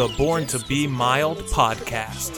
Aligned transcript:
the 0.00 0.08
Born 0.16 0.46
to 0.46 0.58
Be 0.60 0.86
Mild 0.86 1.40
podcast. 1.40 2.34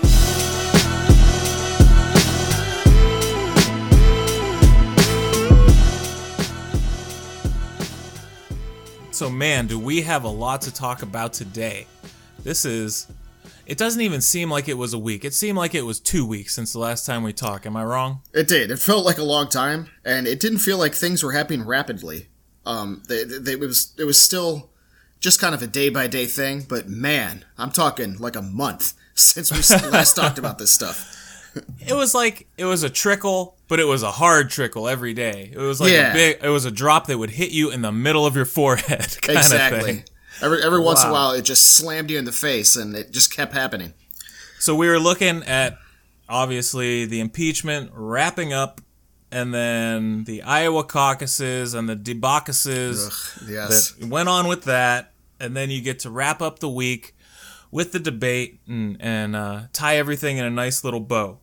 So, 9.13 9.31
man, 9.31 9.69
do 9.69 9.79
we 9.79 10.03
have 10.03 10.25
a 10.25 10.29
lot 10.29 10.63
to 10.63 10.75
talk 10.75 11.03
about 11.03 11.33
today? 11.35 11.87
This 12.43 12.65
is. 12.65 13.07
It 13.65 13.79
doesn't 13.79 14.01
even 14.01 14.21
seem 14.21 14.51
like 14.51 14.69
it 14.69 14.77
was 14.77 14.93
a 14.93 14.99
week. 14.99 15.25
It 15.25 15.33
seemed 15.33 15.57
like 15.57 15.77
it 15.77 15.83
was 15.83 16.01
two 16.01 16.27
weeks 16.27 16.53
since 16.53 16.73
the 16.73 16.81
last 16.81 17.07
time 17.07 17.23
we 17.23 17.33
talked. 17.33 17.65
Am 17.65 17.77
I 17.77 17.85
wrong? 17.85 18.23
It 18.35 18.49
did. 18.49 18.73
It 18.73 18.81
felt 18.81 19.05
like 19.05 19.19
a 19.19 19.23
long 19.23 19.49
time, 19.49 19.89
and 20.05 20.27
it 20.27 20.41
didn't 20.41 20.59
feel 20.59 20.79
like 20.79 20.97
things 20.97 21.23
were 21.23 21.31
happening 21.31 21.65
rapidly. 21.65 22.27
Um, 22.67 23.05
they, 23.09 23.23
they, 23.23 23.53
it 23.53 23.61
was 23.61 23.95
it 23.99 24.05
was 24.05 24.21
still 24.21 24.72
just 25.23 25.41
kind 25.41 25.55
of 25.55 25.63
a 25.63 25.67
day 25.67 25.89
by 25.89 26.07
day 26.09 26.27
thing, 26.27 26.67
but 26.69 26.89
man, 26.89 27.45
I'm 27.57 27.71
talking 27.71 28.19
like 28.19 28.37
a 28.37 28.43
month 28.43 28.93
since 29.15 29.51
we 29.51 29.91
last 29.91 30.15
talked 30.17 30.39
about 30.39 30.59
this 30.59 30.71
stuff. 30.75 31.09
It 31.87 31.93
was 31.93 32.15
like 32.15 32.47
it 32.57 32.65
was 32.65 32.83
a 32.83 32.89
trickle, 32.89 33.59
but 33.69 33.79
it 33.79 33.85
was 33.85 34.03
a 34.03 34.11
hard 34.11 34.49
trickle 34.49 34.89
every 34.89 35.13
day. 35.13 35.51
It 35.53 35.59
was 35.59 35.83
like 35.83 35.93
Yeah. 35.93 36.11
a 36.13 36.15
big. 36.15 36.39
It 36.43 36.49
was 36.49 36.65
a 36.65 36.71
drop 36.71 37.09
that 37.09 37.19
would 37.19 37.29
hit 37.29 37.51
you 37.51 37.71
in 37.71 37.83
the 37.83 37.93
middle 37.93 38.25
of 38.25 38.35
your 38.35 38.47
forehead, 38.47 39.19
kind 39.21 39.37
of 39.39 39.45
exactly. 39.45 40.05
Every 40.41 40.63
every 40.63 40.81
once 40.81 41.05
in 41.05 41.11
a 41.11 41.13
while, 41.13 41.33
it 41.33 41.43
just 41.43 41.77
slammed 41.77 42.11
you 42.11 42.19
in 42.19 42.25
the 42.25 42.33
face, 42.33 42.75
and 42.75 42.97
it 42.97 43.11
just 43.13 43.37
kept 43.37 43.53
happening. 43.53 43.93
So 44.61 44.75
we 44.75 44.89
were 44.89 44.99
looking 44.99 45.43
at 45.43 45.77
obviously 46.27 47.05
the 47.05 47.21
impeachment 47.21 47.91
wrapping 47.93 48.55
up, 48.55 48.81
and 49.31 49.53
then 49.53 50.25
the 50.25 50.41
Iowa 50.41 50.85
caucuses 50.85 51.75
and 51.75 51.87
the 51.87 51.97
debaucuses 51.97 53.09
Ugh, 53.43 53.49
yes. 53.51 53.91
that 53.93 54.09
went 54.09 54.31
on 54.31 54.47
with 54.49 54.65
that, 54.65 55.12
and 55.43 55.57
then 55.57 55.71
you 55.71 55.83
get 55.83 55.99
to 56.01 56.11
wrap 56.11 56.41
up 56.41 56.61
the 56.61 56.69
week 56.69 57.15
with 57.71 57.93
the 57.93 57.99
debate 57.99 58.61
and, 58.69 58.97
and 59.01 59.35
uh, 59.35 59.63
tie 59.73 59.97
everything 59.97 60.37
in 60.39 60.45
a 60.45 60.51
nice 60.51 60.85
little 60.85 61.01
bow. 61.01 61.39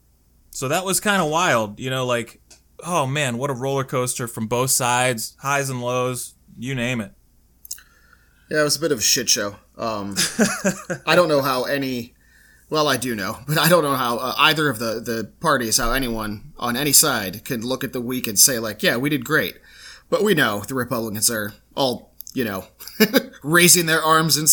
So 0.52 0.68
that 0.70 0.86
was 0.86 1.00
kind 1.00 1.22
of 1.22 1.30
wild, 1.30 1.80
you 1.80 1.90
know, 1.90 2.06
like, 2.06 2.42
oh 2.86 3.06
man, 3.06 3.38
what 3.38 3.50
a 3.50 3.54
roller 3.54 3.84
coaster 3.84 4.28
from 4.28 4.48
both 4.48 4.72
sides, 4.72 5.36
highs 5.40 5.70
and 5.70 5.82
lows, 5.82 6.36
you 6.58 6.74
name 6.76 7.02
it. 7.02 7.12
Yeah, 8.50 8.62
it 8.62 8.64
was 8.64 8.78
a 8.78 8.80
bit 8.80 8.92
of 8.92 9.00
a 9.00 9.02
shit 9.02 9.30
show. 9.30 9.58
Um, 9.78 10.16
I 11.06 11.16
don't 11.16 11.30
know 11.30 11.42
how 11.42 11.64
any. 11.64 12.16
Well, 12.70 12.88
I 12.88 12.98
do 12.98 13.16
know, 13.16 13.40
but 13.48 13.58
I 13.58 13.68
don't 13.68 13.84
know 13.84 13.96
how 13.96 14.18
uh, 14.18 14.34
either 14.38 14.70
of 14.70 14.80
the 14.80 15.00
the 15.00 15.32
parties, 15.40 15.78
how 15.78 15.92
anyone 15.92 16.54
on 16.58 16.76
any 16.76 16.92
side 16.94 17.44
can 17.46 17.62
look 17.62 17.84
at 17.84 17.94
the 17.94 18.02
week 18.02 18.28
and 18.28 18.38
say 18.38 18.60
like, 18.60 18.82
"Yeah, 18.84 18.98
we 18.98 19.10
did 19.10 19.24
great." 19.24 19.58
But 20.10 20.24
we 20.24 20.34
know 20.34 20.62
the 20.62 20.74
Republicans 20.74 21.30
are 21.30 21.54
all, 21.76 22.16
you 22.34 22.44
know, 22.44 22.66
raising 23.44 23.86
their 23.86 24.02
arms 24.02 24.38
in 24.38 24.46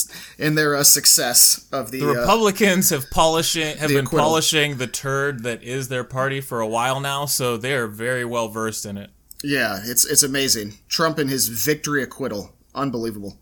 in 0.45 0.55
their 0.55 0.77
uh, 0.77 0.85
success 0.85 1.67
of 1.73 1.91
the. 1.91 2.01
The 2.01 2.11
uh, 2.11 2.15
Republicans 2.15 2.91
have 2.91 3.11
polishing 3.11 3.77
have 3.79 3.89
been 3.89 4.07
acquittal. 4.07 4.29
polishing 4.29 4.77
the 4.77 4.87
turd 4.87 5.43
that 5.43 5.63
is 5.63 5.89
their 5.89 6.05
party 6.05 6.41
for 6.41 6.61
a 6.61 6.67
while 6.69 7.01
now, 7.01 7.27
so 7.27 7.57
they 7.57 7.75
are 7.75 7.87
very 7.87 8.25
well 8.25 8.49
versed 8.49 8.87
in 8.87 8.97
it. 8.97 9.11
yeah, 9.43 9.81
it's 9.85 10.05
it's 10.05 10.23
amazing. 10.23 10.75
Trump 10.89 11.19
and 11.19 11.29
his 11.31 11.49
victory 11.49 12.03
acquittal, 12.03 12.55
unbelievable. 12.75 13.39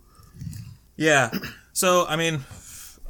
Yeah. 0.97 1.31
So 1.77 2.07
I 2.07 2.15
mean, 2.15 2.39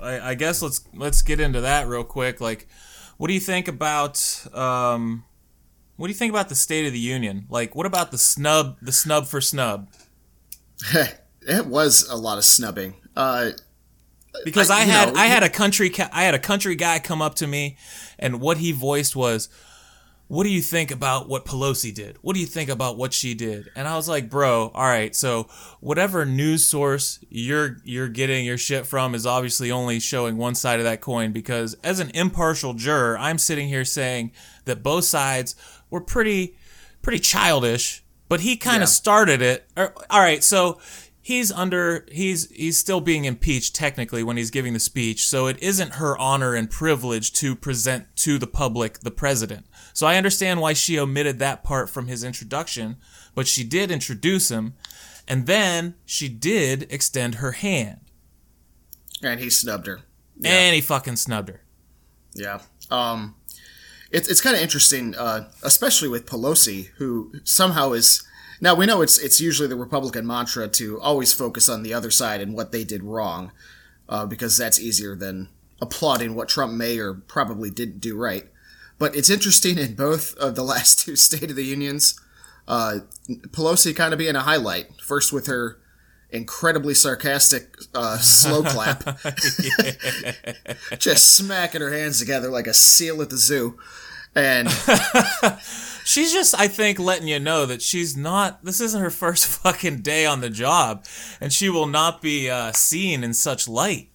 I, 0.01 0.31
I 0.31 0.35
guess 0.35 0.63
let's 0.63 0.81
let's 0.95 1.21
get 1.21 1.39
into 1.39 1.61
that 1.61 1.87
real 1.87 2.03
quick. 2.03 2.41
Like, 2.41 2.67
what 3.19 3.29
do 3.29 3.35
you 3.35 3.41
think 3.41 3.69
about 3.69 4.17
um, 4.55 5.25
what 5.97 6.07
do 6.07 6.11
you 6.11 6.17
think 6.19 6.33
about 6.33 6.49
the 6.49 6.55
State 6.55 6.87
of 6.87 6.95
the 6.95 6.99
Union? 6.99 7.45
Like, 7.51 7.77
what 7.77 7.85
about 7.85 8.11
the 8.11 8.17
snub 8.17 8.79
the 8.81 8.91
snub 8.91 9.27
for 9.27 9.43
snub? 9.43 9.91
it 11.47 11.67
was 11.67 12.09
a 12.09 12.17
lot 12.17 12.39
of 12.39 12.45
snubbing. 12.45 12.95
Uh, 13.17 13.51
Because 14.45 14.71
I- 14.71 14.79
I, 14.79 14.85
had 14.85 15.15
know, 15.15 15.21
I 15.21 15.27
had 15.27 15.43
a 15.43 15.49
country 15.49 15.91
ca- 15.91 16.11
I 16.13 16.25
had 16.25 16.35
a 16.35 16.39
country 16.41 16.75
guy 16.75 16.99
come 16.99 17.23
up 17.23 17.35
to 17.37 17.47
me, 17.47 17.77
and 18.19 18.41
what 18.41 18.59
he 18.59 18.73
voiced 18.73 19.15
was, 19.15 19.49
"What 20.27 20.43
do 20.43 20.51
you 20.51 20.61
think 20.63 20.91
about 20.91 21.29
what 21.29 21.45
Pelosi 21.45 21.95
did? 21.95 22.17
What 22.23 22.35
do 22.35 22.41
you 22.41 22.47
think 22.47 22.69
about 22.69 22.97
what 22.97 23.13
she 23.13 23.35
did?" 23.35 23.71
And 23.77 23.87
I 23.87 23.95
was 23.95 24.09
like, 24.09 24.29
"Bro, 24.29 24.73
all 24.75 24.87
right, 24.87 25.15
so 25.15 25.47
whatever 25.81 26.27
news 26.27 26.65
source 26.65 27.21
you're 27.31 27.77
you're 27.85 28.09
getting 28.09 28.45
your 28.45 28.59
shit 28.59 28.87
from 28.87 29.15
is 29.15 29.25
obviously 29.25 29.71
only 29.71 30.01
showing 30.01 30.37
one 30.37 30.57
side 30.57 30.81
of 30.81 30.85
that 30.85 31.01
coin. 31.01 31.31
Because 31.31 31.77
as 31.85 32.01
an 32.01 32.11
impartial 32.15 32.75
juror, 32.75 33.17
I'm 33.19 33.39
sitting 33.39 33.69
here 33.69 33.85
saying 33.85 34.33
that 34.65 34.83
both 34.83 35.05
sides 35.05 35.55
were 35.91 36.01
pretty 36.01 36.57
pretty 37.03 37.21
childish." 37.21 38.01
But 38.27 38.41
he 38.41 38.57
kind 38.57 38.83
of 38.83 38.89
Yeah. 38.89 38.95
started 38.95 39.43
it. 39.43 39.69
All 39.77 40.21
right, 40.21 40.43
so 40.43 40.79
he's 41.25 41.51
under 41.51 42.07
he's 42.13 42.51
he's 42.51 42.77
still 42.77 43.01
being 43.01 43.25
impeached 43.25 43.75
technically 43.75 44.23
when 44.23 44.37
he's 44.37 44.51
giving 44.51 44.75
the 44.75 44.79
speech 44.79 45.27
so 45.27 45.47
it 45.47 45.61
isn't 45.63 45.95
her 45.95 46.17
honor 46.19 46.55
and 46.55 46.71
privilege 46.71 47.33
to 47.33 47.57
present 47.57 48.07
to 48.15 48.39
the 48.39 48.47
public 48.47 49.01
the 49.01 49.11
president 49.11 49.65
so 49.95 50.07
i 50.07 50.17
understand 50.17 50.61
why 50.61 50.75
she 50.75 50.99
omitted 50.99 51.39
that 51.39 51.65
part 51.65 51.89
from 51.89 52.09
his 52.09 52.23
introduction 52.23 52.97
but 53.35 53.49
she 53.49 53.65
did 53.65 53.91
introduce 53.91 54.51
him 54.51 54.75
and 55.27 55.47
then 55.47 55.95
she 56.05 56.29
did 56.29 56.87
extend 56.93 57.37
her 57.37 57.53
hand 57.53 58.01
and 59.23 59.41
he 59.41 59.49
snubbed 59.49 59.87
her. 59.87 60.01
and 60.45 60.75
he 60.75 60.81
fucking 60.83 61.17
snubbed 61.17 61.49
her 61.49 61.63
Yeah. 62.35 62.61
Um, 62.91 63.37
it's 64.11 64.29
it's 64.29 64.41
kind 64.41 64.55
of 64.57 64.63
interesting, 64.63 65.15
uh, 65.15 65.49
especially 65.63 66.09
with 66.09 66.27
Pelosi, 66.27 66.89
who 66.99 67.33
somehow 67.45 67.93
is 67.93 68.23
now 68.61 68.75
we 68.75 68.87
know 68.87 69.03
it's 69.03 69.19
it's 69.19 69.41
usually 69.41 69.69
the 69.69 69.77
Republican 69.77 70.27
mantra 70.27 70.69
to 70.69 71.01
always 71.01 71.33
focus 71.33 71.69
on 71.69 71.83
the 71.83 71.95
other 71.95 72.11
side 72.11 72.41
and 72.41 72.55
what 72.55 72.73
they 72.73 72.85
did 72.85 73.03
wrong, 73.03 73.53
uh, 74.09 74.27
because 74.27 74.57
that's 74.57 74.81
easier 74.81 75.15
than 75.15 75.49
applauding 75.81 76.35
what 76.35 76.49
Trump 76.49 76.73
may 76.73 76.99
or 76.99 77.15
probably 77.15 77.71
didn't 77.71 78.01
do 78.01 78.17
right. 78.17 78.47
But 78.99 79.17
it's 79.17 79.31
interesting 79.31 79.79
in 79.79 79.95
both 79.95 80.37
of 80.37 80.55
the 80.55 80.65
last 80.75 81.01
two 81.01 81.17
State 81.17 81.51
of 81.51 81.57
the 81.57 81.65
Unions, 81.65 82.21
uh, 82.69 83.01
Pelosi 83.29 83.95
kind 83.95 84.13
of 84.13 84.19
being 84.19 84.37
a 84.37 84.41
highlight. 84.41 85.01
First 85.01 85.33
with 85.33 85.47
her 85.47 85.79
incredibly 86.31 86.95
sarcastic 86.95 87.77
uh, 87.95 88.19
slow 88.19 88.63
clap 88.65 89.05
just 90.99 91.37
smacking 91.37 91.81
her 91.81 91.93
hands 91.93 92.19
together 92.19 92.51
like 92.51 92.67
a 92.67 92.75
seal 92.75 93.23
at 93.23 93.31
the 93.31 93.37
zoo. 93.37 93.79
And 94.35 94.69
she's 96.05 96.33
just 96.33 96.55
i 96.59 96.69
think 96.69 96.99
letting 96.99 97.29
you 97.29 97.39
know 97.39 97.67
that 97.67 97.83
she's 97.83 98.17
not 98.17 98.65
this 98.65 98.81
isn't 98.81 99.01
her 99.01 99.11
first 99.11 99.47
fucking 99.63 100.01
day 100.01 100.27
on 100.27 100.41
the 100.41 100.51
job 100.51 101.05
and 101.41 101.53
she 101.53 101.69
will 101.69 101.87
not 101.87 102.23
be 102.23 102.49
uh, 102.49 102.71
seen 102.73 103.25
in 103.25 103.35
such 103.35 103.67
light 103.67 104.11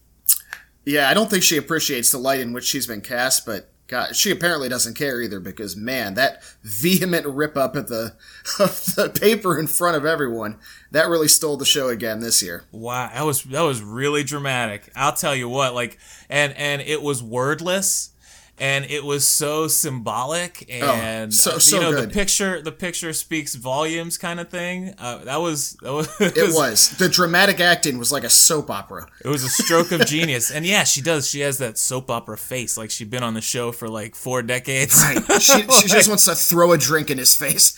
yeah, 0.90 1.08
I 1.08 1.14
don't 1.14 1.30
think 1.30 1.44
she 1.44 1.58
appreciates 1.58 2.12
the 2.12 2.18
light 2.18 2.40
in 2.40 2.52
which 2.52 2.66
she's 2.66 2.88
been 2.88 3.02
cast, 3.02 3.46
but 3.46 3.70
God, 3.86 4.16
she 4.16 4.32
apparently 4.32 4.70
doesn't 4.70 4.96
care 4.96 5.22
either 5.22 5.40
because 5.40 5.76
man, 5.76 6.16
that 6.16 6.44
vehement 6.64 7.28
rip 7.28 7.56
up 7.56 7.76
at 7.76 7.88
the 7.88 8.16
of 8.60 8.96
the 8.96 9.10
paper 9.10 9.58
in 9.60 9.68
front 9.68 9.98
of 9.98 10.06
everyone 10.06 10.58
that 10.90 11.08
really 11.08 11.28
stole 11.28 11.58
the 11.58 11.66
show 11.66 11.90
again 11.90 12.22
this 12.22 12.42
year. 12.42 12.64
Wow, 12.72 13.10
that 13.14 13.24
was 13.24 13.44
that 13.44 13.62
was 13.62 13.84
really 13.84 14.24
dramatic. 14.24 14.92
I'll 14.96 15.14
tell 15.14 15.36
you 15.36 15.48
what, 15.48 15.76
like, 15.76 16.00
and 16.28 16.54
and 16.54 16.82
it 16.82 17.04
was 17.04 17.22
wordless, 17.22 18.10
and 18.60 18.86
it 18.86 19.04
was 19.04 19.26
so 19.26 19.68
symbolic, 19.68 20.66
and 20.70 21.30
Oh, 21.32 21.36
so- 21.36 21.58
so 21.60 21.76
you 21.78 21.82
know 21.82 21.92
good. 21.92 22.10
the 22.10 22.14
picture 22.14 22.62
the 22.62 22.72
picture 22.72 23.14
speaks 23.14 23.56
volumes, 23.56 24.18
kind 24.18 24.40
of 24.40 24.50
thing. 24.50 24.94
Uh, 24.98 25.20
that 25.26 25.38
was 25.38 25.78
that 25.82 25.94
was 25.94 26.08
It 26.20 26.54
was 26.54 26.90
the 26.98 27.10
dramatic 27.10 27.60
acting 27.60 27.98
was 27.98 28.12
like 28.12 28.24
a 28.24 28.30
soap 28.30 28.70
opera. 28.70 29.08
it 29.24 29.28
was 29.30 29.44
a 29.44 29.50
stroke 29.50 29.92
of 29.92 30.06
genius, 30.06 30.52
and 30.52 30.66
yeah, 30.66 30.84
she 30.84 31.02
does. 31.02 31.30
She 31.30 31.40
has 31.42 31.58
that 31.60 31.78
soap 31.78 32.10
opera 32.10 32.38
face, 32.38 32.78
like 32.78 32.92
she'd 32.92 33.10
been 33.10 33.24
on 33.24 33.34
the 33.34 33.42
show 33.42 33.72
for 33.72 33.88
like 33.88 34.16
four 34.16 34.42
decades. 34.42 35.02
Right. 35.04 35.24
She, 35.50 35.62
she 35.62 35.88
just 35.88 36.08
wants 36.10 36.26
to 36.26 36.36
throw 36.36 36.74
a 36.74 36.78
drink 36.78 37.10
in 37.10 37.18
his 37.18 37.34
face. 37.36 37.74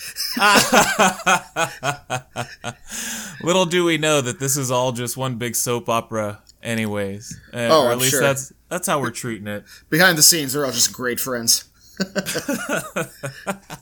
Little 3.44 3.66
do 3.66 3.83
we 3.86 3.98
know 3.98 4.22
that 4.22 4.39
this 4.39 4.57
is 4.57 4.72
all 4.72 4.92
just 4.92 5.18
one 5.18 5.36
big 5.36 5.56
soap 5.56 5.89
opera, 5.89 6.42
anyways. 6.62 7.38
Uh, 7.54 7.57
Oh, 7.72 7.83
or 7.83 7.88
at 7.88 7.92
I'm 7.94 8.00
least 8.00 8.12
sure. 8.12 8.22
that's 8.22 8.51
that's 8.71 8.88
how 8.88 9.00
we're 9.00 9.12
treating 9.12 9.45
it. 9.45 9.63
Behind 9.91 10.18
the 10.18 10.23
scenes, 10.23 10.53
they're 10.53 10.65
all 10.65 10.71
just 10.71 10.91
great 10.91 11.19
friends. 11.19 11.65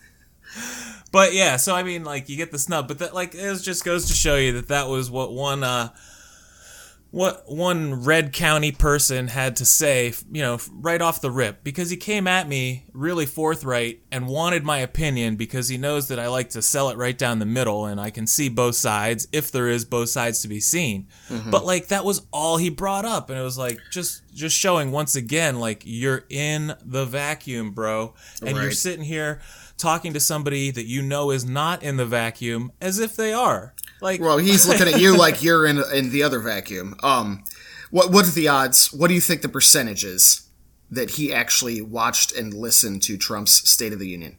But 1.12 1.34
yeah, 1.34 1.58
so 1.58 1.76
I 1.76 1.84
mean, 1.84 2.04
like 2.04 2.30
you 2.30 2.38
get 2.38 2.52
the 2.52 2.60
snub, 2.60 2.88
but 2.88 3.00
that 3.00 3.14
like 3.14 3.34
it 3.34 3.62
just 3.62 3.84
goes 3.84 4.06
to 4.08 4.14
show 4.14 4.36
you 4.36 4.54
that 4.54 4.68
that 4.68 4.88
was 4.88 5.10
what 5.10 5.34
one 5.34 5.64
uh, 5.64 5.90
what 7.12 7.44
one 7.48 8.04
red 8.04 8.32
county 8.34 8.72
person 8.72 9.28
had 9.30 9.56
to 9.56 9.66
say, 9.66 10.14
you 10.32 10.44
know, 10.44 10.60
right 10.72 11.02
off 11.02 11.22
the 11.22 11.32
rip, 11.32 11.64
because 11.64 11.90
he 11.90 11.98
came 11.98 12.28
at 12.28 12.48
me 12.48 12.86
really 12.94 13.26
forthright 13.26 14.02
and 14.12 14.28
wanted 14.28 14.64
my 14.64 14.78
opinion 14.78 15.36
because 15.36 15.70
he 15.70 15.78
knows 15.78 16.08
that 16.10 16.20
I 16.20 16.28
like 16.28 16.52
to 16.52 16.62
sell 16.62 16.90
it 16.90 16.98
right 16.98 17.18
down 17.18 17.40
the 17.40 17.48
middle 17.48 17.86
and 17.86 18.00
I 18.00 18.12
can 18.12 18.28
see 18.28 18.48
both 18.48 18.76
sides 18.76 19.28
if 19.32 19.52
there 19.52 19.68
is 19.68 19.86
both 19.86 20.10
sides 20.10 20.44
to 20.44 20.48
be 20.48 20.60
seen. 20.60 21.08
Mm-hmm. 21.30 21.50
But 21.50 21.66
like 21.66 21.88
that 21.88 22.06
was 22.06 22.28
all 22.32 22.58
he 22.58 22.70
brought 22.70 23.06
up, 23.06 23.32
and 23.32 23.40
it 23.40 23.44
was 23.44 23.58
like 23.58 23.80
just 23.92 24.22
just 24.34 24.56
showing 24.56 24.92
once 24.92 25.16
again, 25.16 25.60
like 25.60 25.82
you're 25.86 26.26
in 26.30 26.76
the 26.86 27.06
vacuum, 27.06 27.72
bro, 27.72 28.14
and 28.46 28.56
you're 28.56 28.72
sitting 28.72 29.06
here 29.06 29.42
talking 29.78 30.14
to 30.14 30.20
somebody 30.20 30.70
that 30.70 30.86
you 30.86 31.02
know 31.02 31.32
is 31.32 31.46
not 31.46 31.82
in 31.82 31.98
the 31.98 32.06
vacuum 32.06 32.72
as 32.80 33.00
if 33.00 33.16
they 33.16 33.34
are. 33.34 33.74
Like 34.02 34.22
Well, 34.22 34.38
he's 34.38 34.68
looking 34.68 34.88
at 34.88 35.00
you 35.00 35.18
like 35.26 35.44
you're 35.44 35.66
in 35.66 35.82
in 35.94 36.10
the 36.12 36.24
other 36.24 36.40
vacuum. 36.40 36.96
Um, 37.04 37.44
What 37.92 38.12
what 38.12 38.28
are 38.28 38.32
the 38.32 38.48
odds? 38.48 38.94
What 38.94 39.08
do 39.08 39.14
you 39.14 39.22
think 39.22 39.42
the 39.42 39.50
percentage 39.50 40.04
is 40.04 40.48
that 40.92 41.12
he 41.12 41.32
actually 41.34 41.82
watched 41.82 42.32
and 42.36 42.54
listened 42.54 43.02
to 43.04 43.18
Trump's 43.18 43.70
State 43.70 43.94
of 43.94 44.00
the 44.00 44.08
Union? 44.08 44.38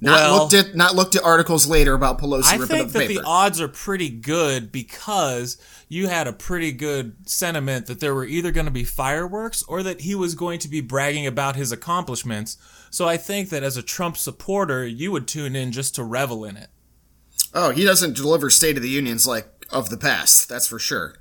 Not 0.00 0.20
Well- 0.20 0.38
looked 0.42 0.54
at 0.54 0.74
not 0.76 0.94
looked 0.94 1.16
at 1.16 1.22
articles 1.24 1.66
later 1.66 1.94
about 1.94 2.20
Pelosi 2.20 2.44
I 2.52 2.56
ripping 2.56 2.66
think 2.68 2.86
up 2.88 2.92
the 2.92 2.98
that 2.98 3.08
paper. 3.08 3.20
the 3.22 3.26
odds 3.26 3.60
are 3.60 3.68
pretty 3.68 4.10
good 4.10 4.70
because 4.70 5.56
you 5.88 6.08
had 6.08 6.26
a 6.26 6.32
pretty 6.32 6.72
good 6.72 7.14
sentiment 7.28 7.86
that 7.86 8.00
there 8.00 8.14
were 8.14 8.26
either 8.26 8.50
going 8.50 8.66
to 8.66 8.72
be 8.72 8.84
fireworks 8.84 9.62
or 9.68 9.82
that 9.84 10.02
he 10.02 10.14
was 10.14 10.34
going 10.34 10.58
to 10.58 10.68
be 10.68 10.80
bragging 10.80 11.26
about 11.26 11.56
his 11.56 11.72
accomplishments. 11.72 12.58
So 12.90 13.08
I 13.08 13.16
think 13.16 13.48
that 13.50 13.62
as 13.62 13.76
a 13.76 13.82
Trump 13.82 14.16
supporter, 14.18 14.86
you 14.86 15.12
would 15.12 15.26
tune 15.28 15.56
in 15.56 15.72
just 15.72 15.94
to 15.94 16.04
revel 16.04 16.44
in 16.44 16.56
it. 16.56 16.68
Oh, 17.54 17.70
he 17.70 17.84
doesn't 17.84 18.16
deliver 18.16 18.50
State 18.50 18.76
of 18.76 18.82
the 18.82 18.88
Unions 18.88 19.26
like 19.26 19.48
of 19.70 19.90
the 19.90 19.96
past. 19.96 20.48
That's 20.48 20.66
for 20.66 20.78
sure. 20.78 21.14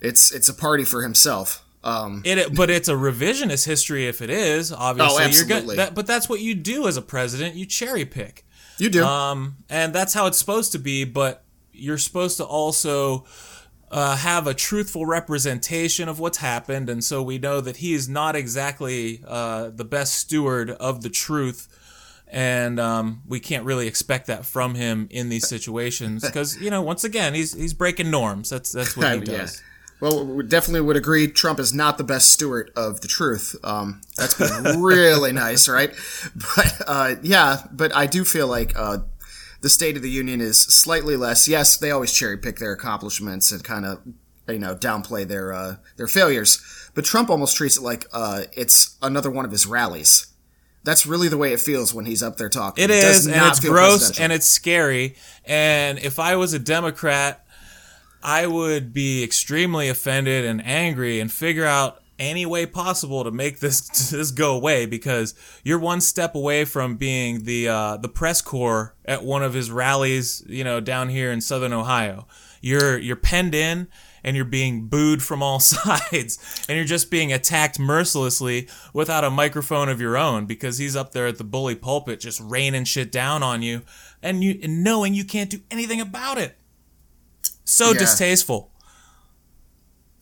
It's 0.00 0.32
it's 0.32 0.48
a 0.48 0.54
party 0.54 0.84
for 0.84 1.02
himself. 1.02 1.64
Um, 1.84 2.22
It, 2.24 2.54
but 2.54 2.70
it's 2.70 2.88
a 2.88 2.94
revisionist 2.94 3.66
history 3.66 4.06
if 4.06 4.22
it 4.22 4.30
is. 4.30 4.72
Obviously, 4.72 5.14
You're 5.16 5.28
absolutely. 5.28 5.76
good, 5.76 5.78
that, 5.78 5.94
but 5.94 6.06
that's 6.06 6.28
what 6.28 6.40
you 6.40 6.54
do 6.54 6.86
as 6.86 6.96
a 6.96 7.02
president. 7.02 7.56
You 7.56 7.66
cherry 7.66 8.04
pick. 8.04 8.44
you 8.78 8.88
do. 8.88 9.04
Um, 9.04 9.56
and 9.68 9.92
that's 9.92 10.14
how 10.14 10.26
it's 10.26 10.38
supposed 10.38 10.72
to 10.72 10.78
be, 10.78 11.04
but 11.04 11.44
you're 11.72 11.98
supposed 11.98 12.36
to 12.36 12.44
also 12.44 13.24
uh, 13.90 14.16
have 14.16 14.46
a 14.46 14.54
truthful 14.54 15.06
representation 15.06 16.08
of 16.08 16.20
what's 16.20 16.38
happened. 16.38 16.88
And 16.88 17.02
so 17.02 17.20
we 17.22 17.38
know 17.38 17.60
that 17.60 17.78
he 17.78 17.94
is 17.94 18.08
not 18.08 18.36
exactly 18.36 19.22
uh, 19.26 19.70
the 19.70 19.84
best 19.84 20.14
steward 20.14 20.70
of 20.70 21.02
the 21.02 21.10
truth. 21.10 21.68
And 22.34 22.80
um, 22.80 23.20
we 23.28 23.40
can't 23.40 23.64
really 23.66 23.86
expect 23.86 24.26
that 24.28 24.46
from 24.46 24.74
him 24.74 25.06
in 25.10 25.28
these 25.28 25.46
situations 25.46 26.24
because, 26.24 26.56
you 26.58 26.70
know, 26.70 26.80
once 26.80 27.04
again, 27.04 27.34
he's 27.34 27.52
he's 27.52 27.74
breaking 27.74 28.10
norms. 28.10 28.48
That's 28.48 28.72
that's 28.72 28.96
what 28.96 29.06
he 29.12 29.18
Yeah. 29.30 29.38
does. 29.42 29.62
Well, 30.00 30.24
we 30.26 30.42
definitely 30.42 30.80
would 30.80 30.96
agree 30.96 31.28
Trump 31.28 31.60
is 31.60 31.74
not 31.74 31.98
the 31.98 32.04
best 32.04 32.30
steward 32.30 32.72
of 32.74 33.02
the 33.02 33.06
truth. 33.06 33.54
Um, 33.62 34.00
that's 34.16 34.34
been 34.34 34.80
really 34.82 35.30
nice, 35.46 35.68
right? 35.68 35.92
But 36.56 36.82
uh, 36.86 37.14
yeah, 37.22 37.66
but 37.70 37.94
I 37.94 38.06
do 38.06 38.24
feel 38.24 38.48
like 38.48 38.72
uh, 38.76 39.00
the 39.60 39.68
State 39.68 39.96
of 39.96 40.02
the 40.02 40.10
Union 40.10 40.40
is 40.40 40.58
slightly 40.60 41.16
less. 41.16 41.46
Yes, 41.46 41.76
they 41.76 41.90
always 41.90 42.12
cherry 42.12 42.38
pick 42.38 42.58
their 42.58 42.72
accomplishments 42.72 43.52
and 43.52 43.62
kind 43.62 43.84
of 43.84 44.00
you 44.48 44.58
know 44.58 44.74
downplay 44.74 45.28
their 45.28 45.52
uh, 45.52 45.76
their 45.98 46.08
failures. 46.08 46.60
But 46.94 47.04
Trump 47.04 47.28
almost 47.28 47.56
treats 47.58 47.76
it 47.76 47.82
like 47.82 48.06
uh, 48.12 48.44
it's 48.54 48.96
another 49.02 49.30
one 49.30 49.44
of 49.44 49.50
his 49.50 49.66
rallies. 49.66 50.28
That's 50.84 51.06
really 51.06 51.28
the 51.28 51.36
way 51.36 51.52
it 51.52 51.60
feels 51.60 51.94
when 51.94 52.06
he's 52.06 52.22
up 52.22 52.36
there 52.36 52.48
talking. 52.48 52.84
It 52.84 52.88
does 52.88 53.20
is, 53.20 53.26
and 53.26 53.46
it's 53.46 53.60
gross, 53.60 54.18
and 54.18 54.32
it's 54.32 54.46
scary. 54.46 55.16
And 55.44 55.98
if 55.98 56.18
I 56.18 56.36
was 56.36 56.52
a 56.52 56.58
Democrat, 56.58 57.46
I 58.22 58.46
would 58.46 58.92
be 58.92 59.22
extremely 59.22 59.88
offended 59.88 60.44
and 60.44 60.64
angry, 60.66 61.20
and 61.20 61.30
figure 61.30 61.66
out 61.66 62.02
any 62.18 62.46
way 62.46 62.66
possible 62.66 63.24
to 63.24 63.30
make 63.30 63.58
this 63.60 63.80
this 64.10 64.30
go 64.30 64.54
away 64.54 64.86
because 64.86 65.34
you're 65.64 65.78
one 65.78 66.00
step 66.00 66.34
away 66.34 66.64
from 66.64 66.96
being 66.96 67.44
the 67.44 67.68
uh, 67.68 67.96
the 67.96 68.08
press 68.08 68.40
corps 68.40 68.94
at 69.04 69.24
one 69.24 69.42
of 69.42 69.54
his 69.54 69.70
rallies, 69.70 70.44
you 70.48 70.64
know, 70.64 70.80
down 70.80 71.08
here 71.08 71.32
in 71.32 71.40
Southern 71.40 71.72
Ohio. 71.72 72.26
You're 72.60 72.98
you're 72.98 73.16
penned 73.16 73.54
in 73.54 73.88
and 74.24 74.36
you're 74.36 74.44
being 74.44 74.86
booed 74.86 75.22
from 75.22 75.42
all 75.42 75.60
sides 75.60 76.64
and 76.68 76.76
you're 76.76 76.84
just 76.84 77.10
being 77.10 77.32
attacked 77.32 77.78
mercilessly 77.78 78.68
without 78.92 79.24
a 79.24 79.30
microphone 79.30 79.88
of 79.88 80.00
your 80.00 80.16
own 80.16 80.46
because 80.46 80.78
he's 80.78 80.94
up 80.96 81.12
there 81.12 81.26
at 81.26 81.38
the 81.38 81.44
bully 81.44 81.74
pulpit 81.74 82.20
just 82.20 82.40
raining 82.40 82.84
shit 82.84 83.10
down 83.10 83.42
on 83.42 83.62
you 83.62 83.82
and 84.22 84.42
you 84.44 84.58
and 84.62 84.84
knowing 84.84 85.14
you 85.14 85.24
can't 85.24 85.50
do 85.50 85.60
anything 85.70 86.00
about 86.00 86.38
it. 86.38 86.56
So 87.64 87.92
Yeah. 87.92 87.98
distasteful. 87.98 88.70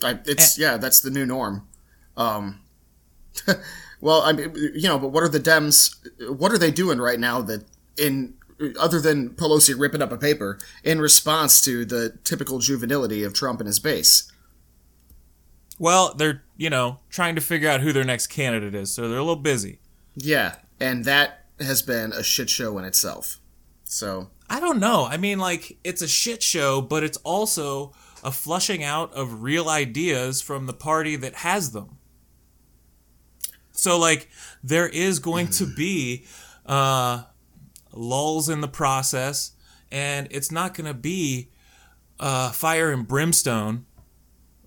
I, 0.02 0.19
it's 0.25 0.58
yeah, 0.58 0.76
that's 0.79 1.00
the 1.00 1.11
new 1.11 1.26
norm. 1.26 1.69
Um, 2.17 2.61
well, 4.00 4.23
I 4.23 4.32
mean, 4.32 4.52
you 4.75 4.88
know, 4.88 4.99
but 4.99 5.08
what 5.08 5.23
are 5.23 5.29
the 5.29 5.41
Dems? 5.41 5.94
What 6.38 6.52
are 6.52 6.58
they 6.58 6.70
doing 6.70 6.99
right 6.99 7.20
now 7.20 7.43
that 7.43 7.64
in 7.99 8.35
other 8.79 9.01
than 9.01 9.31
Pelosi 9.31 9.75
ripping 9.79 10.03
up 10.03 10.12
a 10.12 10.19
paper 10.19 10.59
in 10.85 11.01
response 11.01 11.61
to 11.62 11.85
the 11.85 12.19
typical 12.25 12.59
juvenility 12.59 13.23
of 13.23 13.35
Trump 13.35 13.61
and 13.61 13.67
his 13.67 13.79
base? 13.79 14.31
Well, 15.79 16.15
they're, 16.15 16.43
you 16.57 16.69
know, 16.69 16.99
trying 17.09 17.35
to 17.37 17.41
figure 17.41 17.69
out 17.69 17.81
who 17.81 17.93
their 17.93 18.05
next 18.05 18.27
candidate 18.27 18.75
is, 18.75 18.93
so 18.93 19.09
they're 19.09 19.19
a 19.19 19.23
little 19.23 19.37
busy. 19.37 19.79
Yeah, 20.15 20.57
and 20.79 21.05
that 21.07 21.47
has 21.59 21.81
been 21.83 22.12
a 22.12 22.23
shit 22.23 22.51
show 22.51 22.79
in 22.79 22.85
itself. 22.85 23.39
So 23.85 24.31
I 24.49 24.61
don't 24.61 24.81
know. 24.81 25.07
I 25.07 25.17
mean, 25.17 25.39
like, 25.39 25.79
it's 25.85 26.03
a 26.03 26.09
shit 26.09 26.43
show, 26.43 26.81
but 26.81 27.05
it's 27.05 27.19
also 27.19 27.93
a 28.23 28.31
flushing 28.31 28.83
out 28.83 29.12
of 29.15 29.43
real 29.43 29.69
ideas 29.69 30.43
from 30.43 30.67
the 30.67 30.73
party 30.73 31.17
that 31.17 31.37
has 31.37 31.71
them. 31.71 31.99
So, 33.73 33.99
like, 33.99 34.29
there 34.62 34.89
is 34.89 35.19
going 35.21 35.49
to 35.49 35.67
be 35.77 36.27
uh, 36.67 37.23
lulls 37.92 38.48
in 38.48 38.60
the 38.60 38.69
process, 38.69 39.52
and 39.90 40.28
it's 40.31 40.50
not 40.50 40.75
going 40.75 40.87
to 40.87 40.94
be 40.94 41.50
uh, 42.19 42.50
fire 42.50 42.90
and 42.90 43.06
brimstone 43.06 43.87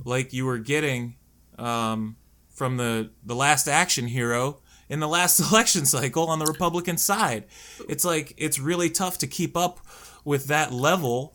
like 0.03 0.33
you 0.33 0.45
were 0.45 0.57
getting 0.57 1.15
um, 1.57 2.17
from 2.49 2.77
the, 2.77 3.11
the 3.23 3.35
last 3.35 3.67
action 3.67 4.07
hero 4.07 4.59
in 4.89 4.99
the 4.99 5.07
last 5.07 5.39
election 5.51 5.85
cycle 5.85 6.27
on 6.27 6.39
the 6.39 6.45
Republican 6.45 6.97
side. 6.97 7.45
It's 7.87 8.05
like 8.05 8.33
it's 8.37 8.59
really 8.59 8.89
tough 8.89 9.17
to 9.19 9.27
keep 9.27 9.55
up 9.55 9.79
with 10.23 10.45
that 10.45 10.71
level. 10.71 11.33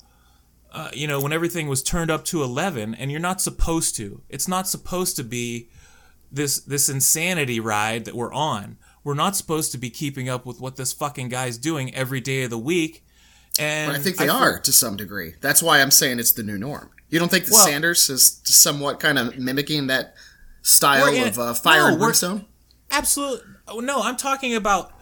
Uh, 0.70 0.90
you 0.92 1.06
know, 1.06 1.20
when 1.20 1.32
everything 1.32 1.66
was 1.66 1.82
turned 1.82 2.10
up 2.10 2.26
to 2.26 2.42
11, 2.42 2.94
and 2.94 3.10
you're 3.10 3.20
not 3.20 3.40
supposed 3.40 3.96
to. 3.96 4.20
It's 4.28 4.46
not 4.46 4.68
supposed 4.68 5.16
to 5.16 5.24
be 5.24 5.70
this 6.30 6.60
this 6.60 6.88
insanity 6.90 7.58
ride 7.58 8.04
that 8.04 8.14
we're 8.14 8.32
on. 8.32 8.76
We're 9.08 9.14
not 9.14 9.36
supposed 9.36 9.72
to 9.72 9.78
be 9.78 9.88
keeping 9.88 10.28
up 10.28 10.44
with 10.44 10.60
what 10.60 10.76
this 10.76 10.92
fucking 10.92 11.30
guy's 11.30 11.56
doing 11.56 11.94
every 11.94 12.20
day 12.20 12.42
of 12.42 12.50
the 12.50 12.58
week. 12.58 13.06
And 13.58 13.90
I 13.90 13.98
think 13.98 14.18
they 14.18 14.26
feel- 14.26 14.34
are 14.34 14.58
to 14.60 14.70
some 14.70 14.98
degree. 14.98 15.32
That's 15.40 15.62
why 15.62 15.80
I'm 15.80 15.90
saying 15.90 16.18
it's 16.18 16.32
the 16.32 16.42
new 16.42 16.58
norm. 16.58 16.90
You 17.08 17.18
don't 17.18 17.30
think 17.30 17.46
that 17.46 17.52
Well- 17.52 17.64
Sanders 17.64 18.10
is 18.10 18.42
somewhat 18.44 19.00
kind 19.00 19.18
of 19.18 19.38
mimicking 19.38 19.86
that 19.86 20.14
style 20.60 21.06
in- 21.06 21.26
of 21.26 21.38
uh, 21.38 21.54
fire 21.54 21.84
no, 21.84 21.86
and 21.86 21.98
brimstone? 21.98 22.44
Absolutely. 22.90 23.46
No, 23.76 24.02
I'm 24.02 24.18
talking 24.18 24.54
about 24.54 24.92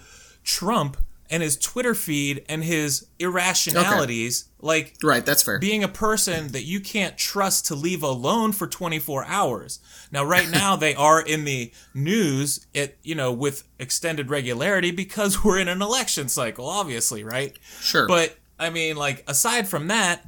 Trump 0.44 0.98
and 1.30 1.42
his 1.42 1.56
Twitter 1.56 1.94
feed 1.94 2.44
and 2.48 2.62
his 2.64 3.06
irrationalities. 3.18 4.48
Like 4.60 4.94
Right, 5.02 5.24
that's 5.24 5.42
fair. 5.42 5.58
being 5.58 5.84
a 5.84 5.88
person 5.88 6.48
that 6.48 6.64
you 6.64 6.80
can't 6.80 7.16
trust 7.16 7.66
to 7.66 7.74
leave 7.74 8.02
alone 8.02 8.52
for 8.52 8.66
24 8.66 9.24
hours. 9.26 9.78
Now, 10.10 10.24
right 10.24 10.48
now, 10.50 10.76
they 10.76 10.94
are 10.94 11.20
in 11.20 11.44
the 11.44 11.72
news, 11.94 12.66
it 12.74 12.98
you 13.02 13.14
know, 13.14 13.32
with 13.32 13.64
extended 13.78 14.30
regularity 14.30 14.90
because 14.90 15.44
we're 15.44 15.58
in 15.58 15.68
an 15.68 15.82
election 15.82 16.28
cycle, 16.28 16.66
obviously, 16.68 17.22
right? 17.22 17.56
Sure. 17.80 18.08
But 18.08 18.36
I 18.58 18.70
mean, 18.70 18.96
like, 18.96 19.24
aside 19.28 19.68
from 19.68 19.88
that, 19.88 20.26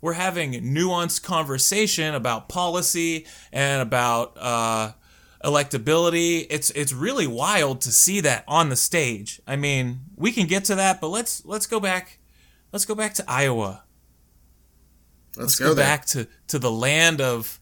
we're 0.00 0.14
having 0.14 0.52
nuanced 0.52 1.22
conversation 1.22 2.14
about 2.14 2.48
policy 2.48 3.26
and 3.52 3.82
about 3.82 4.36
uh, 4.36 4.92
electability. 5.44 6.46
It's 6.50 6.70
it's 6.70 6.92
really 6.92 7.26
wild 7.26 7.80
to 7.82 7.92
see 7.92 8.20
that 8.20 8.44
on 8.48 8.68
the 8.68 8.76
stage. 8.76 9.40
I 9.46 9.56
mean, 9.56 10.00
we 10.16 10.32
can 10.32 10.46
get 10.46 10.64
to 10.66 10.74
that, 10.76 11.00
but 11.00 11.08
let's 11.08 11.44
let's 11.44 11.66
go 11.66 11.80
back. 11.80 12.18
Let's 12.72 12.84
go 12.84 12.94
back 12.94 13.14
to 13.14 13.24
Iowa. 13.28 13.84
Let's, 15.36 15.58
Go, 15.58 15.74
go, 15.74 15.76
back 15.76 16.04
to 16.06 16.26
to 16.48 16.58
the 16.58 16.70
land 16.70 17.20
of 17.20 17.60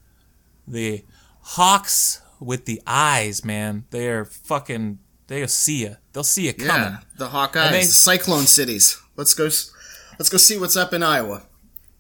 the 0.66 1.04
hawks 1.42 2.23
with 2.40 2.64
the 2.64 2.80
eyes, 2.87 3.45
man. 3.45 3.85
They 3.90 4.09
are 4.09 4.25
fucking. 4.25 4.99
They'll 5.26 5.49
see 5.49 5.83
you. 5.83 5.97
They'll 6.12 6.25
see 6.25 6.47
you 6.47 6.54
coming. 6.54 6.92
Yeah, 6.92 6.99
the 7.18 7.28
Hawkeyes, 7.28 7.71
they- 7.73 7.80
the 7.83 7.87
Cyclone 7.88 8.47
cities. 8.47 9.00
Let's 9.16 9.35
go. 9.35 9.45
Let's 9.45 10.28
go 10.30 10.38
see 10.38 10.59
what's 10.59 10.76
up 10.76 10.95
in 10.95 11.02
Iowa. 11.02 11.42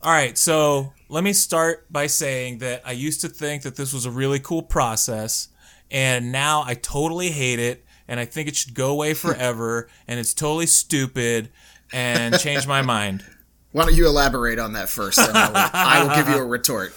All 0.02 0.12
right, 0.12 0.38
so 0.38 0.92
let 1.08 1.24
me 1.24 1.32
start 1.32 1.90
by 1.92 2.06
saying 2.06 2.58
that 2.58 2.82
I 2.86 2.92
used 2.92 3.20
to 3.22 3.28
think 3.28 3.62
that 3.62 3.76
this 3.76 3.92
was 3.92 4.06
a 4.06 4.10
really 4.10 4.38
cool 4.38 4.62
process, 4.62 5.48
and 5.90 6.32
now 6.32 6.62
I 6.66 6.74
totally 6.74 7.30
hate 7.30 7.58
it, 7.58 7.84
and 8.08 8.20
I 8.20 8.24
think 8.24 8.48
it 8.48 8.56
should 8.56 8.74
go 8.74 8.90
away 8.90 9.14
forever, 9.14 9.88
and 10.08 10.18
it's 10.20 10.34
totally 10.34 10.66
stupid, 10.66 11.50
and 11.92 12.38
change 12.38 12.66
my 12.66 12.82
mind. 12.82 13.24
Why 13.72 13.84
don't 13.84 13.94
you 13.94 14.06
elaborate 14.06 14.58
on 14.58 14.72
that 14.72 14.88
first? 14.88 15.18
And 15.18 15.36
I, 15.36 15.48
will, 15.48 15.56
I 15.56 16.02
will 16.02 16.16
give 16.16 16.34
you 16.34 16.42
a 16.42 16.46
retort. 16.46 16.94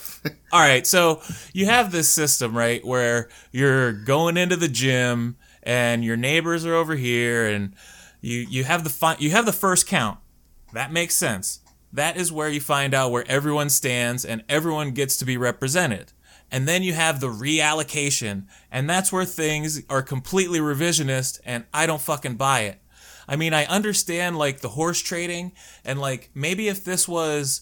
All 0.52 0.60
right, 0.60 0.86
so 0.88 1.22
you 1.54 1.66
have 1.66 1.92
this 1.92 2.08
system, 2.08 2.58
right, 2.58 2.84
where 2.86 3.30
you're 3.52 3.92
going 3.92 4.38
into 4.38 4.56
the 4.56 4.68
gym, 4.68 5.38
and 5.64 6.06
your 6.06 6.18
neighbors 6.18 6.66
are 6.66 6.76
over 6.76 6.96
here, 6.96 7.48
and 7.48 7.74
you 8.22 8.40
you 8.50 8.64
have 8.64 8.84
the 8.84 8.90
fi- 8.90 9.18
you 9.20 9.32
have 9.32 9.46
the 9.46 9.54
first 9.54 9.88
count. 9.88 10.20
That 10.74 10.92
makes 10.92 11.16
sense. 11.16 11.60
That 11.92 12.18
is 12.18 12.32
where 12.32 12.50
you 12.50 12.62
find 12.62 12.94
out 12.94 13.12
where 13.12 13.26
everyone 13.28 13.70
stands 13.70 14.24
and 14.24 14.44
everyone 14.48 14.92
gets 14.92 15.18
to 15.18 15.26
be 15.26 15.38
represented. 15.38 16.14
And 16.52 16.68
then 16.68 16.82
you 16.84 16.94
have 16.94 17.20
the 17.20 17.28
reallocation, 17.28 18.46
and 18.72 18.90
that's 18.90 19.12
where 19.12 19.26
things 19.26 19.84
are 19.90 20.02
completely 20.02 20.60
revisionist, 20.60 21.40
and 21.46 21.66
I 21.74 21.86
don't 21.86 22.02
fucking 22.02 22.36
buy 22.36 22.62
it. 22.62 22.80
I 23.28 23.36
mean, 23.36 23.54
I 23.54 23.66
understand 23.66 24.38
like 24.38 24.62
the 24.62 24.70
horse 24.70 25.00
trading, 25.00 25.52
and 25.86 26.00
like 26.00 26.32
maybe 26.34 26.68
if 26.68 26.84
this 26.84 27.08
was 27.08 27.62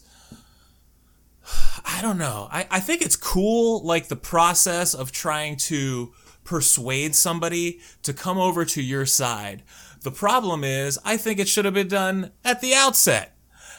I 1.85 2.01
don't 2.01 2.17
know. 2.17 2.49
I, 2.51 2.67
I 2.69 2.79
think 2.79 3.01
it's 3.01 3.15
cool, 3.15 3.83
like 3.83 4.07
the 4.07 4.15
process 4.15 4.93
of 4.93 5.11
trying 5.11 5.55
to 5.57 6.13
persuade 6.43 7.15
somebody 7.15 7.79
to 8.03 8.13
come 8.13 8.37
over 8.37 8.65
to 8.65 8.81
your 8.81 9.05
side. 9.05 9.63
The 10.01 10.11
problem 10.11 10.63
is, 10.63 10.99
I 11.03 11.17
think 11.17 11.39
it 11.39 11.47
should 11.47 11.65
have 11.65 11.73
been 11.73 11.87
done 11.87 12.31
at 12.43 12.61
the 12.61 12.73
outset. 12.73 13.37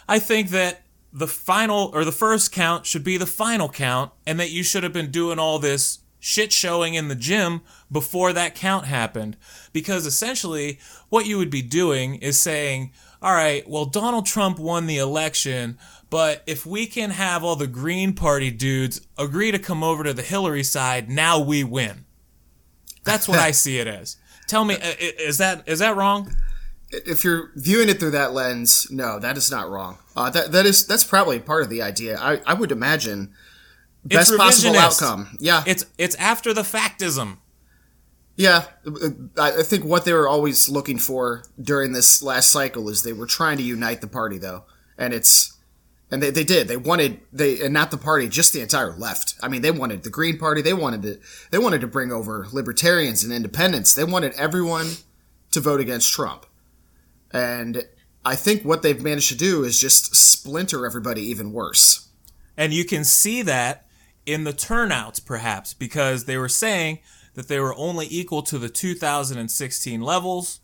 I 0.09 0.19
think 0.19 0.51
that 0.51 0.83
the 1.19 1.27
final 1.27 1.91
or 1.93 2.05
the 2.05 2.13
first 2.13 2.53
count 2.53 2.87
should 2.87 3.05
be 3.05 3.17
the 3.17 3.27
final 3.27 3.69
count, 3.69 4.13
and 4.27 4.39
that 4.39 4.51
you 4.51 4.63
should 4.63 4.83
have 4.83 4.93
been 4.93 5.11
doing 5.11 5.39
all 5.39 5.59
this 5.59 5.99
shit 6.21 6.53
showing 6.53 6.95
in 6.95 7.09
the 7.09 7.15
gym 7.15 7.61
before 7.91 8.33
that 8.33 8.55
count 8.55 8.87
happened. 8.87 9.37
Because 9.73 10.07
essentially, 10.07 10.79
what 11.09 11.27
you 11.27 11.39
would 11.39 11.51
be 11.51 11.63
doing 11.63 12.17
is 12.17 12.39
saying, 12.39 12.93
all 13.21 13.35
right, 13.35 13.69
well, 13.69 13.85
Donald 13.85 14.27
Trump 14.27 14.59
won 14.59 14.87
the 14.87 14.99
election, 14.99 15.79
but 16.11 16.43
if 16.47 16.65
we 16.65 16.87
can 16.87 17.11
have 17.11 17.43
all 17.43 17.57
the 17.57 17.67
Green 17.67 18.13
Party 18.13 18.51
dudes 18.51 19.01
agree 19.19 19.51
to 19.51 19.59
come 19.59 19.83
over 19.83 20.05
to 20.05 20.13
the 20.13 20.23
Hillary 20.23 20.63
side, 20.63 21.11
now 21.11 21.41
we 21.41 21.65
win. 21.65 22.05
That's 23.05 23.29
what 23.29 23.39
I 23.39 23.51
see 23.53 23.79
it 23.79 23.87
as. 23.87 24.17
Tell 24.47 24.65
me, 24.65 24.77
uh, 24.77 24.95
is 24.99 25.39
that 25.39 25.65
is 25.67 25.81
that 25.81 25.97
wrong? 25.97 26.35
If 26.91 27.23
you're 27.23 27.51
viewing 27.55 27.89
it 27.89 28.01
through 28.01 28.13
that 28.13 28.33
lens, 28.33 28.91
no, 28.91 29.19
that 29.19 29.37
is 29.37 29.51
not 29.51 29.69
wrong. 29.69 29.99
Uh, 30.17 30.31
that 30.31 30.53
that 30.53 30.67
is 30.67 30.87
that's 30.87 31.05
probably 31.05 31.39
part 31.39 31.63
of 31.63 31.69
the 31.69 31.83
idea. 31.83 32.19
I, 32.19 32.41
I 32.47 32.55
would 32.55 32.73
imagine 32.73 33.35
best 34.05 34.37
possible 34.37 34.77
outcome. 34.77 35.37
Yeah, 35.39 35.63
it's 35.67 35.85
it's 35.99 36.15
after 36.17 36.55
the 36.55 36.63
factism. 36.63 37.39
Yeah, 38.37 38.67
I 39.37 39.63
think 39.65 39.85
what 39.85 40.05
they 40.05 40.13
were 40.13 40.29
always 40.29 40.69
looking 40.69 40.99
for 40.99 41.43
during 41.61 41.93
this 41.93 42.23
last 42.23 42.53
cycle 42.53 42.89
is 42.89 43.03
they 43.03 43.13
were 43.13 43.27
trying 43.27 43.57
to 43.57 43.65
unite 43.65 44.01
the 44.01 44.07
party, 44.07 44.39
though, 44.39 44.65
and 44.97 45.13
it's 45.13 45.59
and 46.11 46.23
they, 46.23 46.31
they 46.31 46.45
did. 46.45 46.69
They 46.69 46.77
wanted 46.77 47.21
they 47.33 47.61
and 47.61 47.75
not 47.75 47.91
the 47.91 47.99
party 47.99 48.29
just 48.29 48.53
the 48.53 48.61
entire 48.61 48.93
left. 48.93 49.35
I 49.43 49.49
mean 49.49 49.63
they 49.63 49.71
wanted 49.71 50.05
the 50.05 50.11
green 50.11 50.39
party. 50.39 50.63
They 50.63 50.75
wanted 50.75 51.03
to 51.03 51.19
they 51.51 51.59
wanted 51.59 51.81
to 51.83 51.87
bring 51.87 52.13
over 52.13 52.47
libertarians 52.53 53.25
and 53.25 53.33
independents. 53.33 53.95
They 53.95 54.05
wanted 54.05 54.33
everyone 54.35 54.87
to 55.51 55.61
vote 55.61 55.81
against 55.81 56.13
trump 56.13 56.47
and 57.33 57.85
i 58.25 58.35
think 58.35 58.65
what 58.65 58.83
they've 58.83 59.03
managed 59.03 59.29
to 59.29 59.37
do 59.37 59.65
is 59.65 59.81
just 59.81 60.15
splinter 60.15 60.87
everybody 60.87 61.23
even 61.23 61.53
worse. 61.53 62.09
And 62.57 62.73
you 62.73 62.85
can 62.85 63.05
see 63.05 63.43
that 63.43 63.87
in 64.27 64.45
the 64.45 64.53
turnouts 64.53 65.21
perhaps 65.21 65.73
because 65.75 66.25
they 66.25 66.37
were 66.37 66.49
saying 66.49 66.99
that 67.35 67.49
they 67.49 67.61
were 67.61 67.75
only 67.77 68.07
equal 68.11 68.43
to 68.43 68.59
the 68.59 68.69
2016 68.69 70.01
levels 70.01 70.61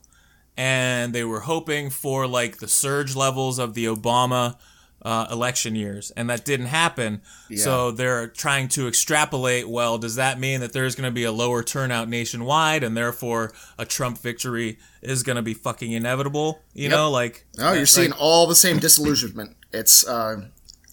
and 0.57 1.13
they 1.13 1.25
were 1.25 1.41
hoping 1.41 1.91
for 1.91 2.27
like 2.27 2.59
the 2.59 2.69
surge 2.69 3.15
levels 3.15 3.59
of 3.59 3.75
the 3.75 3.85
obama 3.85 4.57
uh, 5.05 5.27
election 5.31 5.75
years, 5.75 6.11
and 6.13 6.31
that 6.31 6.45
didn't 6.45 6.67
happen. 6.67 7.21
Yeah. 7.51 7.63
So 7.63 7.91
they're 7.91 8.29
trying 8.29 8.69
to 8.69 8.89
extrapolate. 8.89 9.69
Well, 9.69 9.99
does 9.99 10.17
that 10.17 10.41
mean 10.41 10.61
that 10.61 10.73
there's 10.73 10.95
going 10.95 11.09
to 11.09 11.15
be 11.15 11.25
a 11.25 11.33
lower 11.33 11.63
turnout 11.63 12.09
nationwide, 12.09 12.83
and 12.83 12.97
therefore 12.97 13.53
a 13.79 13.85
Trump 13.85 14.19
victory 14.19 14.79
is 15.03 15.23
going 15.23 15.37
to 15.37 15.43
be 15.43 15.55
fucking 15.55 15.93
inevitable? 15.93 16.61
You 16.73 16.85
yep. 16.85 16.93
know, 16.93 17.11
like 17.11 17.47
oh, 17.59 17.73
you're 17.73 17.81
like, 17.81 17.89
seeing 17.89 18.13
all 18.13 18.47
the 18.47 18.55
same 18.55 18.79
disillusionment. 18.79 19.57
It's. 19.73 20.07
Uh, 20.07 20.49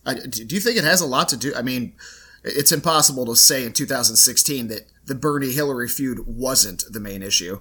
I, 0.06 0.16
do 0.16 0.56
you 0.56 0.62
think 0.62 0.78
it 0.78 0.84
has 0.84 1.00
a 1.00 1.06
lot 1.06 1.30
to 1.30 1.38
do? 1.38 1.54
I 1.56 1.62
mean, 1.62 1.94
it's 2.44 2.72
impossible 2.72 3.26
to 3.28 3.36
say 3.36 3.66
in 3.66 3.72
2016 3.72 4.68
that 4.68 4.88
the 5.06 5.16
Bernie 5.16 5.52
Hillary 5.52 5.88
feud 5.88 6.26
wasn't 6.26 6.84
the 6.90 7.00
main 7.00 7.22
issue. 7.24 7.60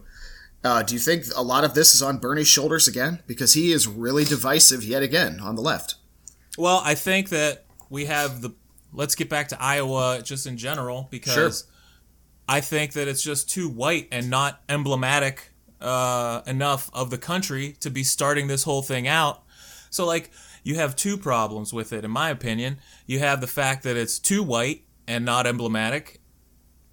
Uh, 0.62 0.83
do 0.83 0.95
you 0.95 1.00
think 1.00 1.25
a 1.37 1.42
lot 1.42 1.64
of 1.64 1.75
this 1.75 1.95
is 1.95 2.02
on 2.02 2.19
Bernie's 2.19 2.49
shoulders 2.49 2.88
again? 2.88 3.23
Because 3.26 3.54
he 3.54 3.73
is 3.73 3.87
really 3.87 4.25
divisive 4.25 4.85
yet 4.85 5.02
again 5.02 5.40
on 5.40 5.54
the 5.54 5.62
left. 5.62 5.95
Well, 6.61 6.83
I 6.85 6.95
think 6.95 7.31
that 7.31 7.64
we 7.88 8.05
have 8.05 8.43
the. 8.43 8.50
Let's 8.93 9.14
get 9.14 9.31
back 9.31 9.49
to 9.49 9.62
Iowa 9.62 10.21
just 10.23 10.47
in 10.47 10.59
general 10.59 11.09
because 11.11 11.35
sure. 11.35 11.73
I 12.49 12.61
think 12.61 12.93
that 12.93 13.09
it's 13.09 13.23
just 13.23 13.49
too 13.49 13.69
white 13.69 14.09
and 14.12 14.29
not 14.29 14.61
emblematic 14.69 15.52
uh, 15.81 16.43
enough 16.47 16.90
of 16.93 17.09
the 17.09 17.17
country 17.17 17.76
to 17.81 17.88
be 17.88 18.02
starting 18.02 18.49
this 18.49 18.64
whole 18.64 18.83
thing 18.83 19.09
out. 19.09 19.43
So, 19.88 20.05
like, 20.05 20.33
you 20.62 20.75
have 20.75 20.97
two 20.97 21.17
problems 21.17 21.73
with 21.73 21.95
it, 21.95 22.05
in 22.05 22.11
my 22.11 22.29
opinion. 22.29 22.79
You 23.07 23.21
have 23.21 23.40
the 23.40 23.47
fact 23.47 23.85
that 23.85 23.97
it's 23.97 24.19
too 24.19 24.43
white 24.43 24.85
and 25.09 25.25
not 25.25 25.47
emblematic, 25.47 26.21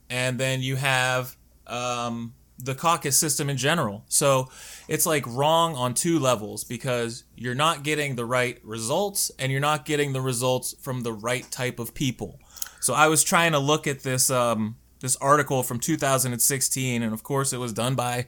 and 0.09 0.39
then 0.39 0.61
you 0.61 0.77
have 0.77 1.35
um, 1.65 2.33
the 2.59 2.75
caucus 2.75 3.17
system 3.17 3.49
in 3.49 3.57
general. 3.57 4.03
So 4.07 4.49
it's 4.87 5.05
like 5.05 5.25
wrong 5.27 5.75
on 5.75 5.93
two 5.93 6.19
levels 6.19 6.63
because 6.63 7.23
you're 7.35 7.55
not 7.55 7.83
getting 7.83 8.15
the 8.15 8.25
right 8.25 8.59
results 8.63 9.31
and 9.37 9.51
you're 9.51 9.61
not 9.61 9.85
getting 9.85 10.13
the 10.13 10.21
results 10.21 10.75
from 10.81 11.03
the 11.03 11.13
right 11.13 11.49
type 11.51 11.79
of 11.79 11.93
people. 11.93 12.39
So 12.79 12.93
I 12.93 13.07
was 13.07 13.23
trying 13.23 13.51
to 13.51 13.59
look 13.59 13.85
at 13.87 14.01
this 14.01 14.29
um, 14.29 14.77
this 14.99 15.15
article 15.17 15.61
from 15.63 15.79
2016, 15.79 17.03
and 17.03 17.13
of 17.13 17.23
course 17.23 17.53
it 17.53 17.57
was 17.57 17.73
done 17.73 17.95
by 17.95 18.27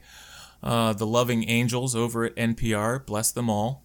uh, 0.62 0.92
the 0.92 1.06
Loving 1.06 1.48
Angels 1.48 1.96
over 1.96 2.24
at 2.24 2.36
NPR. 2.36 3.04
Bless 3.04 3.32
them 3.32 3.50
all. 3.50 3.84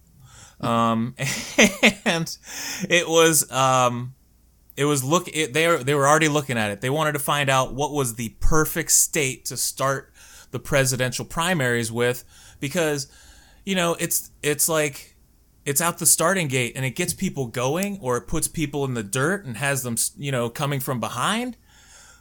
Um, 0.62 1.16
and 2.06 2.38
it 2.90 3.08
was 3.08 3.50
um, 3.52 4.16
it 4.78 4.86
was 4.86 5.04
look 5.04 5.28
it, 5.34 5.54
they 5.54 5.68
were, 5.68 5.84
they 5.84 5.96
were 5.96 6.08
already 6.08 6.28
looking 6.28 6.58
at 6.58 6.72
it. 6.72 6.82
They 6.82 6.90
wanted 6.90 7.14
to 7.14 7.20
find 7.20 7.50
out 7.50 7.74
what 7.74 7.92
was 7.92 8.16
the 8.16 8.30
perfect 8.40 8.92
state 8.92 9.46
to 9.46 9.58
start 9.58 10.14
the 10.56 10.60
presidential 10.60 11.26
primaries 11.26 11.92
with 11.92 12.24
because 12.62 13.12
you 13.66 13.76
know 13.76 13.94
it's 14.00 14.32
it's 14.42 14.70
like 14.70 15.18
it's 15.66 15.82
out 15.82 15.98
the 15.98 16.06
starting 16.06 16.48
gate 16.48 16.72
and 16.78 16.86
it 16.86 16.92
gets 16.92 17.14
people 17.14 17.48
going 17.48 18.00
or 18.02 18.16
it 18.16 18.22
puts 18.22 18.48
people 18.48 18.86
in 18.86 18.94
the 18.94 19.04
dirt 19.04 19.44
and 19.44 19.58
has 19.58 19.84
them 19.84 19.98
you 20.18 20.32
know 20.32 20.50
coming 20.50 20.80
from 20.80 21.02
behind. 21.02 21.58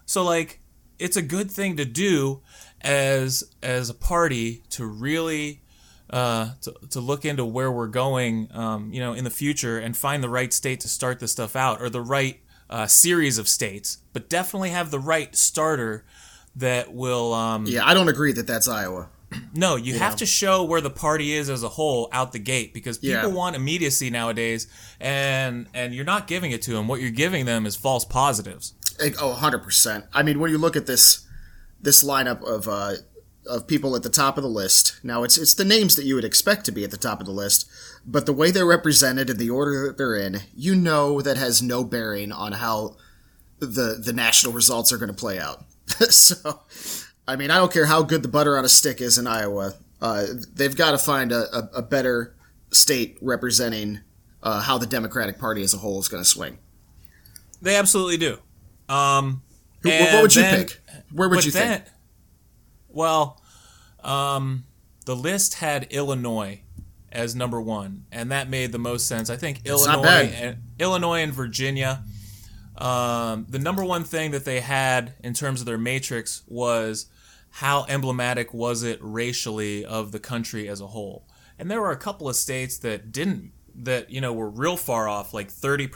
So 0.05 0.25
like 0.25 0.59
it's 0.99 1.17
a 1.17 1.23
good 1.23 1.49
thing 1.49 1.77
to 1.77 1.85
do 1.85 2.43
as 2.81 3.45
as 3.63 3.89
a 3.89 3.95
party 3.95 4.65
to 4.71 4.85
really 4.85 5.63
uh, 6.11 6.51
to, 6.63 6.75
to 6.91 6.99
look 6.99 7.25
into 7.25 7.45
where 7.45 7.71
we're 7.71 7.87
going 7.87 8.49
um, 8.53 8.93
you 8.93 8.99
know 8.99 9.13
in 9.13 9.23
the 9.23 9.31
future 9.31 9.79
and 9.79 9.97
find 9.97 10.25
the 10.25 10.29
right 10.29 10.53
state 10.53 10.81
to 10.81 10.89
start 10.89 11.21
this 11.21 11.31
stuff 11.31 11.55
out 11.55 11.81
or 11.81 11.89
the 11.89 12.03
right 12.03 12.41
uh, 12.69 12.89
series 12.89 13.39
of 13.39 13.47
states 13.47 13.99
but 14.13 14.29
definitely 14.29 14.71
have 14.71 14.91
the 14.91 14.99
right 14.99 15.37
starter 15.37 16.05
that 16.57 16.93
will. 16.93 17.33
Um, 17.33 17.67
yeah, 17.67 17.87
I 17.87 17.95
don't 17.95 18.09
agree 18.09 18.33
that 18.33 18.47
that's 18.47 18.69
Iowa. 18.69 19.09
No, 19.53 19.77
you, 19.77 19.95
you 19.95 19.99
have 19.99 20.13
know. 20.13 20.19
to 20.19 20.27
show 20.27 20.65
where 20.65 20.81
the 20.81 20.91
party 20.91 21.33
is 21.33 21.51
as 21.51 21.63
a 21.63 21.69
whole 21.69 22.09
out 22.13 22.33
the 22.33 22.39
gate 22.39 22.73
because 22.73 22.99
people 22.99 23.15
yeah. 23.15 23.27
want 23.27 23.57
immediacy 23.57 24.11
nowadays, 24.11 24.67
and 25.01 25.67
and 25.75 25.95
you're 25.95 26.05
not 26.05 26.27
giving 26.27 26.53
it 26.53 26.63
to 26.63 26.73
them. 26.73 26.89
What 26.89 27.01
you're 27.01 27.11
giving 27.11 27.45
them 27.45 27.67
is 27.67 27.77
false 27.77 28.05
positives. 28.05 28.75
Oh, 29.21 29.31
100 29.31 29.63
percent. 29.63 30.05
I 30.13 30.23
mean, 30.23 30.39
when 30.39 30.51
you 30.51 30.59
look 30.59 30.77
at 30.77 30.87
this 30.87 31.27
this 31.81 32.05
lineup 32.05 32.43
of 32.43 32.69
uh, 32.69 32.95
of 33.47 33.67
people 33.67 33.97
at 33.97 34.03
the 34.03 34.11
top 34.11 34.37
of 34.37 34.43
the 34.43 34.49
list, 34.49 35.01
now 35.03 35.23
it's 35.23 35.37
it's 35.37 35.55
the 35.55 35.65
names 35.65 35.97
that 35.97 36.05
you 36.05 36.15
would 36.15 36.25
expect 36.25 36.65
to 36.67 36.73
be 36.73 36.85
at 36.85 36.91
the 36.91 36.97
top 36.97 37.21
of 37.21 37.27
the 37.27 37.33
list, 37.33 37.69
but 38.07 38.27
the 38.27 38.33
way 38.33 38.51
they're 38.51 38.67
represented 38.67 39.31
and 39.31 39.39
the 39.39 39.51
order 39.51 39.87
that 39.87 39.99
they're 39.99 40.17
in, 40.17 40.41
you 40.55 40.75
know, 40.75 41.21
that 41.21 41.37
has 41.37 41.63
no 41.63 41.85
bearing 41.85 42.33
on 42.33 42.53
how 42.53 42.97
the 43.59 44.01
the 44.03 44.13
national 44.13 44.53
results 44.53 44.93
are 44.93 44.99
going 44.99 45.13
to 45.13 45.15
play 45.15 45.39
out. 45.39 45.65
so, 46.11 46.61
I 47.27 47.37
mean, 47.37 47.51
I 47.51 47.57
don't 47.57 47.73
care 47.73 47.87
how 47.87 48.03
good 48.03 48.23
the 48.23 48.29
butter 48.29 48.57
on 48.57 48.65
a 48.65 48.69
stick 48.69 49.01
is 49.01 49.19
in 49.19 49.27
Iowa. 49.27 49.75
Uh, 50.01 50.27
they've 50.53 50.77
got 50.77 50.93
to 50.93 50.99
find 50.99 51.33
a, 51.33 51.57
a, 51.57 51.71
a, 51.77 51.83
better 51.83 52.35
state 52.71 53.17
representing 53.23 54.01
uh, 54.43 54.61
how 54.61 54.77
the 54.77 54.87
Democratic 54.87 55.39
Party 55.39 55.63
as 55.63 55.73
a 55.73 55.79
whole 55.79 55.99
is 55.99 56.09
going 56.09 56.23
to 56.23 56.29
swing. 56.29 56.59
They 57.63 57.77
absolutely 57.77 58.19
do. 58.19 58.39
Um, 58.89 59.43
what 59.83 60.23
would 60.23 60.35
you 60.35 60.43
then, 60.43 60.65
pick? 60.65 60.81
Where 61.13 61.29
would 61.29 61.45
you 61.45 61.51
then, 61.51 61.81
think? 61.81 61.91
Well, 62.89 63.41
um, 64.03 64.65
the 65.07 65.17
list 65.17 65.55
had 65.55 65.85
Illinois 65.91 66.61
as 67.11 67.35
number 67.35 67.61
one, 67.61 68.05
and 68.13 68.31
that 68.31 68.51
made 68.51 68.73
the 68.73 68.79
most 68.79 69.07
sense. 69.07 69.31
I 69.31 69.37
think 69.37 69.61
it's 69.65 69.87
Illinois, 69.87 70.33
and, 70.35 70.57
Illinois 70.79 71.23
and 71.23 71.33
Virginia 71.33 72.03
um, 72.77 73.47
the 73.49 73.59
number 73.59 73.85
one 73.85 74.05
thing 74.05 74.33
that 74.33 74.45
they 74.45 74.61
had 74.61 75.15
in 75.23 75.33
terms 75.33 75.61
of 75.61 75.67
their 75.67 75.79
matrix 75.79 76.43
was 76.49 77.07
how 77.51 77.87
emblematic 77.89 78.53
was 78.53 78.83
it 78.83 78.99
racially 79.01 79.85
of 79.85 80.11
the 80.11 80.19
country 80.19 80.69
as 80.69 80.81
a 80.81 80.89
whole. 80.89 81.25
And 81.57 81.71
there 81.71 81.81
were 81.81 81.93
a 81.93 81.97
couple 81.97 82.29
of 82.29 82.35
states 82.35 82.79
that 82.79 83.13
didn't 83.13 83.53
that 83.77 84.09
you 84.11 84.21
know 84.21 84.33
were 84.33 84.49
real 84.49 84.77
far 84.77 85.09
off 85.09 85.35
like 85.35 85.51
30% 85.51 85.89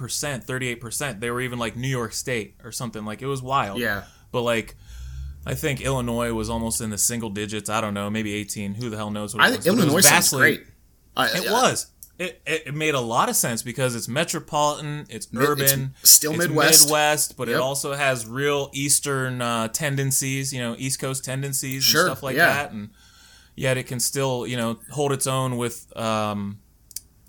38% 0.45 1.21
they 1.21 1.31
were 1.31 1.41
even 1.41 1.61
like 1.61 1.77
new 1.77 1.87
york 1.87 2.13
state 2.13 2.57
or 2.65 2.73
something 2.73 3.05
like 3.05 3.23
it 3.23 3.27
was 3.27 3.43
wild. 3.43 3.79
Yeah. 3.79 4.05
But 4.33 4.43
like 4.43 4.77
i 5.47 5.55
think 5.55 5.81
illinois 5.81 6.33
was 6.33 6.51
almost 6.51 6.81
in 6.81 6.91
the 6.91 6.99
single 6.99 7.31
digits. 7.31 7.71
I 7.71 7.81
don't 7.81 7.95
know 7.95 8.11
maybe 8.11 8.35
18 8.35 8.75
who 8.75 8.91
the 8.91 8.97
hell 8.97 9.13
knows 9.13 9.35
what 9.35 9.45
i 9.45 9.51
think 9.53 9.65
illinois 9.67 9.95
was 9.95 10.09
vastly, 10.09 10.39
great. 10.39 10.67
I, 11.17 11.27
it 11.29 11.49
I, 11.49 11.53
was 11.53 11.87
it, 12.19 12.43
it 12.47 12.75
made 12.75 12.95
a 12.95 13.01
lot 13.01 13.29
of 13.29 13.37
sense 13.37 13.63
because 13.63 13.95
it's 13.95 14.09
metropolitan, 14.09 15.07
it's 15.09 15.29
urban, 15.37 15.95
it's 16.03 16.11
still 16.11 16.33
it's 16.33 16.41
Midwest, 16.41 16.85
Midwest, 16.85 17.37
but 17.37 17.49
yep. 17.49 17.57
it 17.57 17.61
also 17.61 17.95
has 17.95 18.27
real 18.27 18.71
Eastern 18.73 19.41
uh, 19.41 19.69
tendencies, 19.69 20.53
you 20.53 20.61
know, 20.61 20.75
East 20.79 21.01
Coast 21.01 21.25
tendencies 21.25 21.85
sure, 21.85 22.03
and 22.03 22.09
stuff 22.09 22.23
like 22.23 22.37
yeah. 22.37 22.47
that, 22.47 22.73
and 22.73 22.91
yet 23.55 23.77
it 23.77 23.85
can 23.85 24.01
still, 24.01 24.47
you 24.47 24.57
know, 24.57 24.79
hold 24.91 25.13
its 25.13 25.27
own 25.27 25.57
with 25.57 25.97
um, 25.97 26.59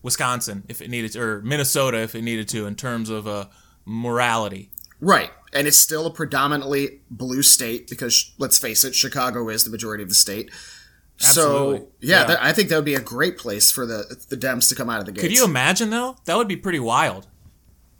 Wisconsin 0.01 0.63
if 0.67 0.81
it 0.81 0.89
needed 0.89 1.12
to, 1.13 1.22
or 1.22 1.41
Minnesota 1.41 2.00
if 2.00 2.15
it 2.15 2.24
needed 2.24 2.50
to, 2.50 2.65
in 2.65 2.75
terms 2.75 3.10
of 3.10 3.27
a 3.27 3.50
morality. 3.86 4.72
Right. 5.00 5.31
And 5.53 5.67
it's 5.67 5.77
still 5.77 6.05
a 6.05 6.12
predominantly 6.12 7.01
blue 7.10 7.41
state 7.41 7.89
because, 7.89 8.34
let's 8.38 8.58
face 8.58 8.84
it, 8.84 8.93
Chicago 8.93 9.50
is 9.50 9.63
the 9.63 9.69
majority 9.69 10.03
of 10.03 10.10
the 10.10 10.15
state. 10.15 10.51
Absolutely. 11.22 11.80
So, 11.80 11.88
yeah, 12.00 12.22
Yeah. 12.22 12.28
That, 12.28 12.44
I 12.44 12.54
think 12.54 12.70
that 12.70 12.76
would 12.76 12.86
be 12.86 12.96
a 12.96 13.02
great 13.02 13.38
place 13.38 13.72
for 13.72 13.86
the 13.86 14.18
the 14.30 14.38
Dems 14.38 14.70
to 14.70 14.76
come 14.76 14.90
out 14.90 15.00
of 15.00 15.06
the 15.06 15.12
gates. 15.12 15.24
Could 15.24 15.38
you 15.38 15.46
imagine 15.46 15.90
though? 15.90 16.16
That 16.26 16.38
would 16.38 16.48
be 16.48 16.56
pretty 16.56 16.80
wild. 16.80 17.28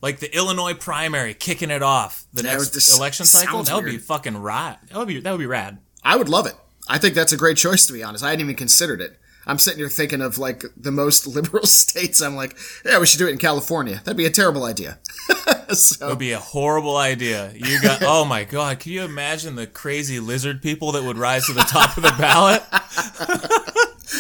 Like 0.02 0.20
the 0.20 0.34
Illinois 0.34 0.74
primary 0.74 1.34
kicking 1.34 1.70
it 1.72 1.84
off 1.84 2.26
the 2.34 2.44
That 2.44 2.58
next 2.58 2.98
election 2.98 3.26
cycle. 3.26 3.64
That 3.64 3.76
would 3.76 3.86
be 3.86 3.98
fucking 3.98 4.38
rad. 4.42 4.78
That 4.90 4.98
would 4.98 5.08
be 5.08 5.20
that 5.20 5.32
would 5.32 5.40
be 5.40 5.46
rad. 5.46 5.80
I 6.04 6.16
would 6.16 6.30
love 6.30 6.46
it. 6.48 6.56
I 6.88 6.98
think 6.98 7.14
that's 7.14 7.34
a 7.34 7.38
great 7.38 7.58
choice, 7.58 7.86
to 7.86 7.94
be 7.94 8.02
honest. 8.02 8.24
I 8.24 8.30
hadn't 8.30 8.46
even 8.46 8.56
considered 8.56 9.02
it. 9.02 9.19
I'm 9.50 9.58
sitting 9.58 9.79
here 9.79 9.89
thinking 9.89 10.22
of 10.22 10.38
like 10.38 10.63
the 10.77 10.91
most 10.91 11.25
liberal 11.36 11.65
states. 11.65 12.22
I'm 12.22 12.36
like, 12.36 12.56
yeah, 12.86 13.00
we 13.00 13.08
should 13.08 13.18
do 13.18 13.27
it 13.27 13.32
in 13.32 13.39
California. 13.39 13.96
That'd 14.06 14.15
be 14.15 14.25
a 14.27 14.32
terrible 14.32 14.63
idea. 14.63 15.00
It 15.72 16.01
would 16.01 16.18
be 16.18 16.32
a 16.32 16.39
horrible 16.39 16.98
idea. 16.98 17.51
You 17.53 17.79
got 17.79 18.01
oh 18.06 18.25
my 18.25 18.44
god, 18.44 18.79
can 18.79 18.91
you 18.91 19.03
imagine 19.03 19.53
the 19.53 19.68
crazy 19.68 20.20
lizard 20.20 20.63
people 20.63 20.94
that 20.94 21.03
would 21.03 21.15
rise 21.15 21.46
to 21.46 21.53
the 21.53 21.62
top 21.62 21.96
of 21.96 22.01
the 22.01 22.15
ballot? 22.18 22.63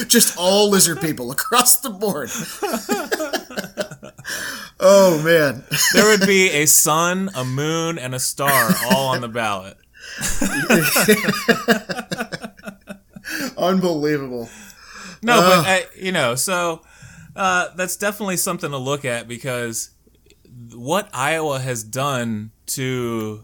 just 0.07 0.37
all 0.37 0.69
lizard 0.69 1.01
people 1.01 1.31
across 1.31 1.77
the 1.77 1.89
board. 1.89 2.29
oh 4.79 5.19
man, 5.23 5.63
There 5.95 6.05
would 6.05 6.27
be 6.27 6.51
a 6.51 6.67
sun, 6.67 7.31
a 7.33 7.43
moon, 7.43 7.97
and 7.97 8.13
a 8.13 8.19
star 8.19 8.69
all 8.91 9.07
on 9.07 9.21
the 9.21 9.27
ballot. 9.27 9.75
unbelievable. 13.57 14.49
No, 15.21 15.39
but 15.39 15.67
I, 15.67 15.85
you 15.97 16.11
know, 16.11 16.35
so 16.35 16.81
uh, 17.35 17.69
that's 17.75 17.95
definitely 17.95 18.37
something 18.37 18.71
to 18.71 18.77
look 18.77 19.05
at 19.05 19.27
because 19.27 19.91
what 20.73 21.09
Iowa 21.13 21.59
has 21.59 21.83
done 21.83 22.51
to, 22.67 23.43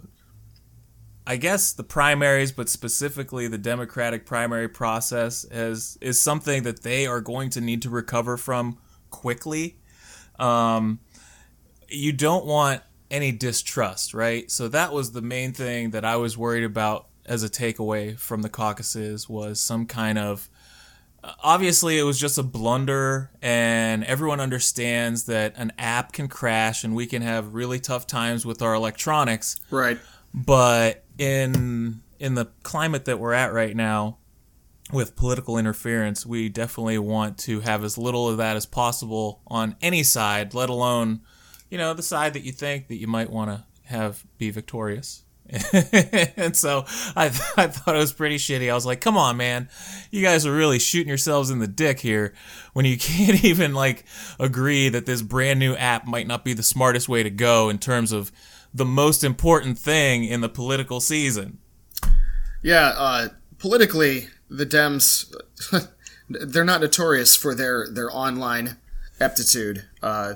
I 1.25 1.37
guess, 1.37 1.73
the 1.73 1.83
primaries, 1.83 2.51
but 2.51 2.69
specifically 2.69 3.47
the 3.47 3.57
Democratic 3.57 4.25
primary 4.25 4.67
process, 4.67 5.45
is 5.45 5.97
is 6.01 6.19
something 6.19 6.63
that 6.63 6.83
they 6.83 7.07
are 7.07 7.21
going 7.21 7.49
to 7.51 7.61
need 7.61 7.81
to 7.83 7.89
recover 7.89 8.37
from 8.37 8.77
quickly. 9.09 9.77
Um, 10.39 10.99
you 11.87 12.11
don't 12.11 12.45
want 12.45 12.81
any 13.11 13.31
distrust, 13.31 14.13
right? 14.13 14.49
So 14.51 14.67
that 14.69 14.91
was 14.91 15.11
the 15.11 15.21
main 15.21 15.53
thing 15.53 15.91
that 15.91 16.03
I 16.03 16.15
was 16.15 16.37
worried 16.37 16.63
about 16.63 17.07
as 17.25 17.43
a 17.43 17.49
takeaway 17.49 18.17
from 18.17 18.41
the 18.41 18.49
caucuses 18.49 19.29
was 19.29 19.59
some 19.59 19.85
kind 19.85 20.17
of 20.17 20.49
obviously 21.43 21.97
it 21.99 22.03
was 22.03 22.19
just 22.19 22.37
a 22.37 22.43
blunder 22.43 23.31
and 23.41 24.03
everyone 24.03 24.39
understands 24.39 25.25
that 25.25 25.53
an 25.57 25.71
app 25.77 26.11
can 26.13 26.27
crash 26.27 26.83
and 26.83 26.95
we 26.95 27.05
can 27.05 27.21
have 27.21 27.53
really 27.53 27.79
tough 27.79 28.05
times 28.07 28.45
with 28.45 28.61
our 28.61 28.73
electronics 28.73 29.59
Right. 29.71 29.99
but 30.33 31.03
in 31.17 32.01
in 32.19 32.35
the 32.35 32.45
climate 32.63 33.05
that 33.05 33.19
we're 33.19 33.33
at 33.33 33.53
right 33.53 33.75
now 33.75 34.17
with 34.93 35.15
political 35.15 35.57
interference 35.57 36.25
we 36.25 36.47
definitely 36.49 36.97
want 36.99 37.37
to 37.39 37.59
have 37.61 37.83
as 37.83 37.97
little 37.97 38.29
of 38.29 38.37
that 38.37 38.55
as 38.55 38.65
possible 38.65 39.41
on 39.47 39.75
any 39.81 40.03
side 40.03 40.53
let 40.53 40.69
alone 40.69 41.21
you 41.69 41.77
know 41.77 41.93
the 41.93 42.03
side 42.03 42.33
that 42.33 42.43
you 42.43 42.51
think 42.51 42.87
that 42.87 42.95
you 42.97 43.07
might 43.07 43.29
want 43.29 43.49
to 43.51 43.63
have 43.85 44.23
be 44.37 44.49
victorious 44.49 45.23
and 45.49 46.55
so 46.55 46.85
I, 47.15 47.25
I 47.57 47.67
thought 47.67 47.95
it 47.95 47.99
was 47.99 48.13
pretty 48.13 48.37
shitty. 48.37 48.69
I 48.69 48.73
was 48.73 48.85
like, 48.85 49.01
come 49.01 49.17
on, 49.17 49.37
man. 49.37 49.69
You 50.11 50.21
guys 50.21 50.45
are 50.45 50.55
really 50.55 50.79
shooting 50.79 51.07
yourselves 51.07 51.49
in 51.49 51.59
the 51.59 51.67
dick 51.67 51.99
here 51.99 52.33
when 52.73 52.85
you 52.85 52.97
can't 52.99 53.43
even 53.43 53.73
like 53.73 54.05
agree 54.39 54.89
that 54.89 55.05
this 55.05 55.21
brand 55.21 55.59
new 55.59 55.75
app 55.75 56.05
might 56.05 56.27
not 56.27 56.43
be 56.43 56.53
the 56.53 56.63
smartest 56.63 57.09
way 57.09 57.23
to 57.23 57.29
go 57.29 57.69
in 57.69 57.77
terms 57.77 58.11
of 58.11 58.31
the 58.73 58.85
most 58.85 59.23
important 59.23 59.77
thing 59.77 60.25
in 60.25 60.41
the 60.41 60.49
political 60.49 60.99
season. 60.99 61.59
Yeah. 62.61 62.93
Uh, 62.95 63.27
politically, 63.57 64.27
the 64.49 64.65
Dems 64.65 65.33
they're 66.29 66.65
not 66.65 66.81
notorious 66.81 67.35
for 67.35 67.53
their 67.53 67.87
their 67.89 68.09
online 68.11 68.77
aptitude. 69.19 69.85
Uh, 70.01 70.35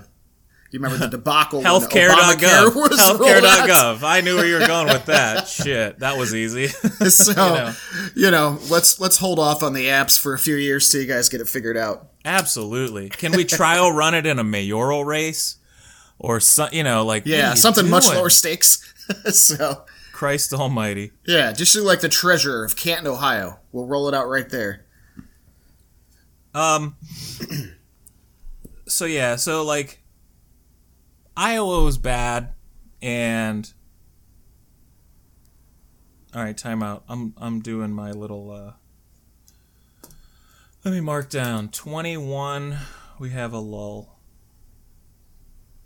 you 0.72 0.80
remember 0.80 0.98
the 0.98 1.08
debacle? 1.18 1.62
Healthcare.gov. 1.62 2.10
Obamacare 2.36 2.76
was 2.76 3.00
rolled 3.20 3.22
out? 3.44 3.68
Healthcare.gov. 3.68 4.04
I 4.04 4.22
knew 4.22 4.36
where 4.36 4.46
you 4.46 4.60
were 4.60 4.68
going 4.68 4.88
with 4.88 5.06
that. 5.06 5.48
Shit, 5.48 6.00
that 6.00 6.18
was 6.18 6.34
easy. 6.36 6.68
So 7.10 7.34
know. 7.34 7.74
you 8.16 8.30
know, 8.30 8.60
let's 8.70 9.00
let's 9.00 9.18
hold 9.18 9.40
off 9.40 9.64
on 9.64 9.74
the 9.74 9.86
apps 9.86 10.20
for 10.20 10.34
a 10.34 10.40
few 10.40 10.56
years 10.56 10.90
till 10.90 11.02
you 11.02 11.08
guys 11.08 11.28
get 11.30 11.42
it 11.42 11.48
figured 11.48 11.78
out. 11.78 12.10
Absolutely. 12.26 13.10
Can 13.10 13.32
we 13.32 13.46
trial 13.46 13.92
run 13.92 14.14
it 14.14 14.26
in 14.26 14.38
a 14.40 14.44
mayoral 14.44 15.06
race? 15.06 15.56
Or 16.20 16.40
some, 16.42 16.70
you 16.74 16.84
know, 16.84 17.06
like 17.06 17.26
Yeah, 17.26 17.52
you 17.52 17.56
something 17.56 17.90
much 17.90 18.06
doing? 18.06 18.18
lower 18.18 18.30
stakes. 18.30 18.94
so 19.32 19.86
Christ 20.12 20.54
Almighty. 20.54 21.14
yeah, 21.26 21.54
just 21.54 21.74
do 21.74 21.82
like 21.82 22.02
the 22.02 22.10
treasurer 22.10 22.66
of 22.66 22.76
Canton, 22.76 23.08
Ohio. 23.08 23.60
We'll 23.72 23.88
roll 23.88 24.08
it 24.10 24.14
out 24.14 24.28
right 24.28 24.50
there. 24.50 24.86
Um. 26.54 26.96
So 28.88 29.06
yeah, 29.06 29.36
so 29.36 29.64
like, 29.64 30.02
Iowa 31.40 31.86
was 31.86 31.98
bad, 31.98 32.50
and 33.02 33.72
all 36.36 36.44
right, 36.44 36.58
timeout. 36.58 37.04
I'm 37.08 37.34
I'm 37.38 37.62
doing 37.62 37.94
my 37.94 38.12
little. 38.12 38.52
uh 38.52 38.74
Let 40.84 40.94
me 40.94 41.00
mark 41.00 41.30
down 41.30 41.70
twenty 41.70 42.18
one. 42.18 42.80
We 43.20 43.30
have 43.30 43.54
a 43.54 43.60
lull 43.60 44.20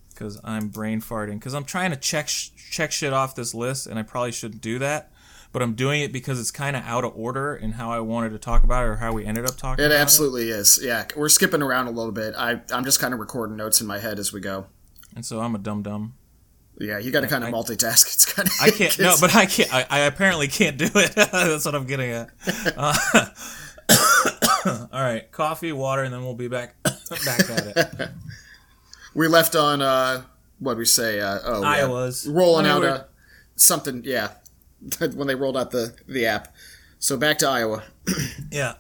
because 0.10 0.40
I'm 0.44 0.70
brain 0.70 1.02
farting 1.02 1.36
because 1.36 1.54
I'm 1.54 1.66
trying 1.66 1.92
to 1.92 1.98
check 1.98 2.30
sh- 2.30 2.50
check 2.72 2.92
shit 2.92 3.14
off 3.14 3.36
this 3.36 3.54
list, 3.54 3.86
and 3.86 4.00
I 4.00 4.02
probably 4.02 4.32
shouldn't 4.32 4.62
do 4.62 4.80
that. 4.80 5.12
But 5.52 5.62
I'm 5.62 5.76
doing 5.76 6.02
it 6.02 6.12
because 6.12 6.40
it's 6.40 6.50
kind 6.50 6.76
of 6.76 6.84
out 6.84 7.04
of 7.04 7.14
order 7.16 7.56
in 7.56 7.74
how 7.74 7.92
I 7.92 8.00
wanted 8.00 8.32
to 8.32 8.40
talk 8.40 8.64
about 8.64 8.86
it 8.86 8.88
or 8.88 8.96
how 8.96 9.14
we 9.14 9.24
ended 9.24 9.46
up 9.46 9.56
talking 9.56 9.86
It 9.86 9.92
absolutely 9.92 10.50
is. 10.50 10.80
Yeah, 10.82 11.06
we're 11.16 11.30
skipping 11.30 11.62
around 11.62 11.86
a 11.86 11.92
little 11.92 12.12
bit. 12.12 12.34
I 12.36 12.62
I'm 12.72 12.84
just 12.84 13.00
kind 13.00 13.14
of 13.14 13.20
recording 13.20 13.56
notes 13.56 13.82
in 13.82 13.86
my 13.86 14.00
head 14.00 14.18
as 14.18 14.34
we 14.34 14.40
go. 14.42 14.66
And 15.16 15.26
so 15.26 15.40
I'm 15.42 15.56
a 15.56 15.60
dum 15.60 15.84
dum. 15.84 16.16
Yeah, 16.80 16.98
you 16.98 17.12
got 17.12 17.22
to 17.22 17.28
kind 17.28 17.44
of 17.44 17.50
I- 17.50 17.52
multitask. 17.54 18.06
It's 18.14 18.26
kind 18.26 18.48
of 18.48 18.54
I 18.62 18.70
can't. 18.72 18.98
no, 19.00 19.16
but 19.22 19.36
I 19.36 19.46
can't. 19.46 19.74
I, 19.74 19.86
I 19.90 20.00
apparently 20.00 20.48
can't 20.48 20.78
do 20.78 20.90
it. 20.96 21.12
That's 21.16 21.66
what 21.66 21.76
I'm 21.76 21.86
getting 21.86 22.12
at. 22.12 22.30
Uh, 22.76 23.26
all 24.92 25.02
right, 25.02 25.32
coffee, 25.32 25.72
water, 25.72 26.04
and 26.04 26.14
then 26.14 26.24
we'll 26.24 26.34
be 26.36 26.48
back 26.48 26.76
back 26.84 27.50
at 27.50 27.78
it. 27.78 28.10
we 29.14 29.28
left 29.28 29.56
on 29.56 29.82
uh 29.82 30.24
what 30.60 30.78
we 30.78 30.86
say 30.86 31.20
uh 31.20 31.40
oh 31.44 31.62
yeah. 31.62 31.68
Iowa's 31.68 32.26
rolling 32.28 32.66
out 32.66 32.82
we're- 32.82 32.92
uh, 32.94 33.04
something 33.56 34.02
yeah 34.06 34.30
when 35.16 35.28
they 35.28 35.36
rolled 35.36 35.58
out 35.58 35.72
the 35.72 35.94
the 36.08 36.26
app. 36.26 36.56
So 37.00 37.18
back 37.18 37.38
to 37.40 37.50
Iowa. 37.50 37.84
Yeah. 38.52 38.76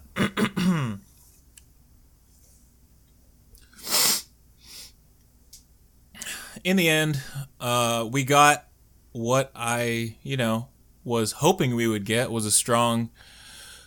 In 6.63 6.77
the 6.77 6.87
end, 6.89 7.21
uh, 7.59 8.07
we 8.11 8.23
got 8.23 8.67
what 9.11 9.51
I, 9.55 10.15
you 10.23 10.37
know, 10.37 10.69
was 11.03 11.33
hoping 11.33 11.75
we 11.75 11.87
would 11.87 12.05
get 12.05 12.31
was 12.31 12.45
a 12.45 12.51
strong, 12.51 13.09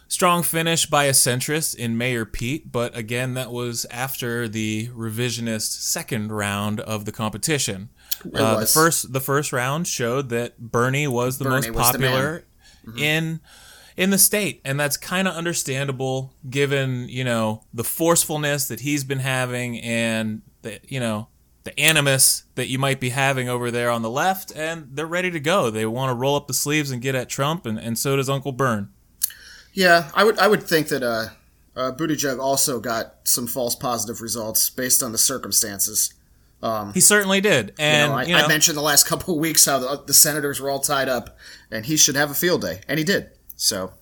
strong 0.08 0.42
finish 0.42 0.86
by 0.86 1.04
a 1.04 1.12
centrist 1.12 1.74
in 1.74 1.96
Mayor 1.96 2.24
Pete. 2.24 2.70
But 2.70 2.96
again, 2.96 3.34
that 3.34 3.50
was 3.50 3.86
after 3.90 4.48
the 4.48 4.88
revisionist 4.88 5.80
second 5.82 6.30
round 6.32 6.80
of 6.80 7.04
the 7.06 7.12
competition. 7.12 7.88
Uh, 8.34 8.60
the 8.60 8.66
first, 8.66 9.12
the 9.12 9.20
first 9.20 9.52
round 9.52 9.86
showed 9.86 10.28
that 10.30 10.58
Bernie 10.58 11.08
was 11.08 11.38
the 11.38 11.44
Bernie 11.44 11.70
most 11.70 11.70
was 11.70 11.92
the 11.92 11.98
popular 11.98 12.44
in 12.96 13.40
in 13.96 14.10
the 14.10 14.18
state 14.18 14.60
and 14.64 14.78
that's 14.78 14.96
kind 14.96 15.26
of 15.26 15.34
understandable 15.34 16.32
given 16.48 17.08
you 17.08 17.24
know 17.24 17.64
the 17.72 17.84
forcefulness 17.84 18.68
that 18.68 18.80
he's 18.80 19.04
been 19.04 19.18
having 19.18 19.80
and 19.80 20.42
the 20.62 20.78
you 20.86 21.00
know 21.00 21.28
the 21.66 21.78
animus 21.78 22.44
that 22.54 22.68
you 22.68 22.78
might 22.78 22.98
be 22.98 23.10
having 23.10 23.48
over 23.48 23.70
there 23.70 23.90
on 23.90 24.00
the 24.00 24.10
left 24.10 24.50
and 24.56 24.88
they're 24.92 25.06
ready 25.06 25.30
to 25.30 25.40
go 25.40 25.68
they 25.68 25.84
want 25.84 26.08
to 26.08 26.14
roll 26.14 26.34
up 26.34 26.46
the 26.46 26.54
sleeves 26.54 26.90
and 26.90 27.02
get 27.02 27.14
at 27.14 27.28
trump 27.28 27.66
and, 27.66 27.78
and 27.78 27.98
so 27.98 28.16
does 28.16 28.30
uncle 28.30 28.52
bern 28.52 28.88
Yeah, 29.74 30.10
I 30.14 30.24
would 30.24 30.38
I 30.38 30.48
would 30.48 30.62
think 30.62 30.88
that 30.88 31.02
uh, 31.02 31.26
uh 31.78 31.92
Buttigieg 31.92 32.40
also 32.40 32.80
got 32.80 33.16
some 33.24 33.46
false 33.46 33.74
positive 33.74 34.22
results 34.22 34.70
based 34.70 35.02
on 35.02 35.12
the 35.12 35.18
circumstances. 35.18 36.14
he 36.94 37.00
certainly 37.02 37.42
did 37.42 37.68
You 37.68 37.84
and 37.84 38.10
know, 38.10 38.18
I, 38.18 38.22
you 38.24 38.32
know, 38.32 38.44
I 38.44 38.48
mentioned 38.48 38.78
the 38.78 38.82
last 38.82 39.06
couple 39.10 39.34
of 39.34 39.40
weeks 39.40 39.66
how 39.66 39.78
the, 39.78 40.02
the 40.06 40.14
senators 40.14 40.60
were 40.60 40.70
all 40.70 40.80
tied 40.80 41.10
up, 41.10 41.36
and 41.70 41.84
he 41.84 41.98
should 41.98 42.16
have 42.16 42.30
a 42.30 42.34
field 42.34 42.62
day, 42.62 42.80
and 42.88 42.98
he 42.98 43.04
did. 43.04 43.30
So 43.56 43.92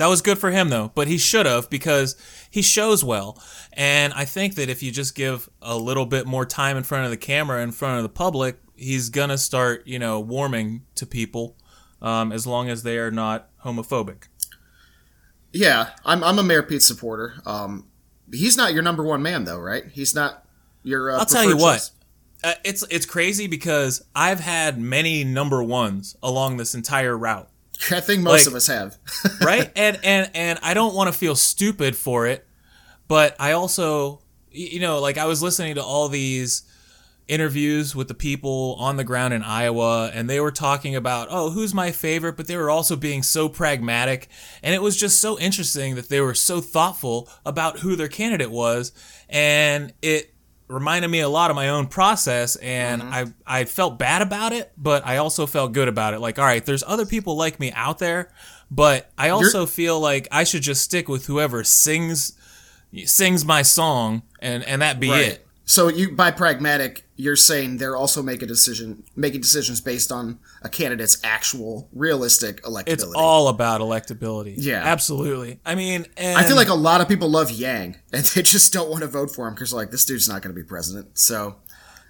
That 0.00 0.08
was 0.08 0.22
good 0.22 0.38
for 0.38 0.50
him 0.50 0.70
though, 0.70 0.92
but 0.94 1.08
he 1.08 1.18
should 1.18 1.44
have 1.44 1.68
because 1.68 2.16
he 2.50 2.62
shows 2.62 3.04
well. 3.04 3.38
And 3.74 4.14
I 4.14 4.24
think 4.24 4.54
that 4.54 4.70
if 4.70 4.82
you 4.82 4.90
just 4.90 5.14
give 5.14 5.50
a 5.60 5.76
little 5.76 6.06
bit 6.06 6.26
more 6.26 6.46
time 6.46 6.78
in 6.78 6.84
front 6.84 7.04
of 7.04 7.10
the 7.10 7.18
camera, 7.18 7.62
in 7.62 7.70
front 7.70 7.98
of 7.98 8.02
the 8.04 8.08
public, 8.08 8.56
he's 8.74 9.10
gonna 9.10 9.36
start, 9.36 9.86
you 9.86 9.98
know, 9.98 10.18
warming 10.18 10.86
to 10.94 11.04
people, 11.04 11.54
um, 12.00 12.32
as 12.32 12.46
long 12.46 12.70
as 12.70 12.82
they 12.82 12.96
are 12.96 13.10
not 13.10 13.50
homophobic. 13.62 14.28
yeah, 15.52 15.90
I'm 16.02 16.24
I'm 16.24 16.38
a 16.38 16.42
Mayor 16.42 16.62
Pete 16.62 16.82
supporter. 16.82 17.34
Um, 17.44 17.86
he's 18.32 18.56
not 18.56 18.72
your 18.72 18.82
number 18.82 19.04
one 19.04 19.20
man 19.20 19.44
though, 19.44 19.60
right? 19.60 19.84
He's 19.92 20.14
not 20.14 20.46
your. 20.82 21.10
Uh, 21.10 21.18
I'll 21.18 21.26
tell 21.26 21.44
you 21.44 21.56
preferred 21.56 21.62
what. 21.62 21.90
uh, 22.42 22.54
it's 22.64 22.82
it's 22.88 23.04
crazy 23.04 23.48
because 23.48 24.02
I've 24.16 24.40
had 24.40 24.80
many 24.80 25.24
number 25.24 25.62
ones 25.62 26.16
along 26.22 26.56
this 26.56 26.74
entire 26.74 27.18
route. 27.18 27.50
I 27.90 28.00
think 28.00 28.22
most 28.22 28.40
Like- 28.40 28.46
of 28.48 28.54
us 28.54 28.66
have. 28.66 28.96
right 29.40 29.70
and 29.76 29.98
and 30.04 30.30
and 30.34 30.58
i 30.62 30.74
don't 30.74 30.94
want 30.94 31.12
to 31.12 31.18
feel 31.18 31.34
stupid 31.34 31.96
for 31.96 32.26
it 32.26 32.46
but 33.08 33.34
i 33.40 33.52
also 33.52 34.20
you 34.50 34.80
know 34.80 35.00
like 35.00 35.16
i 35.18 35.24
was 35.26 35.42
listening 35.42 35.74
to 35.76 35.82
all 35.82 36.08
these 36.08 36.62
interviews 37.28 37.94
with 37.94 38.08
the 38.08 38.14
people 38.14 38.74
on 38.80 38.96
the 38.96 39.04
ground 39.04 39.32
in 39.32 39.42
iowa 39.42 40.10
and 40.12 40.28
they 40.28 40.40
were 40.40 40.50
talking 40.50 40.96
about 40.96 41.28
oh 41.30 41.50
who's 41.50 41.72
my 41.72 41.92
favorite 41.92 42.36
but 42.36 42.48
they 42.48 42.56
were 42.56 42.68
also 42.70 42.96
being 42.96 43.22
so 43.22 43.48
pragmatic 43.48 44.28
and 44.64 44.74
it 44.74 44.82
was 44.82 44.96
just 44.96 45.20
so 45.20 45.38
interesting 45.38 45.94
that 45.94 46.08
they 46.08 46.20
were 46.20 46.34
so 46.34 46.60
thoughtful 46.60 47.28
about 47.46 47.78
who 47.80 47.94
their 47.94 48.08
candidate 48.08 48.50
was 48.50 48.90
and 49.28 49.92
it 50.02 50.29
reminded 50.70 51.08
me 51.08 51.20
a 51.20 51.28
lot 51.28 51.50
of 51.50 51.56
my 51.56 51.68
own 51.68 51.86
process 51.86 52.56
and 52.56 53.02
mm-hmm. 53.02 53.12
I 53.46 53.60
I 53.60 53.64
felt 53.64 53.98
bad 53.98 54.22
about 54.22 54.52
it, 54.52 54.72
but 54.76 55.06
I 55.06 55.16
also 55.16 55.46
felt 55.46 55.72
good 55.72 55.88
about 55.88 56.14
it. 56.14 56.20
Like, 56.20 56.38
all 56.38 56.44
right, 56.44 56.64
there's 56.64 56.84
other 56.86 57.04
people 57.06 57.36
like 57.36 57.58
me 57.58 57.72
out 57.72 57.98
there, 57.98 58.30
but 58.70 59.10
I 59.18 59.30
also 59.30 59.66
feel 59.66 59.98
like 59.98 60.28
I 60.30 60.44
should 60.44 60.62
just 60.62 60.82
stick 60.82 61.08
with 61.08 61.26
whoever 61.26 61.64
sings 61.64 62.32
sings 63.04 63.44
my 63.44 63.62
song 63.62 64.22
and 64.40 64.62
and 64.64 64.82
that 64.82 65.00
be 65.00 65.10
it. 65.10 65.46
So 65.64 65.88
you 65.88 66.12
by 66.12 66.30
pragmatic, 66.30 67.04
you're 67.20 67.36
saying 67.36 67.76
they're 67.76 67.96
also 67.96 68.22
making 68.22 68.48
decision 68.48 69.04
making 69.14 69.40
decisions 69.40 69.80
based 69.80 70.10
on 70.10 70.38
a 70.62 70.68
candidate's 70.68 71.20
actual 71.22 71.88
realistic 71.92 72.62
electability. 72.62 72.88
It's 72.88 73.04
all 73.14 73.48
about 73.48 73.80
electability. 73.80 74.54
Yeah. 74.56 74.82
absolutely. 74.84 75.60
I 75.64 75.74
mean, 75.74 76.06
and 76.16 76.38
I 76.38 76.44
feel 76.44 76.56
like 76.56 76.68
a 76.68 76.74
lot 76.74 77.00
of 77.00 77.08
people 77.08 77.28
love 77.28 77.50
Yang, 77.50 77.96
and 78.12 78.24
they 78.24 78.42
just 78.42 78.72
don't 78.72 78.90
want 78.90 79.02
to 79.02 79.08
vote 79.08 79.30
for 79.30 79.46
him 79.46 79.54
because 79.54 79.70
they're 79.70 79.80
like 79.80 79.90
this 79.90 80.04
dude's 80.04 80.28
not 80.28 80.42
going 80.42 80.54
to 80.54 80.60
be 80.60 80.66
president. 80.66 81.18
So 81.18 81.56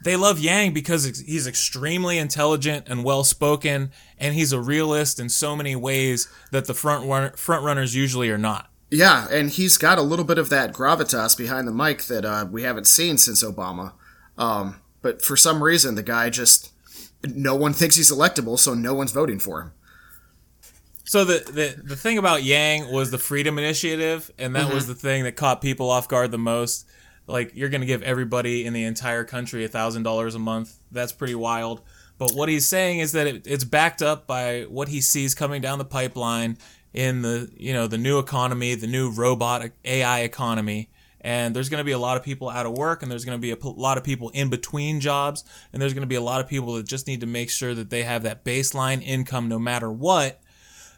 they 0.03 0.16
love 0.16 0.38
Yang 0.38 0.73
because 0.75 1.05
he's 1.20 1.46
extremely 1.46 2.16
intelligent 2.16 2.88
and 2.88 3.05
well 3.05 3.25
spoken, 3.25 3.90
and 4.16 4.35
he's 4.35 4.53
a 4.53 4.61
realist 4.61 5.18
in 5.20 5.29
so 5.29 5.57
many 5.57 5.75
ways 5.77 6.29
that 6.53 6.66
the 6.66 6.75
front 6.75 7.07
run- 7.09 7.33
front 7.33 7.64
runners 7.64 7.94
usually 7.94 8.31
are 8.31 8.38
not. 8.38 8.70
yeah, 8.90 9.27
and 9.31 9.51
he's 9.51 9.77
got 9.77 9.99
a 9.99 10.03
little 10.03 10.25
bit 10.25 10.38
of 10.38 10.49
that 10.51 10.73
gravitas 10.73 11.37
behind 11.37 11.66
the 11.68 11.73
mic 11.73 12.05
that 12.05 12.25
uh, 12.25 12.46
we 12.51 12.62
haven't 12.62 12.87
seen 12.87 13.18
since 13.18 13.42
Obama. 13.44 13.92
Um, 14.38 14.77
but 15.02 15.22
for 15.22 15.36
some 15.36 15.62
reason, 15.62 15.94
the 15.94 16.02
guy 16.02 16.30
just 16.30 16.70
no 17.24 17.54
one 17.54 17.72
thinks 17.72 17.96
he's 17.96 18.12
electable, 18.12 18.58
so 18.58 18.74
no 18.74 18.94
one's 18.94 19.12
voting 19.12 19.38
for 19.38 19.62
him. 19.62 19.72
So 21.04 21.24
the, 21.24 21.38
the 21.50 21.82
the 21.82 21.96
thing 21.96 22.18
about 22.18 22.44
Yang 22.44 22.92
was 22.92 23.10
the 23.10 23.18
Freedom 23.18 23.58
Initiative, 23.58 24.30
and 24.38 24.54
that 24.54 24.72
was 24.72 24.84
mm-hmm. 24.84 24.92
the 24.92 24.98
thing 24.98 25.24
that 25.24 25.36
caught 25.36 25.60
people 25.60 25.90
off 25.90 26.08
guard 26.08 26.30
the 26.30 26.38
most. 26.38 26.86
Like 27.26 27.52
you're 27.54 27.68
going 27.68 27.80
to 27.80 27.86
give 27.86 28.02
everybody 28.02 28.64
in 28.64 28.72
the 28.72 28.84
entire 28.84 29.24
country 29.24 29.64
a 29.64 29.68
thousand 29.68 30.04
dollars 30.04 30.34
a 30.34 30.38
month. 30.38 30.78
That's 30.92 31.12
pretty 31.12 31.34
wild. 31.34 31.82
But 32.18 32.32
what 32.32 32.48
he's 32.48 32.68
saying 32.68 32.98
is 32.98 33.12
that 33.12 33.26
it, 33.26 33.46
it's 33.46 33.64
backed 33.64 34.02
up 34.02 34.26
by 34.26 34.66
what 34.68 34.88
he 34.88 35.00
sees 35.00 35.34
coming 35.34 35.62
down 35.62 35.78
the 35.78 35.84
pipeline 35.84 36.58
in 36.92 37.22
the 37.22 37.50
you 37.56 37.72
know 37.72 37.86
the 37.86 37.98
new 37.98 38.18
economy, 38.18 38.74
the 38.74 38.86
new 38.86 39.10
robot 39.10 39.70
AI 39.84 40.20
economy. 40.20 40.90
And 41.22 41.54
there's 41.54 41.68
going 41.68 41.78
to 41.80 41.85
be 41.85 41.92
a 41.92 41.98
lot 41.98 42.16
of 42.16 42.22
people 42.22 42.48
out 42.48 42.66
of 42.66 42.72
work, 42.72 43.02
and 43.02 43.11
there's 43.11 43.24
going 43.24 43.37
to 43.37 43.42
be 43.42 43.50
a 43.50 43.56
p- 43.56 43.72
lot 43.76 43.98
of 43.98 44.04
people 44.04 44.30
in 44.30 44.48
between 44.48 45.00
jobs, 45.00 45.44
and 45.72 45.80
there's 45.80 45.92
going 45.92 46.02
to 46.02 46.09
be 46.09 46.14
a 46.14 46.20
lot 46.22 46.40
of 46.40 46.48
people 46.48 46.74
that 46.74 46.87
just 46.87 47.06
need 47.06 47.20
to 47.20 47.26
make 47.26 47.50
sure 47.50 47.74
that 47.74 47.90
they 47.90 48.02
have 48.02 48.22
that 48.22 48.44
baseline 48.44 49.02
income 49.02 49.48
no 49.48 49.59
matter 49.59 49.90
what 49.90 50.40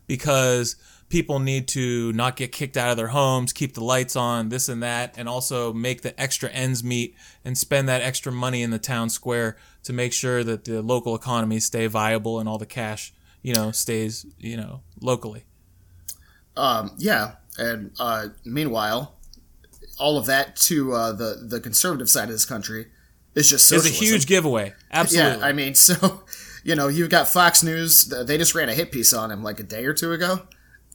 because 0.06 0.76
people 1.08 1.38
need 1.38 1.68
to 1.68 2.10
not 2.14 2.36
get 2.36 2.52
kicked 2.52 2.76
out 2.76 2.90
of 2.90 2.96
their 2.96 3.08
homes, 3.08 3.52
keep 3.52 3.74
the 3.74 3.84
lights 3.84 4.16
on, 4.16 4.48
this 4.48 4.68
and 4.68 4.82
that, 4.82 5.14
and 5.18 5.28
also 5.28 5.70
make 5.72 6.00
the 6.00 6.18
extra 6.18 6.48
ends 6.48 6.82
meet 6.82 7.14
and 7.44 7.58
spend 7.58 7.86
that 7.86 8.00
extra 8.00 8.32
money 8.32 8.62
in 8.62 8.70
the 8.70 8.78
town 8.78 9.10
square 9.10 9.56
to 9.82 9.92
make 9.92 10.12
sure 10.12 10.42
that 10.42 10.64
the 10.64 10.80
local 10.80 11.14
economies 11.14 11.66
stay 11.66 11.86
viable 11.86 12.40
and 12.40 12.48
all 12.48 12.56
the 12.56 12.64
cash, 12.64 13.12
you 13.42 13.54
know, 13.54 13.70
stays, 13.70 14.24
you 14.38 14.56
know, 14.56 14.80
locally. 15.02 15.44
Um, 16.56 16.92
yeah, 16.96 17.32
and 17.58 17.90
uh, 18.00 18.28
meanwhile, 18.44 19.18
all 19.98 20.16
of 20.16 20.26
that 20.26 20.56
to 20.56 20.92
uh, 20.92 21.12
the 21.12 21.44
the 21.46 21.60
conservative 21.60 22.08
side 22.08 22.24
of 22.24 22.30
this 22.30 22.44
country 22.44 22.86
is 23.34 23.48
just 23.48 23.70
It's 23.72 23.86
a 23.86 23.88
huge 23.88 24.26
giveaway. 24.26 24.74
Absolutely. 24.90 25.40
Yeah, 25.40 25.46
I 25.46 25.52
mean, 25.52 25.74
so 25.76 26.24
you 26.64 26.74
know, 26.74 26.88
you've 26.88 27.10
got 27.10 27.28
Fox 27.28 27.62
News. 27.62 28.06
They 28.06 28.38
just 28.38 28.54
ran 28.54 28.68
a 28.68 28.74
hit 28.74 28.92
piece 28.92 29.12
on 29.12 29.30
him 29.30 29.42
like 29.42 29.60
a 29.60 29.64
day 29.64 29.84
or 29.84 29.94
two 29.94 30.12
ago. 30.12 30.40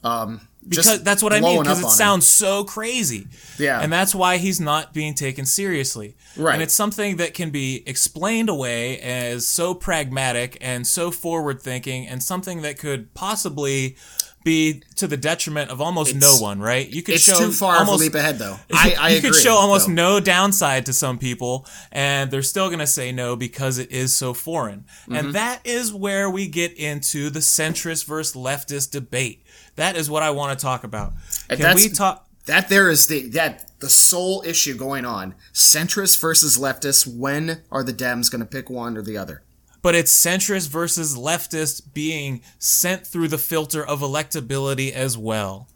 Um, 0.04 0.48
because 0.66 1.02
that's 1.02 1.22
what 1.22 1.32
I 1.32 1.40
mean. 1.40 1.62
Because 1.62 1.80
it 1.80 1.84
on 1.84 1.90
him. 1.90 1.96
sounds 1.96 2.26
so 2.26 2.64
crazy. 2.64 3.26
Yeah. 3.58 3.80
and 3.80 3.92
that's 3.92 4.14
why 4.14 4.36
he's 4.36 4.60
not 4.60 4.92
being 4.92 5.14
taken 5.14 5.46
seriously. 5.46 6.16
Right. 6.36 6.54
and 6.54 6.62
it's 6.62 6.74
something 6.74 7.16
that 7.16 7.34
can 7.34 7.50
be 7.50 7.82
explained 7.86 8.48
away 8.48 9.00
as 9.00 9.46
so 9.46 9.74
pragmatic 9.74 10.58
and 10.60 10.86
so 10.86 11.10
forward 11.10 11.60
thinking, 11.60 12.06
and 12.06 12.22
something 12.22 12.62
that 12.62 12.78
could 12.78 13.14
possibly 13.14 13.96
be 14.44 14.82
to 14.96 15.06
the 15.06 15.16
detriment 15.16 15.70
of 15.70 15.80
almost 15.80 16.14
no 16.14 16.36
one. 16.36 16.60
Right? 16.60 16.88
You 16.88 17.02
could 17.02 17.16
It's 17.16 17.24
show 17.24 17.38
too 17.38 17.52
far 17.52 17.76
almost, 17.76 18.00
leap 18.00 18.14
ahead, 18.14 18.38
though. 18.38 18.56
I, 18.72 18.94
I 18.98 19.10
you 19.10 19.18
agree. 19.18 19.30
could 19.30 19.38
show 19.38 19.54
almost 19.54 19.86
though. 19.86 19.92
no 19.94 20.20
downside 20.20 20.86
to 20.86 20.92
some 20.92 21.18
people, 21.18 21.66
and 21.92 22.30
they're 22.30 22.42
still 22.42 22.68
going 22.68 22.78
to 22.78 22.86
say 22.86 23.12
no 23.12 23.36
because 23.36 23.78
it 23.78 23.90
is 23.90 24.14
so 24.14 24.34
foreign. 24.34 24.80
Mm-hmm. 25.02 25.14
And 25.14 25.34
that 25.34 25.60
is 25.64 25.92
where 25.92 26.30
we 26.30 26.46
get 26.48 26.72
into 26.74 27.30
the 27.30 27.40
centrist 27.40 28.06
versus 28.06 28.34
leftist 28.34 28.90
debate. 28.90 29.44
That 29.76 29.96
is 29.96 30.10
what 30.10 30.22
I 30.22 30.30
want 30.30 30.58
to 30.58 30.62
talk 30.62 30.84
about. 30.84 31.12
And 31.48 31.60
Can 31.60 31.76
we 31.76 31.88
talk? 31.88 32.26
That 32.46 32.68
there 32.68 32.88
is 32.88 33.06
the 33.08 33.28
that 33.30 33.70
the 33.80 33.90
sole 33.90 34.42
issue 34.46 34.74
going 34.74 35.04
on: 35.04 35.34
centrist 35.52 36.18
versus 36.20 36.56
leftist. 36.58 37.06
When 37.06 37.62
are 37.70 37.84
the 37.84 37.92
Dems 37.92 38.30
going 38.30 38.40
to 38.40 38.46
pick 38.46 38.70
one 38.70 38.96
or 38.96 39.02
the 39.02 39.16
other? 39.18 39.42
But 39.88 39.94
it's 39.94 40.12
centrist 40.12 40.68
versus 40.68 41.16
leftist 41.16 41.94
being 41.94 42.42
sent 42.58 43.06
through 43.06 43.28
the 43.28 43.38
filter 43.38 43.82
of 43.82 44.00
electability 44.00 44.92
as 44.92 45.16
well. 45.16 45.70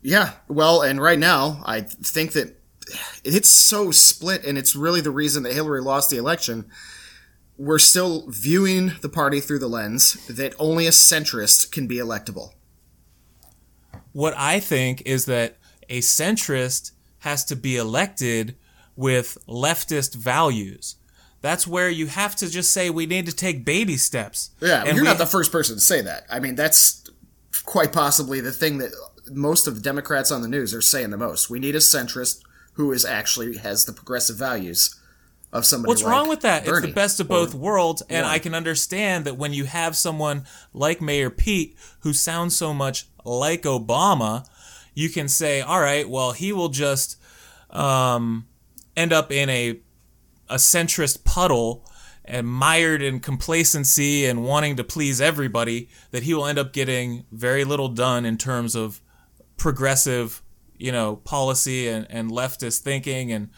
Yeah, 0.00 0.32
well, 0.48 0.80
and 0.80 0.98
right 0.98 1.18
now, 1.18 1.60
I 1.66 1.82
think 1.82 2.32
that 2.32 2.58
it's 3.22 3.50
so 3.50 3.90
split, 3.90 4.46
and 4.46 4.56
it's 4.56 4.74
really 4.74 5.02
the 5.02 5.10
reason 5.10 5.42
that 5.42 5.52
Hillary 5.52 5.82
lost 5.82 6.08
the 6.08 6.16
election. 6.16 6.70
We're 7.58 7.78
still 7.78 8.24
viewing 8.30 8.92
the 9.02 9.10
party 9.10 9.40
through 9.40 9.58
the 9.58 9.68
lens 9.68 10.14
that 10.28 10.54
only 10.58 10.86
a 10.86 10.90
centrist 10.90 11.70
can 11.70 11.86
be 11.86 11.96
electable. 11.96 12.54
What 14.12 14.32
I 14.38 14.58
think 14.58 15.02
is 15.04 15.26
that 15.26 15.58
a 15.90 15.98
centrist 15.98 16.92
has 17.18 17.44
to 17.44 17.56
be 17.56 17.76
elected 17.76 18.56
with 18.96 19.36
leftist 19.46 20.14
values. 20.14 20.96
That's 21.42 21.66
where 21.66 21.88
you 21.88 22.06
have 22.06 22.36
to 22.36 22.50
just 22.50 22.70
say 22.70 22.90
we 22.90 23.06
need 23.06 23.26
to 23.26 23.34
take 23.34 23.64
baby 23.64 23.96
steps. 23.96 24.50
Yeah, 24.60 24.84
and 24.84 24.96
you're 24.96 25.04
not 25.04 25.18
the 25.18 25.26
first 25.26 25.50
person 25.50 25.76
to 25.76 25.80
say 25.80 26.02
that. 26.02 26.26
I 26.30 26.38
mean, 26.40 26.54
that's 26.54 27.08
quite 27.64 27.92
possibly 27.92 28.40
the 28.40 28.52
thing 28.52 28.78
that 28.78 28.90
most 29.30 29.66
of 29.66 29.74
the 29.74 29.80
Democrats 29.80 30.30
on 30.30 30.42
the 30.42 30.48
news 30.48 30.74
are 30.74 30.82
saying 30.82 31.10
the 31.10 31.16
most. 31.16 31.48
We 31.48 31.58
need 31.58 31.74
a 31.74 31.78
centrist 31.78 32.42
who 32.74 32.92
is 32.92 33.04
actually 33.04 33.56
has 33.58 33.84
the 33.84 33.92
progressive 33.92 34.36
values 34.36 34.94
of 35.52 35.64
somebody. 35.64 35.90
What's 35.90 36.02
like 36.02 36.12
wrong 36.12 36.28
with 36.28 36.42
that? 36.42 36.64
Bernie 36.64 36.78
it's 36.78 36.86
the 36.86 36.92
best 36.92 37.20
of 37.20 37.28
both 37.28 37.54
worlds, 37.54 38.02
and. 38.08 38.26
I 38.26 38.38
can 38.38 38.54
understand 38.54 39.24
that 39.24 39.36
when 39.36 39.52
you 39.52 39.64
have 39.64 39.96
someone 39.96 40.44
like 40.72 41.00
Mayor 41.00 41.30
Pete 41.30 41.76
who 42.00 42.12
sounds 42.12 42.56
so 42.56 42.72
much 42.72 43.06
like 43.24 43.62
Obama, 43.62 44.46
you 44.94 45.08
can 45.08 45.28
say, 45.28 45.60
"All 45.60 45.80
right, 45.80 46.08
well, 46.08 46.32
he 46.32 46.52
will 46.52 46.68
just 46.68 47.20
um, 47.70 48.46
end 48.96 49.12
up 49.12 49.32
in 49.32 49.48
a 49.48 49.80
a 50.50 50.56
centrist 50.56 51.24
puddle." 51.24 51.84
And 52.22 52.46
mired 52.46 53.02
in 53.02 53.18
complacency 53.18 54.24
and 54.26 54.44
wanting 54.44 54.76
to 54.76 54.84
please 54.84 55.20
everybody, 55.20 55.88
that 56.12 56.22
he 56.22 56.32
will 56.34 56.46
end 56.46 56.58
up 56.60 56.72
getting 56.72 57.24
very 57.32 57.64
little 57.64 57.88
done 57.88 58.24
in 58.24 58.36
terms 58.36 58.76
of 58.76 59.00
progressive, 59.56 60.42
you 60.78 60.92
know, 60.92 61.16
policy 61.16 61.88
and, 61.88 62.06
and 62.08 62.30
leftist 62.30 62.80
thinking 62.80 63.32
and 63.32 63.48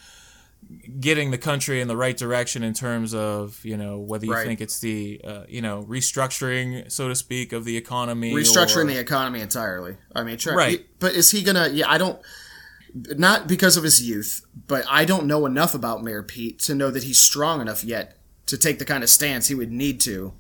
getting 1.00 1.30
the 1.32 1.38
country 1.38 1.82
in 1.82 1.88
the 1.88 1.96
right 1.96 2.16
direction 2.16 2.62
in 2.62 2.72
terms 2.72 3.12
of 3.14 3.62
you 3.62 3.76
know 3.76 3.98
whether 3.98 4.24
you 4.24 4.32
Right. 4.32 4.46
think 4.46 4.60
it's 4.62 4.78
the 4.80 5.20
uh, 5.22 5.42
you 5.48 5.60
know 5.60 5.82
restructuring 5.86 6.90
so 6.90 7.08
to 7.08 7.14
speak 7.14 7.52
of 7.52 7.64
the 7.66 7.76
economy 7.76 8.32
restructuring 8.32 8.84
or- 8.84 8.94
the 8.94 8.98
economy 8.98 9.40
entirely. 9.40 9.96
I 10.14 10.22
mean, 10.22 10.38
try, 10.38 10.54
Right. 10.54 10.86
But 10.98 11.12
is 11.14 11.30
he 11.30 11.42
gonna? 11.42 11.68
Yeah, 11.68 11.90
I 11.90 11.98
don't. 11.98 12.18
Not 12.94 13.48
because 13.48 13.76
of 13.76 13.84
his 13.84 14.06
youth, 14.06 14.44
but 14.66 14.84
I 14.88 15.04
don't 15.04 15.26
know 15.26 15.46
enough 15.46 15.74
about 15.74 16.02
Mayor 16.02 16.22
Pete 16.22 16.58
to 16.60 16.74
know 16.74 16.90
that 16.90 17.04
he's 17.04 17.18
strong 17.18 17.60
enough 17.60 17.82
yet 17.82 18.18
to 18.46 18.58
take 18.58 18.78
the 18.78 18.84
kind 18.84 19.02
of 19.02 19.08
stance 19.08 19.48
he 19.48 19.54
would 19.54 19.72
need 19.72 20.00
to 20.02 20.34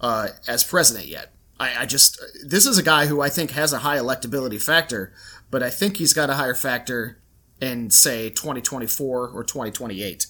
uh, 0.00 0.28
as 0.46 0.62
president 0.62 1.06
yet. 1.06 1.32
I, 1.58 1.82
I 1.82 1.86
just 1.86 2.20
this 2.44 2.66
is 2.66 2.78
a 2.78 2.82
guy 2.82 3.06
who 3.06 3.20
I 3.20 3.28
think 3.28 3.50
has 3.52 3.72
a 3.72 3.78
high 3.78 3.96
electability 3.96 4.62
factor, 4.62 5.12
but 5.50 5.62
I 5.62 5.70
think 5.70 5.96
he's 5.96 6.12
got 6.12 6.30
a 6.30 6.34
higher 6.34 6.54
factor 6.54 7.18
in 7.60 7.90
say 7.90 8.30
2024 8.30 9.28
or 9.30 9.42
2028. 9.42 10.26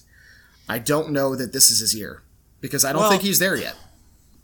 I 0.67 0.79
don't 0.79 1.11
know 1.11 1.35
that 1.35 1.53
this 1.53 1.69
is 1.69 1.79
his 1.79 1.93
year 1.95 2.23
because 2.61 2.83
I 2.83 2.91
don't 2.93 3.01
Well- 3.01 3.11
think 3.11 3.21
he's 3.23 3.39
there 3.39 3.55
yet. 3.55 3.75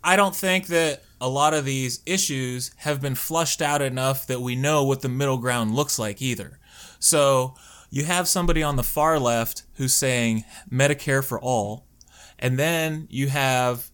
I 0.03 0.15
don't 0.15 0.35
think 0.35 0.67
that 0.67 1.01
a 1.19 1.27
lot 1.27 1.55
of 1.55 1.65
these 1.65 2.01
issues 2.05 2.69
have 2.77 3.01
been 3.01 3.15
flushed 3.15 3.59
out 3.59 3.81
enough 3.81 4.27
that 4.27 4.39
we 4.39 4.55
know 4.55 4.83
what 4.83 5.01
the 5.01 5.09
middle 5.09 5.39
ground 5.39 5.73
looks 5.75 5.97
like 5.97 6.21
either. 6.21 6.59
So 7.05 7.53
you 7.91 8.05
have 8.05 8.27
somebody 8.27 8.63
on 8.63 8.77
the 8.77 8.83
far 8.83 9.19
left 9.19 9.61
who's 9.75 9.93
saying 9.93 10.43
Medicare 10.71 11.23
for 11.23 11.39
all, 11.39 11.85
And 12.39 12.57
then 12.57 13.07
you 13.11 13.29
have 13.29 13.91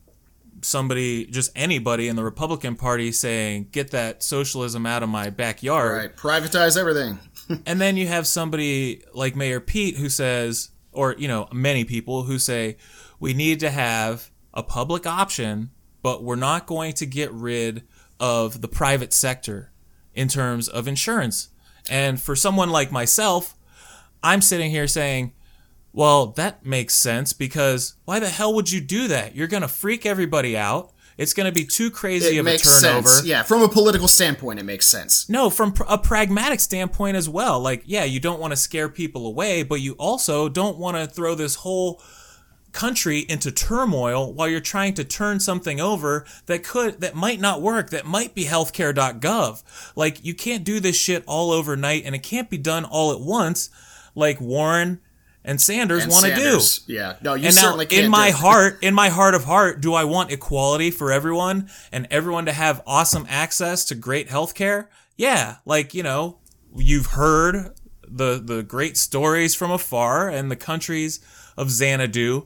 somebody, 0.61 1.25
just 1.25 1.51
anybody 1.53 2.07
in 2.07 2.15
the 2.15 2.23
Republican 2.23 2.77
Party 2.77 3.11
saying, 3.11 3.67
get 3.71 3.91
that 3.91 4.23
socialism 4.23 4.85
out 4.85 5.03
of 5.03 5.09
my 5.09 5.29
backyard. 5.29 5.97
Right. 5.97 6.15
Privatize 6.15 6.77
everything. 6.77 7.19
And 7.65 7.81
then 7.81 7.97
you 7.97 8.07
have 8.07 8.27
somebody 8.27 9.03
like 9.13 9.35
Mayor 9.35 9.59
Pete 9.59 9.97
who 9.97 10.07
says, 10.07 10.69
or, 10.93 11.15
you 11.17 11.27
know, 11.27 11.49
many 11.51 11.83
people 11.83 12.23
who 12.23 12.39
say, 12.39 12.77
we 13.19 13.33
need 13.33 13.59
to 13.59 13.69
have 13.69 14.31
a 14.53 14.63
public 14.63 15.05
option, 15.05 15.71
but 16.01 16.23
we're 16.23 16.37
not 16.37 16.65
going 16.65 16.93
to 16.93 17.05
get 17.05 17.29
rid 17.33 17.83
of 18.21 18.61
the 18.61 18.69
private 18.69 19.11
sector 19.11 19.73
in 20.13 20.29
terms 20.29 20.69
of 20.69 20.87
insurance. 20.87 21.49
And 21.89 22.21
for 22.21 22.35
someone 22.35 22.69
like 22.69 22.91
myself, 22.91 23.55
I'm 24.23 24.41
sitting 24.41 24.71
here 24.71 24.87
saying, 24.87 25.33
well, 25.93 26.27
that 26.27 26.65
makes 26.65 26.93
sense 26.93 27.33
because 27.33 27.95
why 28.05 28.19
the 28.19 28.29
hell 28.29 28.53
would 28.53 28.71
you 28.71 28.79
do 28.79 29.07
that? 29.09 29.35
You're 29.35 29.47
going 29.47 29.61
to 29.61 29.67
freak 29.67 30.05
everybody 30.05 30.55
out. 30.57 30.91
It's 31.17 31.33
going 31.33 31.45
to 31.45 31.51
be 31.53 31.65
too 31.65 31.91
crazy 31.91 32.37
It 32.37 32.39
of 32.39 32.47
a 32.47 32.57
turnover. 32.57 33.07
sense. 33.07 33.25
Yeah, 33.25 33.43
from 33.43 33.61
a 33.61 33.67
political 33.67 34.07
standpoint, 34.07 34.59
it 34.59 34.63
makes 34.63 34.87
sense. 34.87 35.27
No, 35.29 35.49
from 35.49 35.73
pr- 35.73 35.83
a 35.89 35.97
pragmatic 35.97 36.59
standpoint 36.61 37.17
as 37.17 37.27
well. 37.27 37.59
Like, 37.59 37.83
yeah, 37.85 38.05
you 38.05 38.19
don't 38.19 38.39
want 38.39 38.51
to 38.51 38.57
scare 38.57 38.87
people 38.89 39.27
away, 39.27 39.63
but 39.63 39.81
you 39.81 39.93
also 39.93 40.47
don't 40.49 40.77
want 40.77 40.97
to 40.97 41.05
throw 41.05 41.35
this 41.35 41.55
whole 41.55 42.01
country 42.71 43.19
into 43.27 43.51
turmoil 43.51 44.31
while 44.33 44.47
you're 44.47 44.59
trying 44.59 44.93
to 44.93 45.03
turn 45.03 45.39
something 45.39 45.79
over 45.81 46.25
that 46.45 46.63
could 46.63 47.01
that 47.01 47.15
might 47.15 47.39
not 47.39 47.61
work 47.61 47.89
that 47.89 48.05
might 48.05 48.33
be 48.33 48.45
healthcare.gov 48.45 49.63
like 49.95 50.23
you 50.23 50.33
can't 50.33 50.63
do 50.63 50.79
this 50.79 50.95
shit 50.95 51.23
all 51.27 51.51
overnight 51.51 52.03
and 52.05 52.15
it 52.15 52.23
can't 52.23 52.49
be 52.49 52.57
done 52.57 52.85
all 52.85 53.11
at 53.11 53.19
once 53.19 53.69
like 54.15 54.39
warren 54.39 54.99
and 55.43 55.59
sanders 55.59 56.07
want 56.07 56.25
to 56.25 56.35
do 56.35 56.51
Yeah. 56.87 57.15
No, 57.23 57.33
you 57.33 57.47
and 57.47 57.55
now 57.55 57.61
certainly 57.63 57.87
can't. 57.87 58.05
in 58.05 58.11
my 58.11 58.29
heart 58.43 58.77
in 58.81 58.93
my 58.93 59.09
heart 59.09 59.35
of 59.35 59.43
heart 59.45 59.81
do 59.81 59.93
i 59.93 60.03
want 60.03 60.31
equality 60.31 60.91
for 60.91 61.11
everyone 61.11 61.69
and 61.91 62.07
everyone 62.11 62.45
to 62.45 62.53
have 62.53 62.81
awesome 62.85 63.25
access 63.29 63.83
to 63.85 63.95
great 63.95 64.29
health 64.29 64.53
care 64.55 64.89
yeah 65.17 65.57
like 65.65 65.93
you 65.93 66.03
know 66.03 66.37
you've 66.75 67.07
heard 67.07 67.73
the 68.07 68.41
the 68.43 68.61
great 68.63 68.97
stories 68.97 69.55
from 69.55 69.71
afar 69.71 70.29
and 70.29 70.51
the 70.51 70.55
countries 70.55 71.19
of 71.61 71.69
xanadu 71.69 72.45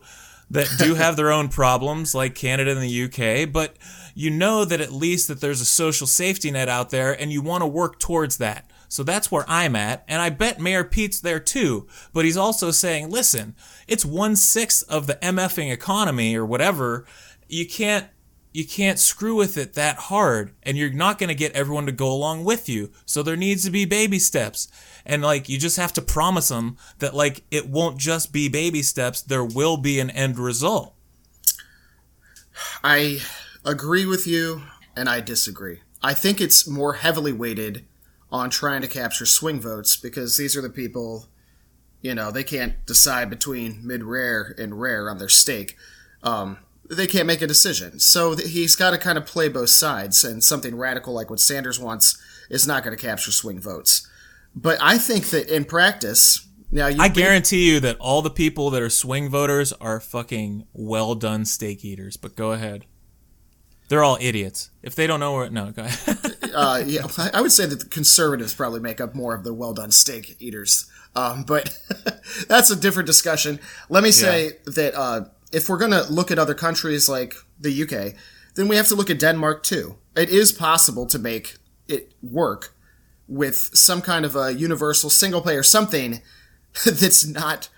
that 0.50 0.70
do 0.78 0.94
have 0.96 1.16
their 1.16 1.32
own 1.32 1.50
problems 1.50 2.14
like 2.14 2.36
canada 2.36 2.72
and 2.72 2.82
the 2.82 3.04
uk 3.04 3.52
but 3.52 3.76
you 4.14 4.30
know 4.30 4.64
that 4.64 4.82
at 4.82 4.92
least 4.92 5.28
that 5.28 5.42
there's 5.42 5.62
a 5.62 5.66
social 5.66 6.08
safety 6.08 6.52
net 6.52 6.70
out 6.70 6.90
there 6.90 7.20
and 7.20 7.32
you 7.32 7.42
want 7.42 7.62
to 7.62 7.68
work 7.68 8.00
towards 8.00 8.38
that 8.38 8.70
so 8.88 9.04
that's 9.04 9.32
where 9.32 9.44
I'm 9.48 9.76
at, 9.76 10.06
and 10.08 10.22
I 10.22 10.30
bet 10.30 10.60
Mayor 10.60 10.84
Pete's 10.84 11.20
there 11.20 11.40
too. 11.40 11.86
But 12.14 12.24
he's 12.24 12.38
also 12.38 12.72
saying, 12.72 13.10
listen, 13.10 13.56
it's 13.88 14.06
one 14.06 14.36
sixth 14.36 14.90
of 14.90 15.08
the 15.08 15.16
MFing 15.16 15.72
economy 15.72 16.36
or 16.36 16.46
whatever. 16.46 17.06
You 17.50 17.68
can't 17.68 18.08
you 18.54 18.66
can't 18.66 19.00
screw 19.00 19.36
with 19.36 19.58
it 19.58 19.74
that 19.74 19.98
hard, 19.98 20.54
and 20.64 20.78
you're 20.78 20.94
not 20.94 21.18
going 21.18 21.28
to 21.28 21.36
get 21.36 21.52
everyone 21.52 21.86
to 21.88 21.92
go 21.92 22.10
along 22.10 22.46
with 22.46 22.70
you. 22.70 22.90
So 23.06 23.22
there 23.22 23.36
needs 23.36 23.66
to 23.66 23.70
be 23.70 23.84
baby 23.84 24.18
steps, 24.18 24.70
and 25.06 25.22
like 25.22 25.48
you 25.50 25.58
just 25.58 25.78
have 25.78 25.94
to 25.94 26.02
promise 26.02 26.50
them 26.50 26.78
that 27.00 27.14
like 27.14 27.44
it 27.52 27.70
won't 27.70 27.98
just 27.98 28.34
be 28.34 28.50
baby 28.50 28.82
steps. 28.82 29.22
There 29.22 29.46
will 29.46 29.78
be 29.78 30.00
an 30.00 30.10
end 30.10 30.40
result. 30.40 30.94
I 32.84 33.20
agree 33.66 34.06
with 34.06 34.28
you, 34.28 34.64
and 34.96 35.10
I 35.10 35.20
disagree. 35.20 35.82
I 36.02 36.14
think 36.14 36.40
it's 36.40 36.68
more 36.68 36.94
heavily 36.94 37.34
weighted 37.34 37.86
on 38.32 38.50
trying 38.50 38.82
to 38.82 38.88
capture 38.88 39.26
swing 39.26 39.60
votes 39.60 39.96
because 39.96 40.38
these 40.38 40.56
are 40.56 40.62
the 40.62 40.70
people, 40.70 41.28
you 42.02 42.14
know, 42.14 42.32
they 42.32 42.44
can't 42.44 42.86
decide 42.86 43.30
between 43.30 43.86
mid 43.86 44.04
rare 44.04 44.56
and 44.58 44.80
rare 44.80 45.10
on 45.10 45.18
their 45.18 45.30
stake. 45.30 45.76
Um, 46.24 46.58
they 46.90 47.08
can't 47.08 47.28
make 47.28 47.42
a 47.42 47.48
decision. 47.48 48.00
So 48.00 48.36
he's 48.36 48.76
got 48.76 48.92
to 48.92 48.98
kind 48.98 49.18
of 49.18 49.26
play 49.26 49.50
both 49.50 49.70
sides, 49.70 50.24
and 50.24 50.44
something 50.44 50.76
radical 50.76 51.14
like 51.14 51.30
what 51.30 51.40
Sanders 51.40 51.80
wants 51.80 52.22
is 52.50 52.68
not 52.68 52.84
going 52.84 52.96
to 52.96 53.02
capture 53.02 53.32
swing 53.32 53.60
votes. 53.60 54.08
But 54.56 54.78
I 54.82 54.98
think 54.98 55.26
that 55.28 55.54
in 55.54 55.66
practice, 55.66 56.48
now 56.72 56.88
you, 56.88 57.02
I 57.02 57.10
guarantee 57.10 57.70
you 57.70 57.80
that 57.82 57.98
all 58.00 58.22
the 58.22 58.30
people 58.30 58.70
that 58.72 58.82
are 58.82 58.90
swing 58.90 59.30
voters 59.30 59.74
are 59.74 60.00
fucking 60.00 60.68
well 60.74 61.16
done 61.16 61.46
steak 61.46 61.84
eaters. 61.84 62.18
But 62.18 62.36
go 62.36 62.52
ahead. 62.52 62.86
They're 63.88 64.04
all 64.04 64.18
idiots. 64.20 64.72
If 64.82 64.96
they 64.96 65.06
don't 65.06 65.20
know 65.20 65.34
where, 65.34 65.50
no, 65.50 65.72
go 65.72 65.84
ahead. 65.84 66.18
uh, 66.56 66.84
yeah, 66.86 67.06
I 67.34 67.42
would 67.42 67.52
say 67.52 67.66
that 67.66 67.80
the 67.80 67.86
conservatives 67.86 68.54
probably 68.54 68.80
make 68.80 69.00
up 69.00 69.14
more 69.14 69.36
of 69.36 69.44
the 69.44 69.54
well 69.54 69.74
done 69.74 69.92
steak 69.92 70.38
eaters. 70.40 70.90
Um, 71.16 71.44
but 71.44 71.78
that's 72.48 72.72
a 72.72 72.76
different 72.76 73.08
discussion. 73.08 73.60
Let 73.90 74.04
me 74.04 74.12
say 74.12 74.54
that 74.66 74.96
uh, 74.96 75.26
if 75.52 75.70
we're 75.70 75.78
going 75.78 75.92
to 75.92 76.12
look 76.12 76.32
at 76.32 76.40
other 76.40 76.54
countries 76.54 77.08
like 77.08 77.36
the 77.60 77.84
UK, 77.84 78.16
then 78.56 78.68
we 78.68 78.76
have 78.76 78.88
to 78.88 78.96
look 78.96 79.10
at 79.10 79.20
Denmark 79.20 79.64
too. 79.64 79.98
It 80.16 80.30
is 80.30 80.52
possible 80.52 81.06
to 81.08 81.20
make 81.20 81.58
it 81.88 82.14
work 82.22 82.75
with 83.28 83.56
some 83.74 84.02
kind 84.02 84.26
of 84.26 84.36
a 84.36 84.54
universal 84.54 85.10
single 85.10 85.42
payer, 85.42 85.64
something 85.64 86.22
that's 86.86 87.26
not 87.26 87.70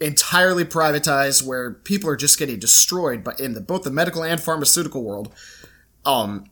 entirely 0.00 0.64
privatized 0.64 1.46
where 1.46 1.72
people 1.72 2.10
are 2.10 2.16
just 2.16 2.36
getting 2.38 2.58
destroyed 2.58 3.22
but 3.22 3.38
in 3.38 3.54
the 3.54 3.60
both 3.60 3.84
the 3.84 3.90
medical 3.90 4.24
and 4.24 4.40
pharmaceutical 4.40 5.04
world 5.04 5.32
um 6.04 6.44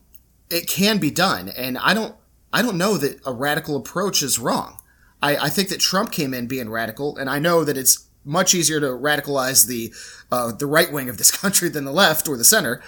it 0.49 0.69
can 0.69 0.99
be 0.99 1.11
done. 1.11 1.49
And 1.49 1.79
i 1.79 1.95
don't 1.95 2.15
i 2.53 2.63
don't 2.63 2.79
know 2.79 2.97
that 2.99 3.21
a 3.27 3.33
radical 3.33 3.77
approach 3.77 4.23
is 4.23 4.39
wrong. 4.39 4.77
I 5.21 5.37
i 5.37 5.49
think 5.49 5.69
that 5.71 5.81
trump 5.81 6.13
came 6.13 6.33
in 6.35 6.47
being 6.47 6.71
radical 6.71 7.17
and 7.17 7.29
i 7.29 7.39
know 7.39 7.65
that 7.65 7.77
it's 7.77 8.07
much 8.25 8.55
easier 8.55 8.79
to 8.79 8.87
radicalize 8.87 9.67
the 9.67 9.93
uh, 10.31 10.53
the 10.53 10.67
right 10.67 10.93
wing 10.93 11.09
of 11.09 11.19
this 11.19 11.31
country 11.43 11.69
than 11.69 11.85
the 11.85 11.93
left 11.93 12.29
or 12.29 12.37
the 12.37 12.45
center. 12.45 12.81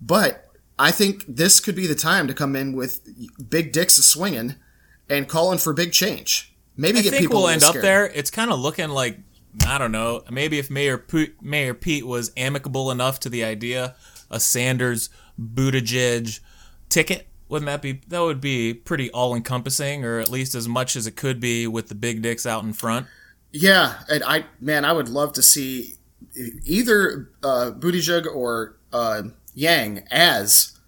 But 0.00 0.48
i 0.78 0.90
think 0.90 1.24
this 1.26 1.58
could 1.58 1.74
be 1.74 1.86
the 1.86 1.94
time 1.94 2.28
to 2.28 2.34
come 2.34 2.54
in 2.54 2.74
with 2.74 3.00
big 3.50 3.72
dicks 3.72 3.96
swinging 3.96 4.54
and 5.08 5.28
calling 5.28 5.58
for 5.58 5.72
big 5.72 5.92
change 5.92 6.56
maybe 6.76 6.98
I 6.98 7.02
get 7.02 7.10
think 7.10 7.22
people 7.22 7.42
we'll 7.42 7.50
end 7.50 7.64
up 7.64 7.74
there. 7.74 8.06
It's 8.06 8.30
kind 8.30 8.50
of 8.50 8.60
looking 8.60 8.88
like 8.90 9.18
I 9.66 9.78
don't 9.78 9.92
know. 9.92 10.22
Maybe 10.30 10.58
if 10.58 10.70
Mayor 10.70 10.98
Pete, 10.98 11.40
Mayor 11.42 11.74
Pete 11.74 12.06
was 12.06 12.30
amicable 12.36 12.90
enough 12.90 13.18
to 13.20 13.28
the 13.28 13.42
idea, 13.44 13.94
a 14.30 14.38
Sanders 14.38 15.08
Buttigieg 15.40 16.40
ticket, 16.88 17.26
wouldn't 17.48 17.66
that 17.66 17.80
be? 17.80 18.00
That 18.08 18.20
would 18.20 18.40
be 18.40 18.74
pretty 18.74 19.10
all 19.10 19.34
encompassing, 19.34 20.04
or 20.04 20.18
at 20.18 20.28
least 20.28 20.54
as 20.54 20.68
much 20.68 20.94
as 20.94 21.06
it 21.06 21.16
could 21.16 21.40
be 21.40 21.66
with 21.66 21.88
the 21.88 21.94
big 21.94 22.22
dicks 22.22 22.44
out 22.44 22.64
in 22.64 22.72
front. 22.74 23.06
Yeah, 23.50 23.94
and 24.10 24.22
I 24.24 24.44
man, 24.60 24.84
I 24.84 24.92
would 24.92 25.08
love 25.08 25.32
to 25.34 25.42
see 25.42 25.94
either 26.64 27.30
uh, 27.42 27.70
Buttigieg 27.72 28.26
or 28.26 28.76
uh, 28.92 29.22
Yang 29.54 30.06
as 30.10 30.78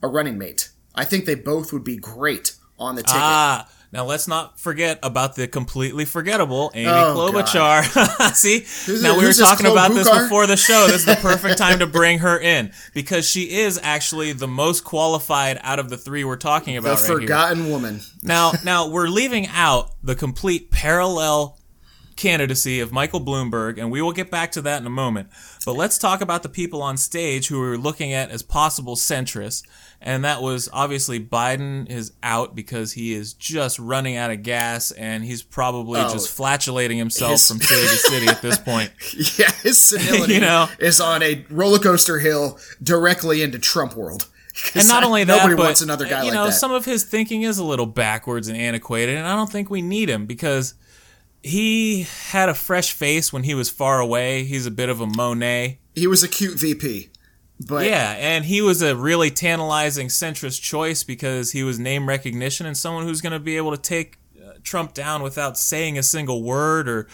a 0.00 0.06
running 0.06 0.38
mate. 0.38 0.70
I 0.94 1.04
think 1.04 1.24
they 1.24 1.34
both 1.34 1.72
would 1.72 1.84
be 1.84 1.96
great 1.96 2.54
on 2.78 2.94
the 2.96 3.02
ticket. 3.02 3.16
Ah, 3.16 3.68
now 3.92 4.04
let's 4.06 4.26
not 4.26 4.58
forget 4.58 4.98
about 5.02 5.36
the 5.36 5.46
completely 5.46 6.04
forgettable 6.06 6.70
Amy 6.74 6.88
Oh, 6.88 7.14
Klobuchar. 7.30 8.32
See, 8.34 8.60
Who's 8.90 9.02
now 9.02 9.14
it- 9.14 9.18
we 9.18 9.26
were 9.26 9.32
talking 9.34 9.66
about 9.66 9.92
this 9.92 10.08
before 10.08 10.46
the 10.46 10.56
show. 10.56 10.86
This 10.86 10.96
is 10.96 11.04
the 11.04 11.16
perfect 11.16 11.58
time 11.58 11.78
to 11.80 11.86
bring 11.98 12.20
her 12.20 12.38
in 12.38 12.72
because 12.94 13.28
she 13.28 13.58
is 13.58 13.78
actually 13.82 14.32
the 14.32 14.48
most 14.48 14.82
qualified 14.84 15.60
out 15.62 15.78
of 15.78 15.90
the 15.90 15.98
three 15.98 16.24
we're 16.24 16.36
talking 16.36 16.72
the 16.74 16.78
about 16.80 17.00
right 17.00 17.06
here. 17.06 17.16
The 17.16 17.20
forgotten 17.22 17.70
woman. 17.70 18.00
Now, 18.22 18.52
now 18.64 18.88
we're 18.88 19.08
leaving 19.08 19.46
out 19.48 19.90
the 20.02 20.14
complete 20.14 20.70
parallel 20.70 21.58
candidacy 22.16 22.80
of 22.80 22.92
Michael 22.92 23.20
Bloomberg, 23.20 23.78
and 23.78 23.90
we 23.90 24.00
will 24.02 24.12
get 24.12 24.30
back 24.30 24.52
to 24.52 24.62
that 24.62 24.80
in 24.80 24.86
a 24.86 24.90
moment. 24.90 25.28
But 25.64 25.72
let's 25.74 25.98
talk 25.98 26.20
about 26.20 26.42
the 26.42 26.48
people 26.48 26.82
on 26.82 26.96
stage 26.96 27.48
who 27.48 27.58
we're 27.58 27.76
looking 27.76 28.12
at 28.12 28.30
as 28.30 28.42
possible 28.42 28.96
centrists. 28.96 29.62
And 30.04 30.24
that 30.24 30.42
was 30.42 30.68
obviously 30.72 31.20
Biden 31.20 31.88
is 31.88 32.12
out 32.24 32.56
because 32.56 32.92
he 32.92 33.14
is 33.14 33.34
just 33.34 33.78
running 33.78 34.16
out 34.16 34.32
of 34.32 34.42
gas 34.42 34.90
and 34.90 35.22
he's 35.24 35.42
probably 35.44 36.00
Oh. 36.00 36.12
just 36.12 36.28
flatulating 36.28 36.98
himself 36.98 37.30
His- 37.32 37.46
from 37.46 37.60
city 37.60 37.82
to 37.82 37.96
city 37.96 38.26
at 38.26 38.42
this 38.42 38.58
point. 38.58 38.90
Yeah, 39.38 39.52
his 39.62 39.80
senility 39.80 40.34
You 40.34 40.40
know. 40.40 40.68
is 40.80 41.00
on 41.00 41.22
a 41.22 41.44
roller 41.50 41.78
coaster 41.78 42.18
hill 42.18 42.58
directly 42.82 43.42
into 43.42 43.60
Trump 43.60 43.94
world. 43.94 44.26
And 44.74 44.88
not 44.88 45.04
only 45.04 45.22
that, 45.22 45.36
nobody 45.36 45.54
but 45.54 45.66
wants 45.66 45.82
another 45.82 46.04
guy 46.06 46.20
you 46.22 46.30
like 46.30 46.34
know, 46.34 46.46
that. 46.46 46.52
some 46.52 46.72
of 46.72 46.84
his 46.84 47.04
thinking 47.04 47.42
is 47.42 47.58
a 47.58 47.64
little 47.64 47.86
backwards 47.86 48.48
and 48.48 48.56
antiquated, 48.58 49.16
and 49.16 49.26
I 49.26 49.36
don't 49.36 49.50
think 49.50 49.70
we 49.70 49.82
need 49.82 50.10
him 50.10 50.26
because 50.26 50.74
he 51.44 52.06
had 52.30 52.48
a 52.48 52.54
fresh 52.54 52.92
face 52.92 53.32
when 53.32 53.44
he 53.44 53.54
was 53.54 53.70
far 53.70 54.00
away. 54.00 54.44
He's 54.44 54.66
a 54.66 54.70
bit 54.70 54.88
of 54.88 55.00
a 55.00 55.06
Monet. 55.06 55.78
he 55.94 56.06
was 56.06 56.22
a 56.22 56.28
cute 56.28 56.58
VP, 56.58 57.10
but 57.68 57.86
Yeah, 57.86 58.12
and 58.18 58.44
he 58.44 58.60
was 58.62 58.82
a 58.82 58.96
really 58.96 59.30
tantalizing 59.30 60.08
centrist 60.08 60.62
choice 60.62 61.02
because 61.04 61.52
he 61.52 61.62
was 61.62 61.78
name 61.78 62.08
recognition 62.08 62.66
and 62.66 62.76
someone 62.76 63.04
who's 63.04 63.20
going 63.20 63.32
to 63.32 63.38
be 63.40 63.56
able 63.56 63.70
to 63.72 63.80
take 63.80 64.18
uh, 64.42 64.52
Trump 64.62 64.94
down 64.94 65.22
without 65.22 65.58
saying 65.58 65.98
a 65.98 66.02
single 66.02 66.42
word 66.42 66.88
or 66.88 67.06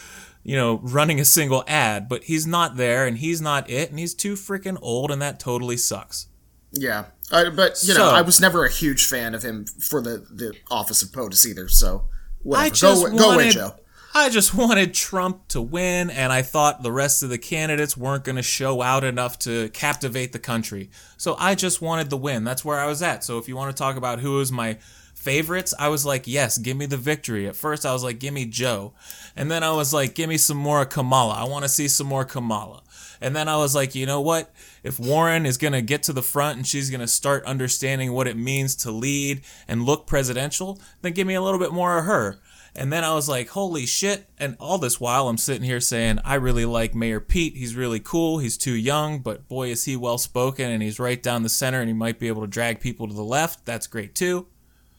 you 0.42 0.56
know 0.56 0.80
running 0.82 1.20
a 1.20 1.24
single 1.24 1.64
ad. 1.66 2.08
But 2.08 2.24
he's 2.24 2.46
not 2.46 2.76
there, 2.76 3.06
and 3.06 3.18
he's 3.18 3.40
not 3.40 3.68
it, 3.68 3.90
and 3.90 3.98
he's 3.98 4.14
too 4.14 4.34
freaking 4.34 4.78
old, 4.80 5.10
and 5.10 5.20
that 5.22 5.38
totally 5.40 5.76
sucks. 5.76 6.26
yeah. 6.72 7.06
Uh, 7.30 7.50
but 7.50 7.76
you 7.82 7.92
know, 7.92 8.08
So- 8.08 8.14
I 8.14 8.22
was 8.22 8.40
never 8.40 8.64
a 8.64 8.70
huge 8.70 9.04
fan 9.06 9.34
of 9.34 9.42
him 9.42 9.66
for 9.66 10.00
the 10.00 10.24
the 10.30 10.54
office 10.70 11.02
of 11.02 11.10
POTUS 11.10 11.44
either. 11.46 11.68
So 11.68 12.04
whatever. 12.42 12.64
I 12.66 12.70
just 12.70 13.04
go, 13.04 13.16
go 13.18 13.30
away, 13.32 13.50
Joe. 13.50 13.74
I 14.14 14.30
just 14.30 14.54
wanted 14.54 14.94
Trump 14.94 15.48
to 15.48 15.60
win, 15.60 16.10
and 16.10 16.32
I 16.32 16.42
thought 16.42 16.82
the 16.82 16.92
rest 16.92 17.22
of 17.22 17.28
the 17.28 17.38
candidates 17.38 17.96
weren't 17.96 18.24
going 18.24 18.36
to 18.36 18.42
show 18.42 18.82
out 18.82 19.04
enough 19.04 19.38
to 19.40 19.68
captivate 19.70 20.32
the 20.32 20.38
country. 20.38 20.90
So 21.16 21.36
I 21.38 21.54
just 21.54 21.82
wanted 21.82 22.10
the 22.10 22.16
win. 22.16 22.42
That's 22.42 22.64
where 22.64 22.80
I 22.80 22.86
was 22.86 23.02
at. 23.02 23.22
So 23.22 23.38
if 23.38 23.48
you 23.48 23.56
want 23.56 23.74
to 23.74 23.80
talk 23.80 23.96
about 23.96 24.20
who 24.20 24.40
is 24.40 24.50
my 24.50 24.78
favorites, 25.14 25.74
I 25.78 25.88
was 25.88 26.06
like, 26.06 26.26
yes, 26.26 26.58
give 26.58 26.76
me 26.76 26.86
the 26.86 26.96
victory. 26.96 27.46
At 27.46 27.56
first, 27.56 27.84
I 27.84 27.92
was 27.92 28.02
like, 28.02 28.18
give 28.18 28.32
me 28.32 28.46
Joe. 28.46 28.94
And 29.36 29.50
then 29.50 29.62
I 29.62 29.72
was 29.72 29.92
like, 29.92 30.14
give 30.14 30.28
me 30.28 30.38
some 30.38 30.56
more 30.56 30.84
Kamala. 30.84 31.34
I 31.34 31.44
want 31.44 31.64
to 31.64 31.68
see 31.68 31.88
some 31.88 32.06
more 32.06 32.24
Kamala. 32.24 32.82
And 33.20 33.34
then 33.34 33.48
I 33.48 33.56
was 33.56 33.74
like, 33.74 33.94
you 33.94 34.06
know 34.06 34.20
what? 34.20 34.52
If 34.82 35.00
Warren 35.00 35.44
is 35.44 35.58
going 35.58 35.72
to 35.72 35.82
get 35.82 36.04
to 36.04 36.12
the 36.12 36.22
front 36.22 36.56
and 36.56 36.66
she's 36.66 36.88
going 36.88 37.00
to 37.00 37.08
start 37.08 37.44
understanding 37.44 38.12
what 38.12 38.28
it 38.28 38.36
means 38.36 38.76
to 38.76 38.90
lead 38.90 39.42
and 39.66 39.84
look 39.84 40.06
presidential, 40.06 40.80
then 41.02 41.12
give 41.12 41.26
me 41.26 41.34
a 41.34 41.42
little 41.42 41.58
bit 41.58 41.72
more 41.72 41.98
of 41.98 42.04
her. 42.04 42.38
And 42.78 42.92
then 42.92 43.02
I 43.02 43.12
was 43.12 43.28
like, 43.28 43.48
holy 43.48 43.86
shit. 43.86 44.28
And 44.38 44.56
all 44.60 44.78
this 44.78 45.00
while, 45.00 45.28
I'm 45.28 45.36
sitting 45.36 45.64
here 45.64 45.80
saying, 45.80 46.20
I 46.24 46.36
really 46.36 46.64
like 46.64 46.94
Mayor 46.94 47.18
Pete. 47.18 47.56
He's 47.56 47.74
really 47.74 47.98
cool. 47.98 48.38
He's 48.38 48.56
too 48.56 48.76
young, 48.76 49.18
but 49.18 49.48
boy, 49.48 49.70
is 49.70 49.84
he 49.84 49.96
well 49.96 50.16
spoken 50.16 50.70
and 50.70 50.80
he's 50.80 51.00
right 51.00 51.20
down 51.20 51.42
the 51.42 51.48
center 51.48 51.80
and 51.80 51.88
he 51.88 51.92
might 51.92 52.20
be 52.20 52.28
able 52.28 52.42
to 52.42 52.46
drag 52.46 52.80
people 52.80 53.08
to 53.08 53.14
the 53.14 53.24
left. 53.24 53.66
That's 53.66 53.88
great 53.88 54.14
too. 54.14 54.46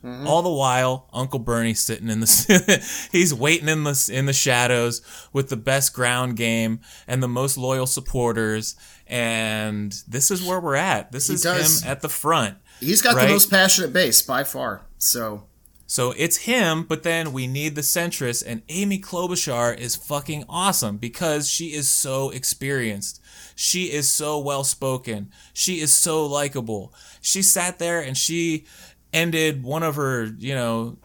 Mm-hmm. 0.04 0.26
All 0.26 0.42
the 0.42 0.50
while, 0.50 1.08
Uncle 1.12 1.38
Bernie's 1.38 1.80
sitting 1.80 2.10
in 2.10 2.20
the 2.20 3.08
he's 3.12 3.32
waiting 3.34 3.68
in 3.68 3.84
the 3.84 4.10
in 4.10 4.24
the 4.24 4.32
shadows 4.32 5.02
with 5.32 5.50
the 5.50 5.58
best 5.58 5.92
ground 5.92 6.36
game 6.36 6.80
and 7.06 7.22
the 7.22 7.28
most 7.28 7.58
loyal 7.58 7.86
supporters, 7.86 8.76
and 9.06 9.92
this 10.08 10.30
is 10.30 10.42
where 10.42 10.58
we're 10.58 10.76
at. 10.76 11.12
This 11.12 11.28
he 11.28 11.34
is 11.34 11.42
does. 11.42 11.82
him 11.82 11.90
at 11.90 12.00
the 12.00 12.08
front. 12.08 12.56
He's 12.80 13.02
got 13.02 13.14
right? 13.14 13.26
the 13.26 13.32
most 13.32 13.50
passionate 13.50 13.92
base 13.92 14.22
by 14.22 14.42
far. 14.42 14.80
So 14.96 15.44
so 15.90 16.14
it's 16.16 16.36
him, 16.36 16.84
but 16.84 17.02
then 17.02 17.32
we 17.32 17.48
need 17.48 17.74
the 17.74 17.80
centrist, 17.80 18.44
and 18.46 18.62
Amy 18.68 19.00
Klobuchar 19.00 19.76
is 19.76 19.96
fucking 19.96 20.44
awesome 20.48 20.98
because 20.98 21.50
she 21.50 21.74
is 21.74 21.90
so 21.90 22.30
experienced. 22.30 23.20
She 23.56 23.86
is 23.86 24.08
so 24.08 24.38
well 24.38 24.62
spoken. 24.62 25.32
She 25.52 25.80
is 25.80 25.92
so 25.92 26.24
likable. 26.24 26.94
She 27.20 27.42
sat 27.42 27.80
there 27.80 28.00
and 28.00 28.16
she 28.16 28.66
ended 29.12 29.64
one 29.64 29.82
of 29.82 29.96
her, 29.96 30.26
you 30.38 30.54
know, 30.54 30.96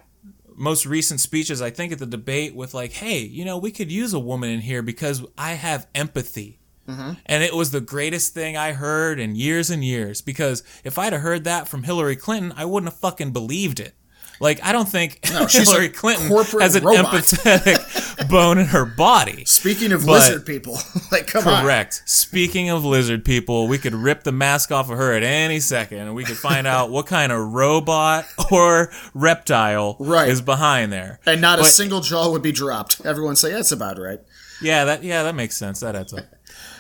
most 0.54 0.86
recent 0.86 1.20
speeches, 1.20 1.64
I 1.64 1.72
think 1.72 1.92
at 1.92 1.98
the 1.98 2.06
debate 2.06 2.54
with 2.54 2.76
like, 2.76 2.92
hey, 2.92 3.22
you 3.22 3.44
know, 3.44 3.58
we 3.58 3.72
could 3.72 3.92
use 3.92 4.14
a 4.14 4.20
woman 4.20 4.52
in 4.52 4.60
here 4.60 4.84
because 4.84 5.26
I 5.36 5.54
have 5.54 5.88
empathy. 5.96 6.60
Mm-hmm. 6.88 7.14
And 7.26 7.44
it 7.44 7.56
was 7.56 7.72
the 7.72 7.82
greatest 7.82 8.36
thing 8.36 8.56
I 8.56 8.74
heard 8.74 9.20
in 9.20 9.36
years 9.36 9.72
and 9.72 9.84
years 9.84 10.22
because 10.22 10.62
if 10.84 11.00
I'd 11.00 11.14
have 11.14 11.24
heard 11.24 11.44
that 11.46 11.68
from 11.68 11.82
Hillary 11.82 12.16
Clinton, 12.16 12.54
I 12.56 12.66
wouldn't 12.66 12.92
have 12.94 13.00
fucking 13.00 13.32
believed 13.32 13.80
it. 13.80 13.96
Like 14.40 14.64
I 14.64 14.72
don't 14.72 14.88
think 14.88 15.20
no, 15.32 15.46
Hillary 15.46 15.90
Clinton 15.90 16.30
has 16.60 16.76
an 16.76 16.84
robot. 16.84 17.14
empathetic 17.14 18.30
bone 18.30 18.58
in 18.58 18.68
her 18.68 18.86
body. 18.86 19.46
Speaking 19.46 19.92
of 19.92 20.06
but, 20.06 20.14
lizard 20.14 20.46
people, 20.46 20.74
like 21.12 21.28
come 21.28 21.44
correct. 21.44 21.58
on. 21.58 21.64
Correct. 21.64 22.04
Speaking 22.06 22.70
of 22.70 22.84
lizard 22.84 23.24
people, 23.24 23.68
we 23.68 23.78
could 23.78 23.94
rip 23.94 24.24
the 24.24 24.32
mask 24.32 24.72
off 24.72 24.90
of 24.90 24.98
her 24.98 25.14
at 25.14 25.24
any 25.24 25.60
second, 25.60 26.00
and 26.00 26.16
we 26.16 26.24
could 26.24 26.38
find 26.38 26.68
out 26.68 26.90
what 26.90 27.08
kind 27.08 27.32
of 27.32 27.54
robot 27.54 28.26
or 28.52 28.92
reptile 29.14 29.98
right. 30.00 30.30
is 30.30 30.42
behind 30.42 30.92
there. 30.92 31.20
And 31.26 31.42
not 31.42 31.60
but, 31.60 31.68
a 31.68 31.70
single 31.70 32.02
jaw 32.02 32.30
would 32.32 32.42
be 32.42 32.52
dropped. 32.52 33.06
Everyone 33.06 33.36
say 33.36 33.52
that's 33.52 33.72
about 33.72 33.98
right. 33.98 34.20
Yeah, 34.62 34.86
that 34.86 35.04
yeah 35.04 35.24
that 35.24 35.36
makes 35.36 35.56
sense. 35.56 35.80
That 35.82 35.96
adds 35.96 36.14
up. 36.14 36.26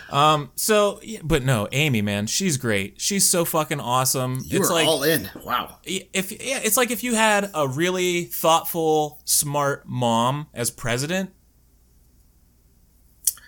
Um, 0.09 0.51
so, 0.55 1.01
but 1.23 1.43
no, 1.43 1.67
Amy, 1.71 2.01
man, 2.01 2.27
she's 2.27 2.57
great. 2.57 3.01
She's 3.01 3.27
so 3.27 3.45
fucking 3.45 3.79
awesome. 3.79 4.41
You 4.45 4.59
it's 4.59 4.69
like 4.69 4.87
all 4.87 5.03
in. 5.03 5.29
Wow. 5.43 5.77
If 5.83 6.31
yeah, 6.31 6.59
it's 6.63 6.77
like 6.77 6.91
if 6.91 7.03
you 7.03 7.15
had 7.15 7.49
a 7.53 7.67
really 7.67 8.25
thoughtful, 8.25 9.19
smart 9.25 9.87
mom 9.87 10.47
as 10.53 10.69
president. 10.69 11.31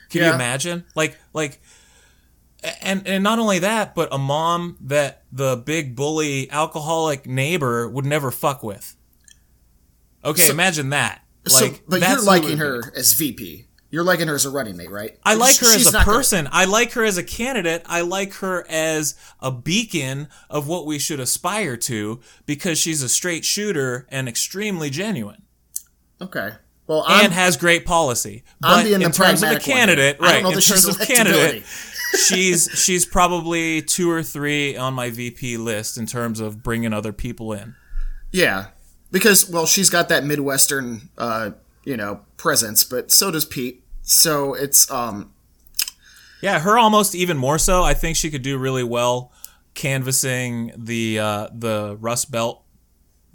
Can 0.09 0.21
yeah. 0.21 0.29
you 0.29 0.33
imagine? 0.35 0.85
Like, 0.95 1.17
like, 1.33 1.61
and 2.81 3.05
and 3.07 3.23
not 3.23 3.39
only 3.39 3.59
that, 3.59 3.93
but 3.93 4.09
a 4.11 4.17
mom 4.17 4.77
that 4.81 5.23
the 5.31 5.57
big 5.57 5.95
bully 5.95 6.49
alcoholic 6.49 7.27
neighbor 7.27 7.87
would 7.87 8.05
never 8.05 8.31
fuck 8.31 8.63
with. 8.63 8.95
Okay, 10.23 10.43
so, 10.43 10.53
imagine 10.53 10.89
that. 10.89 11.21
Like, 11.45 11.75
so, 11.75 11.81
but 11.87 12.01
you're 12.01 12.23
liking 12.23 12.57
her 12.57 12.91
as 12.95 13.13
VP. 13.13 13.66
You're 13.89 14.03
liking 14.03 14.27
her 14.27 14.35
as 14.35 14.45
a 14.45 14.49
running 14.49 14.75
mate, 14.75 14.91
right? 14.91 15.17
I 15.23 15.35
like 15.35 15.55
her 15.57 15.71
She's 15.71 15.87
as 15.87 15.93
a 15.93 15.99
person. 15.99 16.45
Gonna... 16.45 16.55
I 16.55 16.65
like 16.65 16.91
her 16.93 17.05
as 17.05 17.17
a 17.17 17.23
candidate. 17.23 17.83
I 17.85 18.01
like 18.01 18.33
her 18.35 18.65
as 18.69 19.15
a 19.39 19.49
beacon 19.49 20.27
of 20.49 20.67
what 20.67 20.85
we 20.85 20.99
should 20.99 21.21
aspire 21.21 21.77
to 21.77 22.19
because 22.45 22.77
she's 22.77 23.01
a 23.01 23.09
straight 23.09 23.45
shooter 23.45 24.05
and 24.09 24.27
extremely 24.27 24.89
genuine. 24.89 25.43
Okay. 26.21 26.51
Well, 26.87 27.03
I'm, 27.07 27.25
and 27.25 27.33
has 27.33 27.57
great 27.57 27.85
policy. 27.85 28.43
But 28.59 28.87
in 28.87 29.11
terms 29.11 29.43
of 29.43 29.51
a 29.51 29.59
candidate, 29.59 30.19
right? 30.19 30.43
In 30.43 30.51
terms 30.51 30.85
of 30.85 30.99
candidate, 30.99 31.63
she's 32.27 32.69
she's 32.73 33.05
probably 33.05 33.81
two 33.81 34.09
or 34.09 34.23
three 34.23 34.77
on 34.77 34.93
my 34.93 35.09
VP 35.09 35.57
list 35.57 35.97
in 35.97 36.05
terms 36.05 36.39
of 36.39 36.63
bringing 36.63 36.93
other 36.93 37.11
people 37.11 37.51
in. 37.51 37.75
Yeah, 38.31 38.67
because 39.11 39.49
well, 39.49 39.65
she's 39.65 39.89
got 39.89 40.09
that 40.09 40.23
midwestern 40.23 41.09
uh, 41.17 41.51
you 41.87 41.95
know, 41.95 42.19
presence, 42.35 42.83
but 42.83 43.11
so 43.11 43.31
does 43.31 43.45
Pete. 43.45 43.81
So 44.01 44.53
it's 44.53 44.91
um 44.91 45.31
yeah, 46.41 46.59
her 46.59 46.77
almost 46.77 47.15
even 47.15 47.37
more 47.37 47.57
so. 47.57 47.81
I 47.81 47.93
think 47.93 48.17
she 48.17 48.29
could 48.29 48.41
do 48.41 48.57
really 48.57 48.83
well 48.83 49.31
canvassing 49.73 50.73
the 50.75 51.17
uh, 51.17 51.47
the 51.53 51.97
Rust 51.99 52.29
Belt 52.29 52.61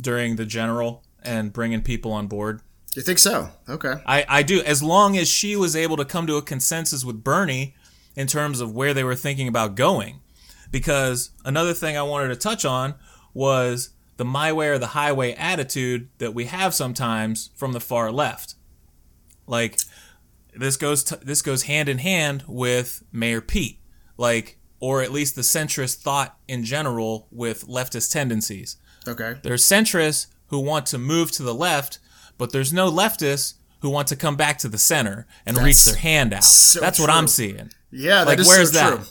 during 0.00 0.36
the 0.36 0.44
general 0.44 1.02
and 1.22 1.50
bringing 1.50 1.80
people 1.80 2.12
on 2.12 2.26
board. 2.26 2.60
You 2.94 3.00
think 3.00 3.18
so? 3.18 3.48
Okay. 3.68 3.94
I, 4.04 4.26
I 4.28 4.42
do. 4.42 4.62
As 4.62 4.82
long 4.82 5.16
as 5.16 5.28
she 5.28 5.56
was 5.56 5.74
able 5.74 5.96
to 5.96 6.04
come 6.04 6.26
to 6.26 6.36
a 6.36 6.42
consensus 6.42 7.04
with 7.04 7.24
Bernie 7.24 7.74
in 8.16 8.26
terms 8.26 8.60
of 8.60 8.74
where 8.74 8.92
they 8.92 9.02
were 9.02 9.14
thinking 9.14 9.48
about 9.48 9.76
going. 9.76 10.20
Because 10.70 11.30
another 11.44 11.72
thing 11.72 11.96
I 11.96 12.02
wanted 12.02 12.28
to 12.28 12.36
touch 12.36 12.66
on 12.66 12.94
was 13.32 13.90
the 14.16 14.24
my 14.24 14.52
way 14.52 14.68
or 14.68 14.78
the 14.78 14.88
highway 14.88 15.32
attitude 15.34 16.08
that 16.18 16.34
we 16.34 16.46
have 16.46 16.74
sometimes 16.74 17.50
from 17.56 17.72
the 17.72 17.80
far 17.80 18.12
left. 18.12 18.54
Like 19.46 19.78
this 20.54 20.76
goes 20.76 21.04
to, 21.04 21.16
this 21.16 21.42
goes 21.42 21.64
hand 21.64 21.88
in 21.88 21.98
hand 21.98 22.44
with 22.46 23.02
Mayor 23.12 23.40
Pete, 23.40 23.80
like 24.16 24.58
or 24.80 25.02
at 25.02 25.12
least 25.12 25.36
the 25.36 25.42
centrist 25.42 25.96
thought 25.96 26.36
in 26.48 26.64
general 26.64 27.28
with 27.30 27.66
leftist 27.66 28.12
tendencies. 28.12 28.76
Okay. 29.06 29.36
There's 29.42 29.64
centrists 29.64 30.26
who 30.48 30.60
want 30.60 30.86
to 30.86 30.98
move 30.98 31.30
to 31.32 31.42
the 31.42 31.54
left, 31.54 31.98
but 32.36 32.52
there's 32.52 32.72
no 32.72 32.90
leftists 32.90 33.54
who 33.80 33.90
want 33.90 34.08
to 34.08 34.16
come 34.16 34.36
back 34.36 34.58
to 34.58 34.68
the 34.68 34.78
center 34.78 35.26
and 35.46 35.56
That's 35.56 35.64
reach 35.64 35.84
their 35.84 35.96
hand 35.96 36.32
out. 36.32 36.44
So 36.44 36.80
That's 36.80 36.96
true. 36.96 37.06
what 37.06 37.12
I'm 37.14 37.26
seeing. 37.28 37.70
Yeah, 37.90 38.22
like, 38.22 38.38
is 38.38 38.46
where's 38.46 38.72
so 38.72 38.78
that? 38.78 38.96
True. 38.96 39.06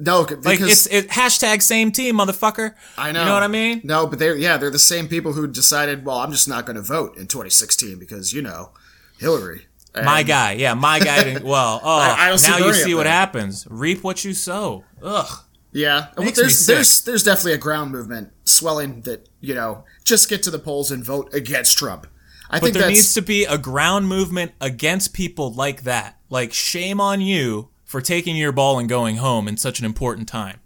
No, 0.00 0.24
because 0.24 0.44
like 0.44 0.60
it's 0.60 0.86
it, 0.86 1.08
hashtag 1.08 1.62
same 1.62 1.92
team, 1.92 2.16
motherfucker. 2.16 2.74
I 2.96 3.12
know. 3.12 3.20
You 3.20 3.26
know 3.26 3.34
what 3.34 3.42
I 3.42 3.48
mean? 3.48 3.82
No, 3.84 4.06
but 4.06 4.18
they're 4.18 4.36
yeah, 4.36 4.56
they're 4.56 4.70
the 4.70 4.78
same 4.78 5.08
people 5.08 5.34
who 5.34 5.46
decided, 5.46 6.04
well, 6.04 6.18
I'm 6.18 6.32
just 6.32 6.48
not 6.48 6.64
going 6.64 6.76
to 6.76 6.82
vote 6.82 7.16
in 7.16 7.26
2016 7.26 7.98
because 7.98 8.32
you 8.32 8.40
know, 8.40 8.70
Hillary. 9.18 9.66
And 9.94 10.06
my 10.06 10.22
guy, 10.22 10.52
yeah, 10.52 10.74
my 10.74 11.00
guy. 11.00 11.38
well, 11.44 11.80
oh, 11.82 11.98
I, 11.98 12.28
I 12.28 12.30
oh, 12.30 12.36
now 12.42 12.58
you 12.58 12.72
see 12.72 12.94
what 12.94 13.06
happens. 13.06 13.66
Reap 13.68 14.02
what 14.02 14.24
you 14.24 14.32
sow. 14.32 14.84
Ugh. 15.02 15.44
Yeah, 15.72 16.08
well, 16.16 16.30
there's 16.32 16.66
there's 16.66 17.02
there's 17.02 17.22
definitely 17.22 17.52
a 17.52 17.58
ground 17.58 17.92
movement 17.92 18.32
swelling 18.44 19.02
that 19.02 19.28
you 19.40 19.54
know 19.54 19.84
just 20.02 20.28
get 20.28 20.42
to 20.44 20.50
the 20.50 20.58
polls 20.58 20.90
and 20.90 21.04
vote 21.04 21.32
against 21.32 21.78
Trump. 21.78 22.08
I 22.48 22.58
but 22.58 22.66
think 22.66 22.76
there 22.78 22.88
needs 22.88 23.14
to 23.14 23.22
be 23.22 23.44
a 23.44 23.56
ground 23.56 24.08
movement 24.08 24.52
against 24.60 25.12
people 25.12 25.52
like 25.52 25.82
that. 25.84 26.18
Like 26.28 26.52
shame 26.52 27.00
on 27.00 27.20
you 27.20 27.68
for 27.90 28.00
taking 28.00 28.36
your 28.36 28.52
ball 28.52 28.78
and 28.78 28.88
going 28.88 29.16
home 29.16 29.48
in 29.48 29.56
such 29.56 29.80
an 29.80 29.84
important 29.84 30.28
time. 30.28 30.60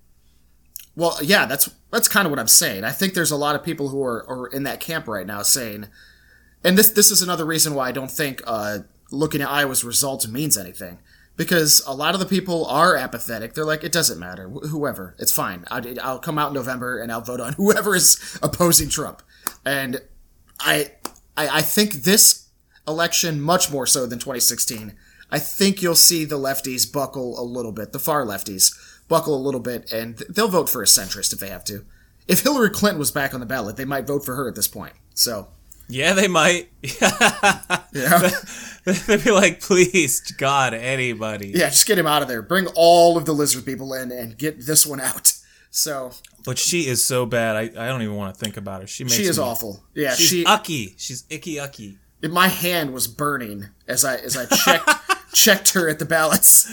Well, 0.94 1.16
yeah, 1.22 1.46
that's 1.46 1.70
that's 1.90 2.06
kind 2.06 2.26
of 2.26 2.30
what 2.30 2.38
I'm 2.38 2.48
saying. 2.48 2.84
I 2.84 2.90
think 2.90 3.14
there's 3.14 3.30
a 3.30 3.37
lot 3.37 3.56
of 3.56 3.64
people 3.64 3.88
who 3.88 4.04
are, 4.04 4.29
are 4.29 4.46
in 4.48 4.64
that 4.64 4.79
camp 4.79 5.08
right 5.08 5.27
now 5.27 5.40
saying, 5.40 5.87
and 6.62 6.77
this 6.77 6.90
this 6.90 7.10
is 7.10 7.22
another 7.22 7.46
reason 7.46 7.75
why 7.75 7.88
I 7.88 7.92
don't 7.92 8.10
think 8.10 8.42
uh, 8.46 8.81
looking 9.10 9.40
at 9.40 9.48
Iowa's 9.48 9.83
results 9.83 10.29
means 10.29 10.58
anything 10.58 10.98
because 11.35 11.83
a 11.87 11.94
lot 11.94 12.12
of 12.12 12.20
the 12.20 12.27
people 12.27 12.66
are 12.66 12.94
apathetic. 12.94 13.54
They're 13.54 13.64
like, 13.64 13.85
it 13.85 13.90
doesn't 13.90 14.18
matter, 14.18 14.46
Wh- 14.46 14.68
whoever, 14.68 15.16
it's 15.18 15.33
fine. 15.33 15.64
I'll, 15.70 16.00
I'll 16.02 16.18
come 16.18 16.38
out 16.38 16.48
in 16.48 16.54
November 16.54 17.00
and 17.00 17.10
I'll 17.10 17.22
vote 17.22 17.40
on 17.40 17.52
whoever 17.56 17.96
is 17.96 18.38
opposing 18.42 18.90
Trump. 18.90 19.22
And 19.64 20.02
I, 20.60 20.90
I, 21.38 21.48
I 21.48 21.62
think 21.62 21.94
this 22.04 22.48
election, 22.87 23.40
much 23.40 23.72
more 23.72 23.87
so 23.87 24.04
than 24.04 24.18
2016, 24.18 24.94
I 25.35 25.40
think 25.40 25.82
you'll 25.82 25.96
see 25.96 26.24
the 26.24 26.38
lefties 26.38 26.90
buckle 26.90 27.40
a 27.40 27.42
little 27.42 27.72
bit, 27.72 27.90
the 27.90 27.98
far 27.98 28.24
lefties 28.24 28.72
buckle 29.08 29.35
a 29.35 29.42
little 29.42 29.58
bit, 29.58 29.90
and 29.90 30.16
they'll 30.28 30.46
vote 30.46 30.70
for 30.70 30.80
a 30.80 30.87
centrist 30.87 31.32
if 31.32 31.40
they 31.40 31.48
have 31.48 31.64
to. 31.64 31.85
If 32.28 32.42
Hillary 32.42 32.70
Clinton 32.70 33.00
was 33.00 33.10
back 33.10 33.35
on 33.35 33.40
the 33.40 33.46
ballot, 33.46 33.76
they 33.76 33.85
might 33.85 34.06
vote 34.06 34.24
for 34.24 34.37
her 34.37 34.48
at 34.48 34.54
this 34.54 34.68
point. 34.68 34.92
So. 35.12 35.48
Yeah, 35.88 36.12
they 36.12 36.28
might. 36.28 36.70
yeah. 37.02 38.30
They'd 38.85 39.24
be 39.24 39.32
like, 39.32 39.60
please, 39.60 40.20
God, 40.20 40.72
anybody. 40.72 41.48
Yeah, 41.48 41.68
just 41.68 41.88
get 41.88 41.98
him 41.98 42.06
out 42.06 42.22
of 42.22 42.28
there. 42.28 42.40
Bring 42.40 42.68
all 42.76 43.18
of 43.18 43.24
the 43.24 43.32
lizard 43.32 43.66
people 43.66 43.92
in 43.92 44.12
and 44.12 44.38
get 44.38 44.64
this 44.64 44.87
one 44.87 45.00
out. 45.00 45.32
So. 45.72 46.12
But 46.44 46.58
she 46.58 46.87
is 46.87 47.04
so 47.04 47.26
bad. 47.26 47.56
I, 47.56 47.62
I 47.62 47.88
don't 47.88 48.02
even 48.02 48.14
want 48.14 48.32
to 48.32 48.40
think 48.40 48.56
about 48.56 48.82
her. 48.82 48.87
She 48.87 49.02
makes 49.02 49.16
She 49.16 49.24
is 49.24 49.38
me, 49.38 49.44
awful. 49.44 49.82
Yeah, 49.94 50.14
she's 50.14 50.28
she. 50.28 50.44
Ucky. 50.46 50.94
She's 50.96 51.24
icky 51.28 51.58
ucky. 51.58 51.98
my 52.22 52.46
hand 52.46 52.94
was 52.94 53.08
burning 53.08 53.70
as 53.88 54.04
I 54.04 54.14
as 54.18 54.37
I 54.37 54.46
checked 54.46 54.88
checked 55.35 55.72
her 55.74 55.88
at 55.88 55.98
the 55.98 56.04
ballots. 56.06 56.66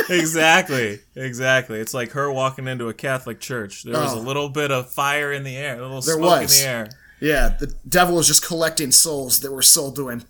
exactly, 0.10 1.00
exactly. 1.14 1.80
It's 1.80 1.94
like 1.94 2.10
her 2.12 2.30
walking 2.30 2.68
into 2.68 2.88
a 2.88 2.94
Catholic 2.94 3.40
church. 3.40 3.84
There 3.84 3.94
was 3.94 4.12
Oh. 4.14 4.18
a 4.18 4.20
little 4.20 4.48
bit 4.50 4.70
of 4.70 4.90
fire 4.90 5.32
in 5.32 5.44
the 5.44 5.56
air, 5.56 5.78
a 5.78 5.82
little 5.82 6.00
There 6.02 6.16
smoke 6.16 6.40
was. 6.42 6.58
in 6.58 6.62
the 6.64 6.68
air. 6.70 6.90
Yeah, 7.20 7.48
the 7.58 7.74
devil 7.88 8.16
was 8.16 8.26
just 8.26 8.44
collecting 8.44 8.92
souls 8.92 9.40
that 9.40 9.50
were 9.52 9.62
sold 9.62 9.96
to 9.96 10.08
him 10.08 10.24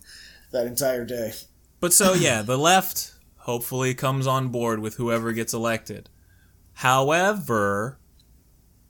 that 0.53 0.67
entire 0.67 1.05
day. 1.05 1.33
But 1.81 1.93
so 1.93 2.13
yeah, 2.15 2.43
the 2.43 2.57
left 2.59 3.15
hopefully 3.39 3.95
comes 3.95 4.27
on 4.27 4.49
board 4.49 4.79
with 4.81 4.97
whoever 4.97 5.33
gets 5.33 5.53
elected. 5.53 6.09
However, 6.75 7.99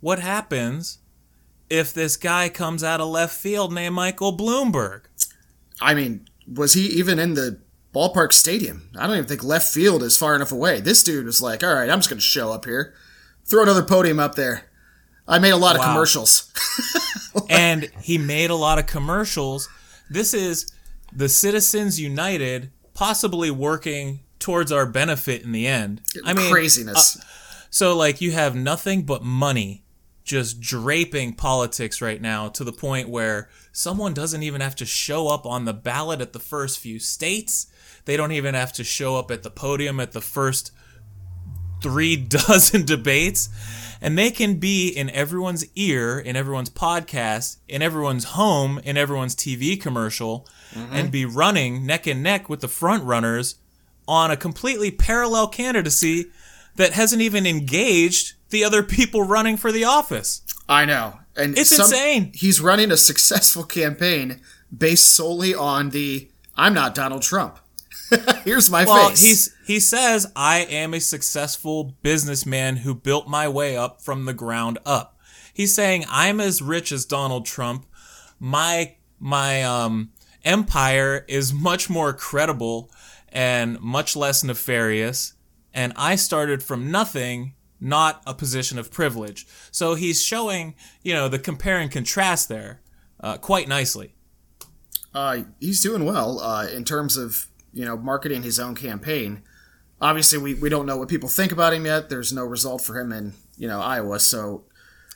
what 0.01 0.19
happens 0.21 0.99
if 1.71 1.93
this 1.93 2.17
guy 2.17 2.49
comes 2.49 2.85
out 2.85 3.01
of 3.01 3.09
left 3.09 3.35
field 3.37 3.73
named 3.73 3.95
Michael 3.95 4.37
Bloomberg? 4.37 5.03
I 5.81 5.95
mean, 5.95 6.29
was 6.53 6.75
he 6.75 6.87
even 6.87 7.19
in 7.19 7.35
the 7.35 7.61
ballpark 7.95 8.33
stadium? 8.33 8.91
I 8.97 9.07
don't 9.07 9.17
even 9.17 9.29
think 9.29 9.45
left 9.45 9.73
field 9.73 10.03
is 10.03 10.17
far 10.17 10.35
enough 10.35 10.53
away. 10.53 10.81
This 10.81 11.03
dude 11.03 11.27
was 11.27 11.41
like, 11.41 11.63
all 11.63 11.75
right, 11.75 11.91
I'm 11.91 11.99
just 11.99 12.09
going 12.09 12.19
to 12.19 12.25
show 12.25 12.53
up 12.53 12.65
here, 12.65 12.95
throw 13.45 13.63
another 13.63 13.83
podium 13.83 14.19
up 14.19 14.35
there. 14.35 14.71
I 15.27 15.39
made 15.39 15.51
a 15.51 15.57
lot 15.57 15.77
of 15.77 15.83
commercials. 15.83 16.51
and 17.51 17.91
he 18.03 18.19
made 18.19 18.51
a 18.51 18.55
lot 18.55 18.79
of 18.79 18.87
commercials. 18.87 19.69
This 20.09 20.33
is 20.33 20.73
the 21.13 21.29
Citizens 21.29 22.01
United 22.01 22.71
possibly 22.95 23.51
working 23.51 24.21
towards 24.39 24.73
our 24.73 24.87
benefit 24.87 25.43
in 25.43 25.53
the 25.53 25.67
end. 25.67 26.01
I 26.25 26.33
mean, 26.33 26.47
uh, 26.47 26.51
Craziness. 26.51 27.23
So 27.71 27.97
like 27.97 28.21
you 28.21 28.33
have 28.33 28.57
nothing 28.57 29.03
but 29.03 29.23
money 29.23 29.85
just 30.25 30.61
draping 30.61 31.33
politics 31.33 32.03
right 32.03 32.21
now 32.21 32.49
to 32.49 32.63
the 32.63 32.73
point 32.73 33.09
where 33.09 33.49
someone 33.73 34.13
doesn't 34.13 34.43
even 34.43 34.61
have 34.61 34.77
to 34.77 34.85
show 34.85 35.29
up 35.29 35.47
on 35.47 35.65
the 35.65 35.73
ballot 35.73 36.21
at 36.21 36.35
the 36.35 36.39
first 36.39 36.79
few 36.79 36.99
states. 36.99 37.67
They 38.09 38.17
don't 38.17 38.33
even 38.33 38.55
have 38.55 38.73
to 38.73 38.85
show 38.85 39.17
up 39.17 39.31
at 39.31 39.43
the 39.43 39.51
podium 39.51 40.01
at 40.01 40.13
the 40.13 40.23
first 40.23 40.73
three 41.83 42.17
dozen 42.17 42.87
debates. 42.87 43.51
And 44.01 44.17
they 44.17 44.31
can 44.31 44.55
be 44.55 44.89
in 44.89 45.11
everyone's 45.11 45.67
ear, 45.75 46.19
in 46.19 46.35
everyone's 46.35 46.71
podcast, 46.71 47.59
in 47.69 47.83
everyone's 47.83 48.25
home, 48.25 48.81
in 48.83 48.97
everyone's 48.97 49.37
TV 49.37 49.79
commercial, 49.79 50.49
mm-hmm. 50.73 50.91
and 50.91 51.11
be 51.11 51.27
running 51.27 51.85
neck 51.85 52.07
and 52.07 52.23
neck 52.23 52.49
with 52.49 52.63
the 52.63 52.69
front 52.69 53.05
runners 53.05 53.57
on 54.07 54.31
a 54.31 54.39
completely 54.39 54.91
parallel 54.91 55.47
candidacy 55.47 56.31
that 56.77 56.95
hasn't 56.95 57.21
even 57.21 57.47
engaged 57.47 58.37
the 58.49 58.65
other 58.65 58.83
people 58.83 59.23
running 59.23 59.59
for 59.59 59.71
the 59.71 59.85
office. 59.85 60.41
I 60.67 60.87
know. 60.87 61.21
And 61.37 61.59
It's 61.59 61.79
insane. 61.79 62.33
He's 62.35 62.59
running 62.59 62.91
a 62.91 62.97
successful 62.97 63.65
campaign 63.65 64.41
based 64.75 65.15
solely 65.15 65.55
on 65.55 65.91
the 65.91 66.31
I'm 66.57 66.73
not 66.73 66.95
Donald 66.95 67.21
Trump. 67.21 67.59
Here's 68.45 68.71
my 68.71 68.85
Well, 68.85 69.11
face. 69.11 69.21
he's 69.23 69.55
he 69.67 69.81
says 69.81 70.31
I 70.35 70.61
am 70.61 70.95
a 70.95 71.01
successful 71.01 71.97
businessman 72.03 72.79
who 72.79 72.95
built 72.95 73.29
my 73.29 73.49
way 73.49 73.77
up 73.77 74.01
from 74.03 74.25
the 74.25 74.33
ground 74.35 74.79
up. 74.87 75.19
He's 75.53 75.75
saying 75.75 76.05
I'm 76.09 76.41
as 76.41 76.63
rich 76.63 76.93
as 76.93 77.05
Donald 77.05 77.45
Trump. 77.47 77.87
My 78.39 78.97
my 79.19 79.63
um 79.63 80.11
empire 80.45 81.25
is 81.29 81.53
much 81.53 81.91
more 81.91 82.13
credible 82.13 82.91
and 83.31 83.81
much 83.81 84.17
less 84.17 84.43
nefarious 84.45 85.35
and 85.75 85.93
I 85.97 86.17
started 86.17 86.63
from 86.63 86.91
nothing, 86.91 87.55
not 87.81 88.23
a 88.27 88.33
position 88.35 88.79
of 88.79 88.91
privilege. 88.91 89.47
So 89.71 89.95
he's 89.95 90.23
showing, 90.23 90.75
you 91.03 91.13
know, 91.13 91.29
the 91.29 91.39
compare 91.39 91.79
and 91.79 91.91
contrast 91.91 92.49
there 92.49 92.81
uh, 93.21 93.37
quite 93.37 93.69
nicely. 93.69 94.15
uh, 95.15 95.43
he's 95.61 95.81
doing 95.81 96.05
well 96.05 96.41
uh, 96.41 96.67
in 96.69 96.85
terms 96.85 97.17
of 97.17 97.47
you 97.79 97.85
know 97.85 97.97
marketing 97.97 98.43
his 98.43 98.59
own 98.59 98.75
campaign. 98.75 99.43
Obviously, 100.01 100.39
we, 100.39 100.55
we 100.55 100.69
don't 100.69 100.87
know 100.87 100.97
what 100.97 101.09
people 101.09 101.29
think 101.29 101.53
about 101.53 101.73
him 101.73 101.87
yet. 101.87 102.09
There's 102.09 102.33
no 102.33 102.45
result 102.45 102.83
for 102.83 102.99
him 102.99 103.13
in 103.13 103.35
you 103.57 103.69
know 103.69 103.81
Iowa, 103.81 104.19
so 104.19 104.65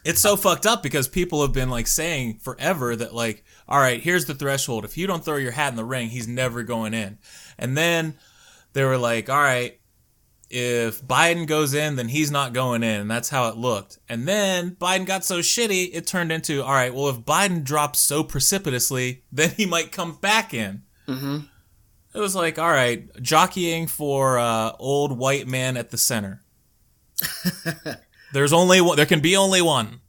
It's 0.04 0.20
so 0.20 0.36
fucked 0.36 0.64
up 0.66 0.82
because 0.82 1.08
people 1.08 1.42
have 1.42 1.52
been 1.52 1.70
like 1.70 1.86
saying 1.88 2.38
forever 2.38 2.94
that 2.96 3.14
like, 3.14 3.44
all 3.68 3.80
right, 3.80 4.00
here's 4.00 4.26
the 4.26 4.34
threshold. 4.34 4.84
If 4.84 4.96
you 4.96 5.06
don't 5.06 5.24
throw 5.24 5.36
your 5.36 5.52
hat 5.52 5.70
in 5.70 5.76
the 5.76 5.84
ring, 5.84 6.08
he's 6.08 6.28
never 6.28 6.62
going 6.62 6.94
in. 6.94 7.18
And 7.58 7.76
then 7.76 8.14
they 8.72 8.84
were 8.84 8.98
like, 8.98 9.28
all 9.28 9.40
right, 9.40 9.78
if 10.50 11.02
Biden 11.02 11.46
goes 11.46 11.72
in, 11.74 11.96
then 11.96 12.08
he's 12.08 12.30
not 12.30 12.52
going 12.52 12.82
in. 12.82 13.02
And 13.02 13.10
that's 13.10 13.30
how 13.30 13.48
it 13.48 13.56
looked. 13.56 13.98
And 14.08 14.26
then 14.26 14.76
Biden 14.76 15.06
got 15.06 15.24
so 15.24 15.38
shitty, 15.38 15.90
it 15.92 16.06
turned 16.06 16.32
into, 16.32 16.62
all 16.62 16.72
right, 16.72 16.92
well, 16.92 17.08
if 17.08 17.18
Biden 17.20 17.64
drops 17.64 18.00
so 18.00 18.22
precipitously, 18.22 19.22
then 19.32 19.50
he 19.50 19.66
might 19.66 19.92
come 19.92 20.16
back 20.20 20.52
in. 20.52 20.82
Mm-hmm. 21.08 21.38
It 22.14 22.18
was 22.18 22.34
like, 22.34 22.58
all 22.58 22.70
right, 22.70 23.08
jockeying 23.22 23.86
for 23.86 24.38
uh, 24.38 24.72
old 24.78 25.18
white 25.18 25.46
man 25.46 25.76
at 25.76 25.90
the 25.90 25.98
center. 25.98 26.42
There's 28.32 28.52
only 28.52 28.80
one. 28.80 28.96
There 28.96 29.06
can 29.06 29.20
be 29.20 29.36
only 29.36 29.62
one. 29.62 30.00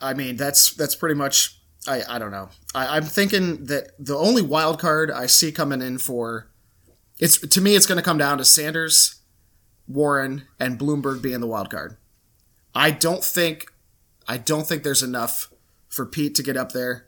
I 0.00 0.12
mean 0.12 0.36
that's 0.36 0.74
that's 0.74 0.94
pretty 0.94 1.14
much 1.14 1.58
I, 1.86 2.02
I 2.08 2.18
don't 2.18 2.30
know. 2.30 2.50
I, 2.74 2.96
I'm 2.96 3.04
thinking 3.04 3.64
that 3.66 3.92
the 3.98 4.16
only 4.16 4.42
wild 4.42 4.78
card 4.78 5.10
I 5.10 5.26
see 5.26 5.50
coming 5.50 5.82
in 5.82 5.98
for 5.98 6.50
it's 7.18 7.38
to 7.38 7.60
me 7.60 7.74
it's 7.74 7.86
going 7.86 7.96
to 7.96 8.04
come 8.04 8.18
down 8.18 8.38
to 8.38 8.44
Sanders, 8.44 9.20
Warren, 9.86 10.46
and 10.58 10.78
Bloomberg 10.78 11.22
being 11.22 11.40
the 11.40 11.46
wild 11.46 11.70
card. 11.70 11.96
I 12.74 12.90
don't 12.90 13.24
think 13.24 13.72
I 14.28 14.36
don't 14.36 14.66
think 14.66 14.82
there's 14.82 15.02
enough 15.02 15.50
for 15.88 16.06
Pete 16.06 16.34
to 16.36 16.42
get 16.42 16.56
up 16.56 16.72
there. 16.72 17.06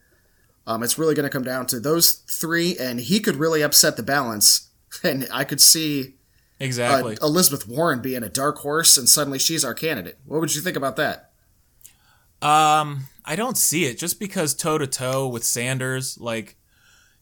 Um, 0.66 0.82
it's 0.82 0.98
really 0.98 1.14
going 1.14 1.24
to 1.24 1.30
come 1.30 1.44
down 1.44 1.66
to 1.66 1.80
those 1.80 2.12
three, 2.12 2.76
and 2.78 3.00
he 3.00 3.20
could 3.20 3.36
really 3.36 3.62
upset 3.62 3.96
the 3.96 4.02
balance. 4.02 4.62
And 5.02 5.28
I 5.30 5.44
could 5.44 5.60
see 5.60 6.02
uh, 6.04 6.64
Exactly. 6.64 7.18
Elizabeth 7.20 7.68
Warren 7.68 8.00
being 8.00 8.22
a 8.22 8.30
dark 8.30 8.58
horse, 8.58 8.96
and 8.96 9.06
suddenly 9.06 9.38
she's 9.38 9.62
our 9.62 9.74
candidate. 9.74 10.18
What 10.24 10.40
would 10.40 10.54
you 10.54 10.62
think 10.62 10.76
about 10.76 10.96
that? 10.96 11.32
Um, 12.40 13.08
I 13.24 13.36
don't 13.36 13.58
see 13.58 13.84
it 13.84 13.98
just 13.98 14.18
because 14.18 14.54
toe 14.54 14.78
to 14.78 14.86
toe 14.86 15.28
with 15.28 15.44
Sanders, 15.44 16.18
like 16.18 16.56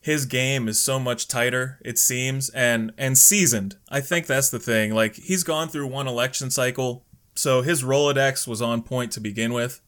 his 0.00 0.26
game 0.26 0.68
is 0.68 0.78
so 0.78 1.00
much 1.00 1.28
tighter, 1.28 1.78
it 1.84 1.98
seems, 1.98 2.50
and 2.50 2.92
and 2.98 3.16
seasoned. 3.16 3.76
I 3.88 4.00
think 4.00 4.26
that's 4.26 4.50
the 4.50 4.58
thing. 4.58 4.94
Like 4.94 5.14
he's 5.14 5.44
gone 5.44 5.68
through 5.68 5.86
one 5.86 6.06
election 6.06 6.50
cycle, 6.50 7.04
so 7.34 7.62
his 7.62 7.82
Rolodex 7.82 8.46
was 8.46 8.60
on 8.60 8.82
point 8.82 9.12
to 9.12 9.20
begin 9.20 9.52
with. 9.52 9.80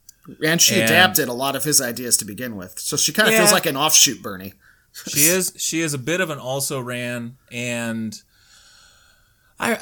And 0.43 0.61
she 0.61 0.75
And- 0.75 0.83
adapted 0.85 1.27
a 1.27 1.33
lot 1.33 1.55
of 1.55 1.63
his 1.63 1.81
ideas 1.81 2.17
to 2.17 2.25
begin 2.25 2.55
with. 2.55 2.79
So 2.79 2.97
she 2.97 3.13
kind 3.13 3.29
of 3.29 3.35
feels 3.35 3.51
like 3.51 3.65
an 3.65 3.77
offshoot 3.77 4.21
Bernie. 4.21 4.53
She 5.07 5.21
is 5.21 5.53
she 5.57 5.81
is 5.81 5.93
a 5.93 5.97
bit 5.99 6.21
of 6.21 6.29
an 6.31 6.39
also 6.39 6.79
ran 6.79 7.37
and 7.51 8.19
I 9.59 9.77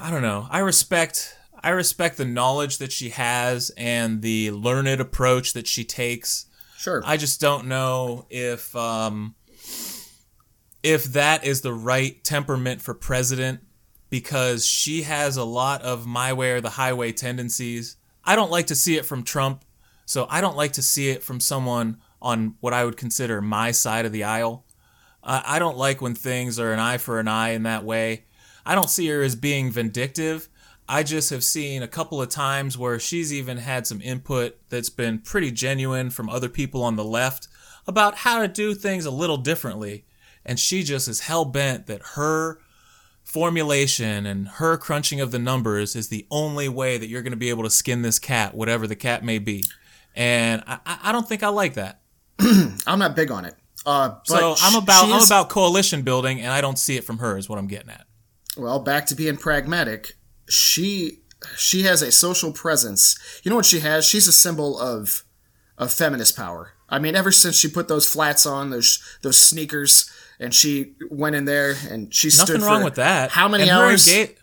I 0.00 0.10
don't 0.10 0.22
know. 0.22 0.46
I 0.50 0.60
respect 0.60 1.36
I 1.62 1.70
respect 1.70 2.16
the 2.16 2.24
knowledge 2.24 2.78
that 2.78 2.92
she 2.92 3.10
has 3.10 3.70
and 3.76 4.22
the 4.22 4.50
learned 4.52 5.00
approach 5.00 5.52
that 5.54 5.66
she 5.66 5.84
takes. 5.84 6.46
Sure. 6.78 7.02
I 7.04 7.16
just 7.16 7.40
don't 7.40 7.66
know 7.66 8.26
if 8.30 8.74
um, 8.76 9.34
if 10.82 11.04
that 11.04 11.44
is 11.44 11.62
the 11.62 11.74
right 11.74 12.22
temperament 12.22 12.80
for 12.80 12.94
president 12.94 13.60
because 14.10 14.64
she 14.64 15.02
has 15.02 15.36
a 15.36 15.44
lot 15.44 15.82
of 15.82 16.06
my 16.06 16.32
way 16.32 16.52
or 16.52 16.60
the 16.60 16.70
highway 16.70 17.12
tendencies. 17.12 17.96
I 18.24 18.36
don't 18.36 18.50
like 18.50 18.68
to 18.68 18.74
see 18.76 18.96
it 18.96 19.04
from 19.04 19.22
Trump, 19.22 19.64
so 20.06 20.26
I 20.30 20.40
don't 20.40 20.56
like 20.56 20.72
to 20.74 20.82
see 20.82 21.10
it 21.10 21.22
from 21.22 21.40
someone 21.40 21.98
on 22.22 22.54
what 22.60 22.72
I 22.72 22.84
would 22.84 22.96
consider 22.96 23.42
my 23.42 23.72
side 23.72 24.06
of 24.06 24.12
the 24.12 24.24
aisle. 24.24 24.64
I 25.22 25.42
I 25.44 25.58
don't 25.58 25.76
like 25.76 26.00
when 26.00 26.14
things 26.14 26.58
are 26.58 26.72
an 26.72 26.78
eye 26.78 26.96
for 26.96 27.20
an 27.20 27.28
eye 27.28 27.50
in 27.50 27.64
that 27.64 27.84
way. 27.84 28.24
I 28.64 28.74
don't 28.74 28.90
see 28.90 29.06
her 29.08 29.22
as 29.22 29.36
being 29.36 29.70
vindictive. 29.70 30.48
I 30.88 31.02
just 31.02 31.30
have 31.30 31.42
seen 31.42 31.82
a 31.82 31.88
couple 31.88 32.22
of 32.22 32.28
times 32.28 32.78
where 32.78 33.00
she's 33.00 33.32
even 33.32 33.58
had 33.58 33.86
some 33.86 34.00
input 34.00 34.56
that's 34.68 34.88
been 34.88 35.18
pretty 35.18 35.50
genuine 35.50 36.10
from 36.10 36.30
other 36.30 36.48
people 36.48 36.82
on 36.82 36.94
the 36.94 37.04
left 37.04 37.48
about 37.88 38.18
how 38.18 38.40
to 38.40 38.48
do 38.48 38.74
things 38.74 39.04
a 39.04 39.10
little 39.10 39.36
differently. 39.36 40.04
And 40.44 40.60
she 40.60 40.84
just 40.84 41.08
is 41.08 41.20
hell 41.20 41.44
bent 41.44 41.86
that 41.86 42.02
her 42.14 42.60
formulation 43.24 44.26
and 44.26 44.46
her 44.46 44.76
crunching 44.76 45.20
of 45.20 45.32
the 45.32 45.38
numbers 45.40 45.96
is 45.96 46.08
the 46.08 46.26
only 46.30 46.68
way 46.68 46.96
that 46.96 47.08
you're 47.08 47.22
going 47.22 47.32
to 47.32 47.36
be 47.36 47.50
able 47.50 47.64
to 47.64 47.70
skin 47.70 48.02
this 48.02 48.20
cat, 48.20 48.54
whatever 48.54 48.86
the 48.86 48.94
cat 48.94 49.24
may 49.24 49.40
be. 49.40 49.64
And 50.16 50.62
I, 50.66 50.78
I 50.86 50.98
I 51.04 51.12
don't 51.12 51.28
think 51.28 51.42
I 51.42 51.48
like 51.48 51.74
that. 51.74 52.00
I'm 52.40 52.98
not 52.98 53.14
big 53.16 53.30
on 53.30 53.44
it. 53.44 53.54
Uh, 53.84 54.16
So 54.24 54.54
I'm 54.60 54.74
about 54.82 55.04
I'm 55.08 55.18
is- 55.18 55.26
about 55.26 55.48
coalition 55.48 56.02
building, 56.02 56.40
and 56.40 56.50
I 56.52 56.60
don't 56.60 56.78
see 56.78 56.96
it 56.96 57.04
from 57.04 57.18
her. 57.18 57.36
Is 57.38 57.48
what 57.48 57.58
I'm 57.58 57.66
getting 57.68 57.90
at. 57.90 58.06
well 58.56 58.78
back 58.80 59.06
to 59.06 59.14
being 59.14 59.36
pragmatic. 59.36 60.14
She 60.48 61.20
she 61.56 61.82
has 61.82 62.02
a 62.02 62.10
social 62.10 62.52
presence. 62.52 63.16
You 63.42 63.50
know 63.50 63.56
what 63.56 63.66
she 63.66 63.80
has? 63.80 64.04
She's 64.06 64.26
a 64.26 64.32
symbol 64.32 64.78
of 64.80 65.22
of 65.78 65.92
feminist 65.92 66.36
power. 66.36 66.72
I 66.88 66.98
mean, 66.98 67.14
ever 67.16 67.30
since 67.32 67.56
she 67.56 67.68
put 67.68 67.88
those 67.88 68.08
flats 68.08 68.46
on, 68.46 68.70
those 68.70 69.02
those 69.22 69.36
sneakers, 69.38 70.10
and 70.40 70.54
she 70.54 70.94
went 71.10 71.36
in 71.36 71.44
there 71.44 71.74
and 71.90 72.12
she 72.14 72.30
stood 72.30 72.48
Nothing 72.54 72.62
wrong 72.66 72.84
with 72.84 72.94
that. 72.94 73.30
How 73.30 73.48
many 73.48 73.64
and 73.64 73.72
hours? 73.72 74.06
Her, 74.10 74.12
enga- 74.26 74.34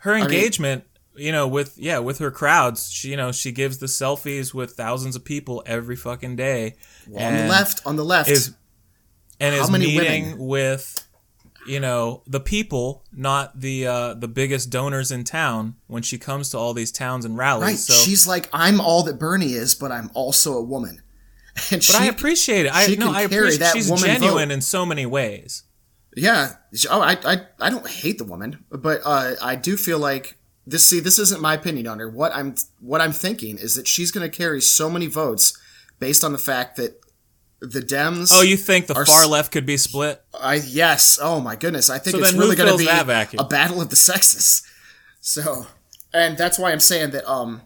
her 0.00 0.14
mean- 0.14 0.22
engagement, 0.24 0.84
you 1.18 1.32
know, 1.32 1.46
with 1.48 1.76
yeah, 1.76 1.98
with 1.98 2.18
her 2.18 2.30
crowds, 2.30 2.90
she 2.90 3.10
you 3.10 3.16
know 3.16 3.32
she 3.32 3.52
gives 3.52 3.78
the 3.78 3.86
selfies 3.86 4.54
with 4.54 4.72
thousands 4.72 5.16
of 5.16 5.24
people 5.24 5.62
every 5.66 5.96
fucking 5.96 6.36
day. 6.36 6.76
on 7.06 7.34
the 7.34 7.46
left, 7.46 7.86
on 7.86 7.96
the 7.96 8.04
left, 8.04 8.30
is 8.30 8.54
and 9.40 9.54
How 9.54 9.62
is 9.62 9.70
meeting 9.70 10.24
women? 10.24 10.38
with 10.38 11.06
you 11.66 11.80
know 11.80 12.22
the 12.26 12.40
people, 12.40 13.04
not 13.12 13.60
the 13.60 13.86
uh, 13.86 14.14
the 14.14 14.28
biggest 14.28 14.70
donors 14.70 15.10
in 15.10 15.24
town 15.24 15.76
when 15.86 16.02
she 16.02 16.18
comes 16.18 16.50
to 16.50 16.58
all 16.58 16.74
these 16.74 16.90
towns 16.90 17.24
and 17.24 17.36
rallies. 17.36 17.62
Right. 17.62 17.76
So, 17.76 17.92
She's 17.92 18.26
like, 18.26 18.48
I'm 18.52 18.80
all 18.80 19.02
that 19.04 19.18
Bernie 19.18 19.52
is, 19.52 19.74
but 19.74 19.92
I'm 19.92 20.10
also 20.14 20.54
a 20.54 20.62
woman. 20.62 21.02
And 21.72 21.80
but 21.80 21.82
she, 21.82 21.96
I 21.98 22.04
appreciate 22.04 22.66
it. 22.66 22.72
I 22.72 22.86
she 22.86 22.94
no, 22.94 23.12
I 23.12 23.22
appreciate 23.22 23.58
that 23.58 23.74
she's 23.74 23.90
woman 23.90 24.04
genuine 24.04 24.48
vote. 24.48 24.54
in 24.54 24.60
so 24.60 24.86
many 24.86 25.06
ways. 25.06 25.64
yeah. 26.14 26.52
Oh, 26.88 27.00
I, 27.00 27.18
I, 27.24 27.40
I 27.58 27.70
don't 27.70 27.84
hate 27.88 28.18
the 28.18 28.24
woman, 28.24 28.64
but 28.70 29.00
uh, 29.04 29.34
I 29.42 29.56
do 29.56 29.76
feel 29.76 29.98
like 29.98 30.37
this. 30.70 30.88
See, 30.88 31.00
this 31.00 31.18
isn't 31.18 31.40
my 31.40 31.54
opinion 31.54 31.86
on 31.86 31.98
her. 31.98 32.08
What 32.08 32.34
I'm, 32.34 32.54
what 32.80 33.00
I'm 33.00 33.12
thinking 33.12 33.58
is 33.58 33.74
that 33.76 33.86
she's 33.88 34.10
going 34.10 34.28
to 34.28 34.34
carry 34.36 34.60
so 34.60 34.88
many 34.90 35.06
votes 35.06 35.58
based 35.98 36.22
on 36.24 36.32
the 36.32 36.38
fact 36.38 36.76
that 36.76 37.00
the 37.60 37.80
Dems. 37.80 38.30
Oh, 38.32 38.42
you 38.42 38.56
think 38.56 38.86
the 38.86 38.94
far 38.94 39.22
s- 39.22 39.28
left 39.28 39.50
could 39.52 39.66
be 39.66 39.76
split? 39.76 40.22
I 40.40 40.56
yes. 40.56 41.18
Oh 41.20 41.40
my 41.40 41.56
goodness. 41.56 41.90
I 41.90 41.98
think 41.98 42.16
So 42.16 42.22
it's 42.22 42.32
really 42.32 42.54
going 42.56 42.70
to 42.70 42.78
be 42.78 42.86
a 43.38 43.44
battle 43.44 43.80
of 43.80 43.90
the 43.90 43.96
sexes. 43.96 44.62
So, 45.20 45.66
and 46.14 46.38
that's 46.38 46.58
why 46.58 46.70
I'm 46.72 46.80
saying 46.80 47.10
that. 47.10 47.28
Um, 47.28 47.62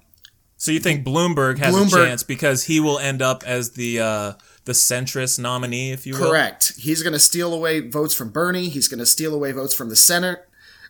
So 0.57 0.73
you 0.73 0.81
think 0.81 1.05
Bloomberg 1.05 1.59
has 1.59 1.75
Bloomberg- 1.75 2.05
a 2.05 2.07
chance 2.07 2.23
because 2.23 2.65
he 2.65 2.81
will 2.81 2.99
end 2.99 3.21
up 3.21 3.43
as 3.45 3.73
the 3.73 4.01
uh, 4.01 4.33
the 4.65 4.73
centrist 4.73 5.39
nominee, 5.39 5.93
if 5.93 6.07
you 6.07 6.15
will? 6.15 6.31
Correct. 6.31 6.73
He's 6.79 7.03
going 7.03 7.13
to 7.13 7.19
steal 7.19 7.53
away 7.53 7.81
votes 7.81 8.15
from 8.15 8.31
Bernie. 8.31 8.69
He's 8.71 8.89
going 8.89 9.01
to 9.01 9.07
steal 9.07 9.35
away 9.35 9.53
votes 9.53 9.75
from 9.75 9.89
the 9.91 9.97
Senate 9.97 10.39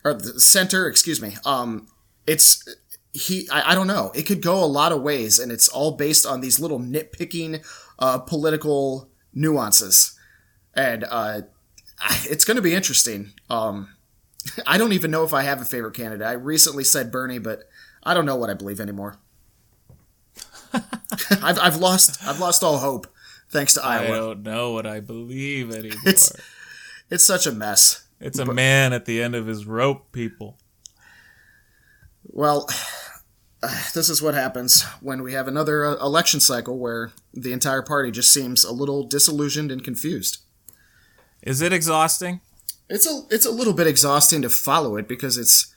or 0.04 0.14
the 0.14 0.40
center. 0.40 0.86
Excuse 0.86 1.20
me. 1.20 1.36
Um, 1.44 1.88
it's 2.26 2.66
he. 3.12 3.48
I, 3.50 3.72
I 3.72 3.74
don't 3.74 3.86
know. 3.86 4.10
It 4.14 4.22
could 4.24 4.42
go 4.42 4.62
a 4.62 4.66
lot 4.66 4.92
of 4.92 5.02
ways, 5.02 5.38
and 5.38 5.50
it's 5.52 5.68
all 5.68 5.92
based 5.92 6.24
on 6.26 6.40
these 6.40 6.58
little 6.60 6.78
nitpicking 6.80 7.64
uh, 7.98 8.18
political 8.18 9.08
nuances, 9.34 10.18
and 10.74 11.04
uh, 11.10 11.42
it's 12.24 12.44
going 12.44 12.56
to 12.56 12.62
be 12.62 12.74
interesting. 12.74 13.32
Um, 13.50 13.94
I 14.66 14.78
don't 14.78 14.92
even 14.92 15.10
know 15.10 15.24
if 15.24 15.32
I 15.32 15.42
have 15.42 15.60
a 15.60 15.64
favorite 15.64 15.94
candidate. 15.94 16.26
I 16.26 16.32
recently 16.32 16.84
said 16.84 17.10
Bernie, 17.12 17.38
but 17.38 17.68
I 18.02 18.14
don't 18.14 18.26
know 18.26 18.36
what 18.36 18.50
I 18.50 18.54
believe 18.54 18.80
anymore. 18.80 19.18
I've, 21.42 21.58
I've 21.58 21.76
lost 21.76 22.22
I've 22.26 22.40
lost 22.40 22.62
all 22.64 22.78
hope 22.78 23.06
thanks 23.50 23.74
to 23.74 23.84
iowa 23.84 24.04
I 24.14 24.16
don't 24.18 24.42
know 24.42 24.72
what 24.72 24.86
I 24.86 25.00
believe 25.00 25.70
anymore. 25.74 25.98
It's- 26.06 26.30
It's, 26.30 26.40
It's 27.10 27.24
such 27.26 27.46
a 27.46 27.52
mess. 27.52 28.06
It's 28.20 28.38
a 28.38 28.46
man 28.46 28.92
at 28.94 29.04
the 29.04 29.20
end 29.22 29.34
of 29.34 29.46
his 29.46 29.66
rope, 29.66 30.12
people. 30.12 30.56
Well, 32.32 32.68
this 33.94 34.08
is 34.08 34.20
what 34.20 34.34
happens 34.34 34.82
when 35.00 35.22
we 35.22 35.34
have 35.34 35.46
another 35.46 35.84
uh, 35.86 35.94
election 36.04 36.40
cycle 36.40 36.78
where 36.78 37.12
the 37.32 37.52
entire 37.52 37.82
party 37.82 38.10
just 38.10 38.32
seems 38.32 38.64
a 38.64 38.72
little 38.72 39.04
disillusioned 39.04 39.70
and 39.70 39.84
confused. 39.84 40.38
Is 41.42 41.60
it 41.62 41.72
exhausting? 41.72 42.40
It's 42.88 43.06
a 43.06 43.22
it's 43.30 43.46
a 43.46 43.50
little 43.50 43.72
bit 43.72 43.86
exhausting 43.86 44.42
to 44.42 44.50
follow 44.50 44.96
it 44.96 45.08
because 45.08 45.38
it's 45.38 45.72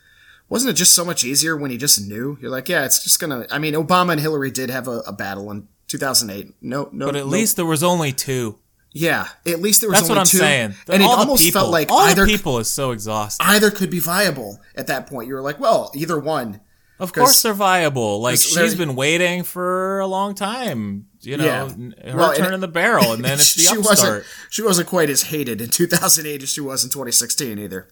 wasn't 0.49 0.71
it 0.71 0.73
just 0.77 0.93
so 0.93 1.05
much 1.05 1.23
easier 1.23 1.55
when 1.55 1.71
you 1.71 1.77
just 1.77 2.07
knew? 2.07 2.37
You're 2.41 2.51
like, 2.51 2.69
yeah, 2.69 2.85
it's 2.85 3.03
just 3.03 3.19
gonna. 3.19 3.45
I 3.49 3.57
mean, 3.57 3.73
Obama 3.73 4.11
and 4.11 4.21
Hillary 4.21 4.51
did 4.51 4.69
have 4.69 4.87
a, 4.87 4.99
a 5.07 5.13
battle 5.13 5.49
in 5.51 5.67
2008. 5.87 6.55
No, 6.61 6.89
no, 6.91 7.05
But 7.07 7.15
at 7.15 7.25
no- 7.25 7.31
least 7.31 7.55
there 7.55 7.65
was 7.65 7.83
only 7.83 8.11
two. 8.11 8.59
Yeah, 8.97 9.27
at 9.45 9.59
least 9.61 9.81
there 9.81 9.89
was 9.89 9.99
That's 9.99 10.09
only 10.09 10.19
what 10.19 10.21
I'm 10.21 10.25
two, 10.31 10.37
saying. 10.37 10.73
and 10.87 11.03
it 11.03 11.05
all 11.05 11.15
the 11.17 11.21
almost 11.23 11.43
people, 11.43 11.59
felt 11.59 11.71
like 11.73 11.91
all 11.91 11.99
either 11.99 12.25
people 12.25 12.59
is 12.59 12.69
so 12.69 12.91
exhausting. 12.91 13.45
either 13.45 13.69
could 13.69 13.89
be 13.89 13.99
viable 13.99 14.61
at 14.73 14.87
that 14.87 15.05
point. 15.07 15.27
You 15.27 15.33
were 15.33 15.41
like, 15.41 15.59
well, 15.59 15.91
either 15.93 16.17
one. 16.17 16.61
Of 16.97 17.11
course 17.11 17.41
they're 17.41 17.53
viable. 17.53 18.21
Like 18.21 18.39
she's 18.39 18.73
been 18.73 18.95
waiting 18.95 19.43
for 19.43 19.99
a 19.99 20.07
long 20.07 20.33
time. 20.33 21.07
You 21.19 21.35
know, 21.35 21.43
Yeah. 21.43 21.67
her 22.11 22.17
Well, 22.17 22.29
and- 22.31 22.37
turning 22.41 22.61
the 22.61 22.69
barrel, 22.69 23.11
and 23.11 23.25
then 23.25 23.33
it's 23.39 23.53
the 23.53 23.63
she 23.63 23.67
upstart. 23.77 23.83
wasn't 23.83 24.23
she 24.49 24.61
wasn't 24.61 24.87
quite 24.87 25.09
as 25.09 25.23
hated 25.23 25.59
in 25.59 25.69
2008 25.71 26.43
as 26.43 26.49
she 26.49 26.61
was 26.61 26.85
in 26.85 26.89
2016 26.89 27.59
either. 27.59 27.89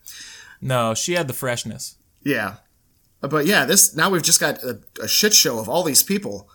No, 0.62 0.94
she 0.94 1.14
had 1.16 1.28
the 1.28 1.34
freshness. 1.34 1.96
Yeah, 2.24 2.56
uh, 3.22 3.28
but 3.28 3.46
yeah, 3.46 3.66
this 3.66 3.94
now 3.94 4.10
we've 4.10 4.24
just 4.24 4.40
got 4.40 4.64
a, 4.64 4.80
a 5.02 5.08
shit 5.10 5.34
show 5.34 5.60
of 5.60 5.68
all 5.68 5.84
these 5.84 6.02
people, 6.02 6.48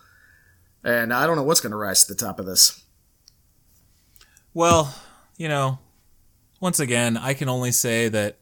and 0.83 1.13
I 1.13 1.27
don't 1.27 1.35
know 1.35 1.43
what's 1.43 1.61
going 1.61 1.71
to 1.71 1.77
rise 1.77 2.03
to 2.05 2.13
the 2.15 2.19
top 2.19 2.39
of 2.39 2.47
this. 2.47 2.83
Well, 4.53 4.93
you 5.37 5.47
know, 5.47 5.79
once 6.59 6.79
again, 6.79 7.17
I 7.17 7.33
can 7.33 7.49
only 7.49 7.71
say 7.71 8.09
that 8.09 8.39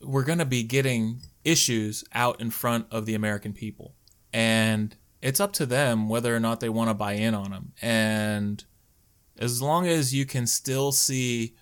we're 0.00 0.24
going 0.24 0.38
to 0.38 0.46
be 0.46 0.62
getting 0.62 1.20
issues 1.44 2.02
out 2.12 2.40
in 2.40 2.50
front 2.50 2.86
of 2.90 3.06
the 3.06 3.14
American 3.14 3.52
people. 3.52 3.94
And 4.32 4.96
it's 5.20 5.40
up 5.40 5.52
to 5.54 5.66
them 5.66 6.08
whether 6.08 6.34
or 6.34 6.40
not 6.40 6.60
they 6.60 6.68
want 6.68 6.88
to 6.90 6.94
buy 6.94 7.12
in 7.12 7.34
on 7.34 7.50
them. 7.50 7.72
And 7.82 8.64
as 9.38 9.60
long 9.60 9.86
as 9.86 10.14
you 10.14 10.24
can 10.24 10.46
still 10.46 10.92
see 10.92 11.54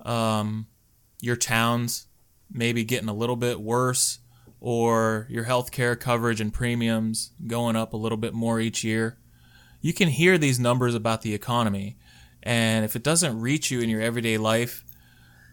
um, 0.00 0.66
your 1.20 1.36
towns 1.36 2.06
maybe 2.50 2.82
getting 2.82 3.08
a 3.08 3.14
little 3.14 3.36
bit 3.36 3.60
worse 3.60 4.18
or 4.58 5.26
your 5.30 5.44
health 5.44 5.70
care 5.70 5.96
coverage 5.96 6.40
and 6.40 6.52
premiums 6.52 7.32
going 7.46 7.76
up 7.76 7.92
a 7.92 7.96
little 7.96 8.18
bit 8.18 8.34
more 8.34 8.58
each 8.58 8.84
year, 8.84 9.18
you 9.80 9.92
can 9.92 10.08
hear 10.08 10.38
these 10.38 10.58
numbers 10.58 10.94
about 10.94 11.22
the 11.22 11.34
economy. 11.34 11.96
And 12.42 12.84
if 12.84 12.96
it 12.96 13.02
doesn't 13.02 13.40
reach 13.40 13.70
you 13.70 13.80
in 13.80 13.88
your 13.88 14.00
everyday 14.00 14.38
life, 14.38 14.84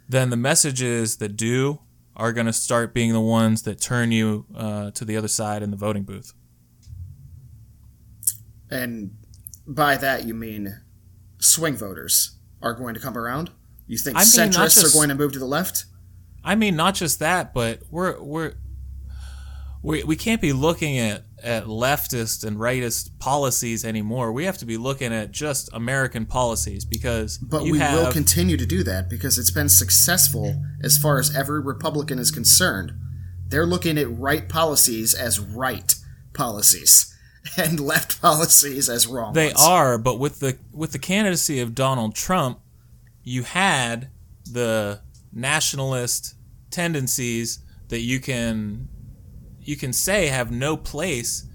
then 0.08 0.30
the 0.30 0.38
messages 0.38 1.18
that 1.18 1.36
do 1.36 1.80
are 2.16 2.34
going 2.34 2.48
to 2.48 2.54
start 2.54 2.94
being 2.94 3.14
the 3.14 3.22
ones 3.22 3.64
that 3.64 3.80
turn 3.80 4.12
you 4.12 4.46
uh, 4.56 4.92
to 4.92 5.06
the 5.06 5.18
other 5.18 5.28
side 5.28 5.62
in 5.62 5.72
the 5.72 5.78
voting 5.78 6.04
booth. 6.04 6.34
And 8.70 9.16
by 9.68 9.98
that 9.98 10.26
you 10.26 10.34
mean 10.34 10.82
swing 11.40 11.76
voters 11.76 12.38
are 12.62 12.74
going 12.74 12.94
to 12.96 13.00
come 13.00 13.18
around. 13.18 13.52
You 13.86 13.98
think 13.98 14.18
I 14.18 14.22
mean, 14.22 14.28
centrists 14.28 14.82
just- 14.82 14.96
are 14.96 14.98
going 14.98 15.10
to 15.10 15.16
move 15.16 15.34
to 15.34 15.40
the 15.40 15.46
left? 15.46 15.86
I 16.44 16.56
mean, 16.56 16.76
not 16.76 16.96
just 16.96 17.20
that, 17.20 17.54
but 17.54 17.82
we're 17.90 18.22
we're 18.22 18.54
we, 19.84 20.04
we 20.04 20.16
can't 20.16 20.42
be 20.42 20.54
looking 20.54 20.98
at, 20.98 21.24
at 21.44 21.66
leftist 21.66 22.44
and 22.44 22.58
rightist 22.58 23.12
policies 23.20 23.86
anymore. 23.86 24.32
We 24.32 24.46
have 24.46 24.58
to 24.60 24.66
be 24.66 24.78
looking 24.78 25.14
at 25.14 25.32
just 25.32 25.70
American 25.72 26.26
policies 26.26 26.84
because 26.84 27.38
But 27.38 27.64
we 27.64 27.78
have, 27.80 28.06
will 28.06 28.12
continue 28.12 28.58
to 28.58 28.66
do 28.66 28.84
that 28.84 29.10
because 29.10 29.38
it's 29.38 29.52
been 29.52 29.70
successful 29.70 30.62
as 30.82 30.98
far 30.98 31.20
as 31.20 31.36
every 31.36 31.62
Republican 31.62 32.18
is 32.18 32.32
concerned. 32.32 32.94
They're 33.48 33.68
looking 33.68 33.98
at 33.98 34.10
right 34.18 34.50
policies 34.50 35.14
as 35.14 35.40
right 35.40 35.94
policies 36.34 37.16
and 37.58 37.80
left 37.80 38.22
policies 38.22 38.90
as 38.90 39.08
wrong. 39.08 39.34
They 39.34 39.48
ones. 39.48 39.64
are, 39.64 39.98
but 39.98 40.20
with 40.20 40.40
the 40.40 40.58
with 40.74 40.92
the 40.92 41.00
candidacy 41.00 41.60
of 41.60 41.76
Donald 41.76 42.16
Trump, 42.16 42.60
you 43.24 43.44
had 43.44 44.10
the 44.52 45.02
nationalist 45.32 46.36
tendencies 46.72 47.60
that 47.90 48.00
you 48.00 48.20
can 48.20 48.90
you 49.68 49.76
can 49.76 49.92
say 49.92 50.28
have 50.28 50.50
no 50.50 50.78
place 50.78 51.46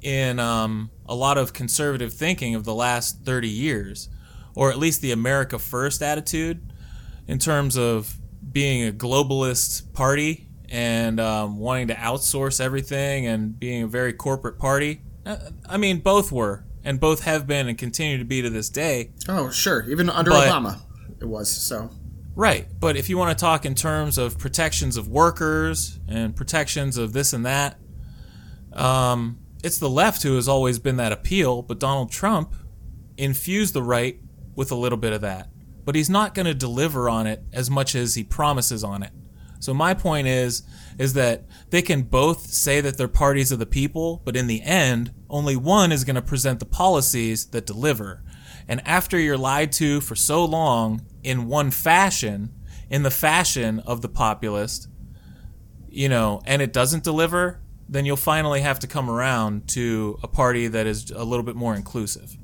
in 0.00 0.40
um, 0.40 0.90
a 1.06 1.14
lot 1.14 1.36
of 1.36 1.52
conservative 1.52 2.12
thinking 2.12 2.54
of 2.54 2.64
the 2.64 2.74
last 2.74 3.24
30 3.24 3.48
years, 3.48 4.08
or 4.54 4.70
at 4.70 4.78
least 4.78 5.02
the 5.02 5.12
America 5.12 5.58
First 5.58 6.02
attitude 6.02 6.62
in 7.28 7.38
terms 7.38 7.76
of 7.76 8.16
being 8.50 8.88
a 8.88 8.90
globalist 8.92 9.92
party 9.92 10.48
and 10.70 11.20
um, 11.20 11.58
wanting 11.58 11.88
to 11.88 11.94
outsource 11.94 12.58
everything 12.58 13.26
and 13.26 13.60
being 13.60 13.82
a 13.82 13.86
very 13.86 14.14
corporate 14.14 14.58
party. 14.58 15.02
Uh, 15.26 15.36
I 15.68 15.76
mean, 15.76 16.00
both 16.00 16.32
were, 16.32 16.64
and 16.82 16.98
both 16.98 17.24
have 17.24 17.46
been 17.46 17.68
and 17.68 17.76
continue 17.76 18.16
to 18.16 18.24
be 18.24 18.40
to 18.40 18.48
this 18.48 18.70
day. 18.70 19.10
Oh, 19.28 19.50
sure. 19.50 19.84
Even 19.90 20.08
under 20.08 20.30
But- 20.30 20.48
Obama, 20.48 20.80
it 21.20 21.26
was. 21.28 21.50
So 21.54 21.90
Right, 22.34 22.66
but 22.80 22.96
if 22.96 23.10
you 23.10 23.18
want 23.18 23.36
to 23.36 23.40
talk 23.40 23.66
in 23.66 23.74
terms 23.74 24.16
of 24.16 24.38
protections 24.38 24.96
of 24.96 25.06
workers 25.06 26.00
and 26.08 26.34
protections 26.34 26.96
of 26.96 27.12
this 27.12 27.34
and 27.34 27.44
that, 27.44 27.78
um, 28.72 29.38
it's 29.62 29.76
the 29.78 29.90
left 29.90 30.22
who 30.22 30.36
has 30.36 30.48
always 30.48 30.78
been 30.78 30.96
that 30.96 31.12
appeal. 31.12 31.60
But 31.60 31.78
Donald 31.78 32.10
Trump 32.10 32.54
infused 33.18 33.74
the 33.74 33.82
right 33.82 34.18
with 34.56 34.72
a 34.72 34.74
little 34.74 34.96
bit 34.96 35.12
of 35.12 35.20
that, 35.20 35.50
but 35.84 35.94
he's 35.94 36.08
not 36.08 36.34
going 36.34 36.46
to 36.46 36.54
deliver 36.54 37.08
on 37.08 37.26
it 37.26 37.44
as 37.52 37.70
much 37.70 37.94
as 37.94 38.14
he 38.14 38.24
promises 38.24 38.82
on 38.82 39.02
it. 39.02 39.12
So 39.60 39.74
my 39.74 39.92
point 39.92 40.26
is, 40.26 40.62
is 40.98 41.12
that 41.12 41.44
they 41.70 41.82
can 41.82 42.02
both 42.02 42.46
say 42.46 42.80
that 42.80 42.96
they're 42.96 43.08
parties 43.08 43.52
of 43.52 43.58
the 43.58 43.66
people, 43.66 44.22
but 44.24 44.36
in 44.36 44.46
the 44.46 44.62
end, 44.62 45.12
only 45.28 45.54
one 45.54 45.92
is 45.92 46.02
going 46.02 46.16
to 46.16 46.22
present 46.22 46.60
the 46.60 46.66
policies 46.66 47.46
that 47.48 47.66
deliver. 47.66 48.24
And 48.66 48.86
after 48.86 49.18
you're 49.18 49.38
lied 49.38 49.70
to 49.72 50.00
for 50.00 50.16
so 50.16 50.44
long 50.44 51.02
in 51.22 51.46
one 51.46 51.70
fashion, 51.70 52.52
in 52.90 53.02
the 53.02 53.10
fashion 53.10 53.80
of 53.80 54.02
the 54.02 54.08
populist, 54.08 54.88
you 55.88 56.08
know, 56.08 56.40
and 56.46 56.62
it 56.62 56.72
doesn't 56.72 57.04
deliver, 57.04 57.60
then 57.88 58.06
you'll 58.06 58.16
finally 58.16 58.60
have 58.62 58.78
to 58.80 58.86
come 58.86 59.10
around 59.10 59.68
to 59.68 60.18
a 60.22 60.28
party 60.28 60.66
that 60.68 60.86
is 60.86 61.10
a 61.10 61.24
little 61.24 61.44
bit 61.44 61.56
more 61.56 61.74
inclusive. 61.74 62.36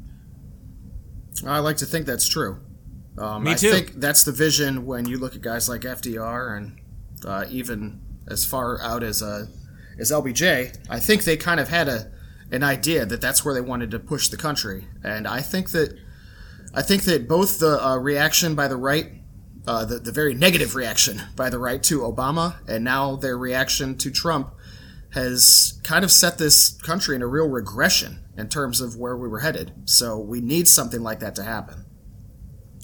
I 1.46 1.58
like 1.60 1.76
to 1.78 1.86
think 1.86 2.06
that's 2.06 2.28
true. 2.28 2.60
Um, 3.16 3.44
Me 3.44 3.52
I 3.52 3.54
too. 3.54 3.70
think 3.70 3.94
that's 3.94 4.24
the 4.24 4.32
vision 4.32 4.86
when 4.86 5.06
you 5.06 5.18
look 5.18 5.34
at 5.34 5.40
guys 5.40 5.68
like 5.68 5.82
FDR 5.82 6.56
and 6.56 6.80
uh, 7.24 7.46
even 7.50 8.00
as 8.28 8.44
far 8.44 8.80
out 8.80 9.02
as 9.02 9.22
uh, 9.22 9.46
as 9.98 10.10
LBJ. 10.10 10.76
I 10.88 11.00
think 11.00 11.24
they 11.24 11.36
kind 11.36 11.60
of 11.60 11.68
had 11.68 11.88
a 11.88 12.10
an 12.50 12.62
idea 12.62 13.04
that 13.04 13.20
that's 13.20 13.44
where 13.44 13.54
they 13.54 13.60
wanted 13.60 13.90
to 13.90 13.98
push 13.98 14.28
the 14.28 14.36
country, 14.36 14.86
and 15.02 15.26
I 15.26 15.40
think 15.40 15.70
that 15.70 15.98
I 16.74 16.82
think 16.82 17.02
that 17.04 17.28
both 17.28 17.58
the 17.58 17.84
uh, 17.84 17.96
reaction 17.96 18.54
by 18.54 18.68
the 18.68 18.76
right, 18.76 19.10
uh, 19.66 19.84
the, 19.84 19.98
the 19.98 20.12
very 20.12 20.34
negative 20.34 20.74
reaction 20.74 21.22
by 21.36 21.50
the 21.50 21.58
right 21.58 21.82
to 21.84 22.00
Obama, 22.00 22.56
and 22.68 22.84
now 22.84 23.16
their 23.16 23.38
reaction 23.38 23.96
to 23.98 24.10
Trump 24.10 24.54
has 25.12 25.80
kind 25.84 26.04
of 26.04 26.12
set 26.12 26.38
this 26.38 26.70
country 26.82 27.16
in 27.16 27.22
a 27.22 27.26
real 27.26 27.48
regression 27.48 28.24
in 28.36 28.48
terms 28.48 28.80
of 28.80 28.96
where 28.96 29.16
we 29.16 29.28
were 29.28 29.40
headed. 29.40 29.72
So 29.86 30.18
we 30.18 30.40
need 30.40 30.68
something 30.68 31.00
like 31.00 31.20
that 31.20 31.34
to 31.36 31.42
happen. 31.42 31.86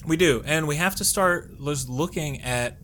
We 0.05 0.17
do. 0.17 0.43
And 0.45 0.67
we 0.67 0.75
have 0.75 0.95
to 0.95 1.03
start 1.03 1.59
looking 1.59 2.41
at 2.41 2.77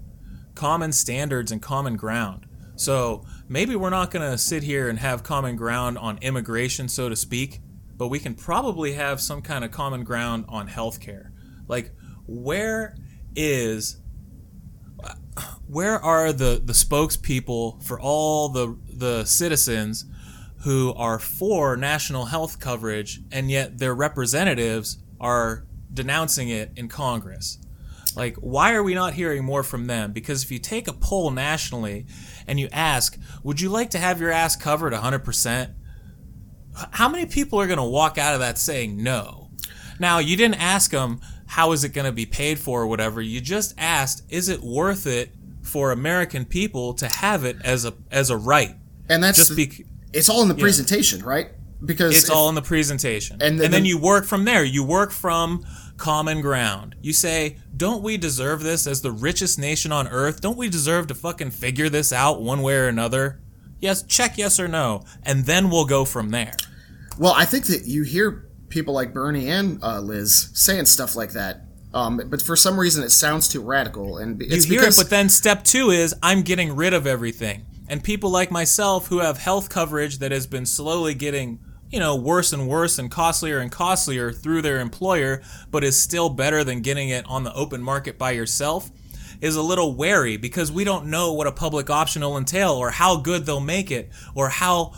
common 0.56 0.91
standards 0.91 1.52
and 1.52 1.62
common 1.62 1.95
ground. 1.95 2.45
So 2.76 3.26
maybe 3.47 3.76
we're 3.76 3.89
not 3.89 4.12
going 4.12 4.30
to 4.30 4.38
sit 4.38 4.64
here 4.64 4.89
and 4.89 4.99
have 4.99 5.24
common 5.24 5.56
ground 5.56 5.97
on 5.97 6.18
immigration, 6.20 6.88
so 6.88 7.10
to 7.10 7.16
speak, 7.16 7.60
but 8.02 8.08
we 8.08 8.18
can 8.18 8.34
probably 8.34 8.93
have 8.93 9.22
some 9.22 9.43
kind 9.43 9.64
of 9.64 9.70
common 9.70 10.04
ground 10.04 10.43
on 10.49 10.68
healthcare. 10.68 11.30
Like, 11.68 11.93
where 12.26 12.95
is 13.36 14.02
where 15.68 16.04
are 16.04 16.34
the 16.34 16.60
the 16.66 16.74
spokespeople 16.74 17.84
for 17.84 17.99
all 17.99 18.49
the 18.49 18.76
the 18.91 19.24
citizens 19.26 20.06
who 20.64 20.91
are 20.95 21.20
for 21.20 21.78
national 21.78 22.26
health 22.26 22.60
coverage 22.60 23.22
and 23.32 23.52
yet 23.52 23.78
their 23.78 23.93
representatives 23.93 24.97
are 25.20 25.68
denouncing 25.93 26.49
it 26.49 26.72
in 26.76 26.88
Congress? 26.88 27.60
Like, 28.16 28.36
why 28.38 28.74
are 28.74 28.82
we 28.82 28.95
not 28.95 29.14
hearing 29.14 29.45
more 29.45 29.62
from 29.62 29.86
them? 29.86 30.12
Because 30.12 30.41
if 30.43 30.52
you 30.52 30.58
take 30.58 30.88
a 30.88 30.93
poll 30.93 31.30
nationally 31.30 32.08
and 32.47 32.60
you 32.60 32.68
ask, 32.72 33.16
would 33.43 33.62
you 33.62 33.70
like 33.70 33.91
to 33.91 33.99
have 33.99 34.20
your 34.20 34.32
ass 34.32 34.56
covered 34.56 34.91
100%? 34.91 35.76
How 36.92 37.10
many 37.10 37.26
people 37.26 37.60
are 37.60 37.68
going 37.68 37.78
to 37.78 37.84
walk 37.84 38.18
out 38.18 38.34
of 38.34 38.40
that 38.40 38.58
saying 38.58 39.02
no? 39.02 39.50
Now, 40.00 40.20
you 40.20 40.36
didn't 40.36 40.62
ask 40.62 40.92
them 40.92 41.22
how 41.48 41.74
is 41.74 41.84
it 41.84 41.90
going 41.90 42.06
to 42.06 42.12
be 42.12 42.26
paid 42.26 42.60
for 42.60 42.82
or 42.82 42.88
whatever. 42.88 43.22
You 43.22 43.42
just 43.42 43.74
asked, 43.78 44.24
is 44.30 44.50
it 44.50 44.62
worth 44.62 45.06
it 45.06 45.34
for 45.62 45.92
American 45.92 46.46
people 46.46 46.94
to 46.96 47.08
have 47.08 47.44
it 47.44 47.58
as 47.64 47.86
a 47.86 47.94
as 48.10 48.30
a 48.30 48.38
right? 48.38 48.76
And 49.10 49.22
that's 49.22 49.38
just 49.38 49.56
be, 49.56 49.86
it's 50.14 50.30
all 50.30 50.42
in 50.42 50.48
the 50.48 50.56
presentation, 50.56 51.24
right? 51.24 51.50
Because 51.84 52.16
it's 52.16 52.30
if, 52.30 52.36
all 52.36 52.48
in 52.50 52.56
the 52.56 52.62
presentation. 52.62 53.42
And, 53.42 53.60
the, 53.60 53.66
and 53.66 53.74
then 53.74 53.86
you 53.86 53.98
work 53.98 54.26
from 54.26 54.46
there. 54.46 54.64
You 54.64 54.84
work 54.84 55.12
from 55.12 55.66
common 55.98 56.42
ground. 56.42 56.96
You 57.02 57.12
say, 57.12 57.58
don't 57.76 58.02
we 58.02 58.18
deserve 58.18 58.64
this 58.64 58.88
as 58.88 59.02
the 59.02 59.12
richest 59.12 59.60
nation 59.60 59.92
on 59.92 60.08
earth? 60.08 60.42
Don't 60.42 60.58
we 60.58 60.70
deserve 60.70 61.08
to 61.08 61.16
fucking 61.16 61.52
figure 61.52 61.90
this 61.90 62.14
out 62.14 62.42
one 62.42 62.62
way 62.62 62.76
or 62.76 62.88
another? 62.88 63.42
Yes, 63.82 64.04
check 64.04 64.38
yes 64.38 64.60
or 64.60 64.68
no, 64.68 65.04
and 65.24 65.46
then 65.46 65.70
we'll 65.70 65.86
go 65.86 66.06
from 66.06 66.30
there. 66.30 66.54
Well, 67.18 67.34
I 67.36 67.46
think 67.46 67.66
that 67.66 67.86
you 67.86 68.04
hear 68.04 68.48
people 68.70 68.94
like 68.94 69.14
Bernie 69.14 69.50
and 69.50 69.84
uh, 69.84 70.00
Liz 70.00 70.50
saying 70.54 70.86
stuff 70.86 71.16
like 71.16 71.32
that. 71.32 71.64
Um, 71.94 72.22
but 72.30 72.42
for 72.42 72.56
some 72.56 72.80
reason, 72.80 73.04
it 73.04 73.10
sounds 73.10 73.50
too 73.50 73.62
radical, 73.62 74.18
and 74.20 74.42
it's 74.42 74.66
you 74.66 74.74
hear 74.74 74.82
because- 74.82 75.00
it. 75.00 75.04
But 75.04 75.10
then 75.10 75.28
step 75.30 75.64
two 75.64 75.90
is 75.90 76.16
I'm 76.24 76.44
getting 76.44 76.76
rid 76.76 76.94
of 76.94 77.06
everything, 77.06 77.66
and 77.90 78.04
people 78.04 78.30
like 78.30 78.52
myself 78.52 79.08
who 79.08 79.20
have 79.20 79.38
health 79.40 79.70
coverage 79.70 80.20
that 80.20 80.32
has 80.32 80.48
been 80.48 80.66
slowly 80.66 81.14
getting 81.14 81.60
you 81.90 82.00
know 82.00 82.16
worse 82.16 82.54
and 82.54 82.70
worse 82.70 82.98
and 82.98 83.12
costlier 83.12 83.58
and 83.60 83.72
costlier 83.72 84.32
through 84.32 84.62
their 84.62 84.80
employer, 84.80 85.42
but 85.70 85.84
is 85.84 86.00
still 86.00 86.30
better 86.30 86.64
than 86.64 86.82
getting 86.82 87.10
it 87.10 87.26
on 87.28 87.44
the 87.44 87.54
open 87.54 87.82
market 87.82 88.18
by 88.18 88.32
yourself 88.32 88.92
is 89.42 89.56
a 89.56 89.62
little 89.62 89.96
wary 89.96 90.38
because 90.38 90.72
we 90.72 90.84
don't 90.84 91.08
know 91.08 91.34
what 91.34 91.48
a 91.48 91.52
public 91.52 91.89
option 91.89 92.22
will 92.22 92.38
entail 92.38 92.74
or 92.74 92.92
how 92.92 93.18
good 93.18 93.46
they'll 93.46 93.60
make 93.60 93.92
it 93.92 94.10
or 94.36 94.50
how 94.50 94.94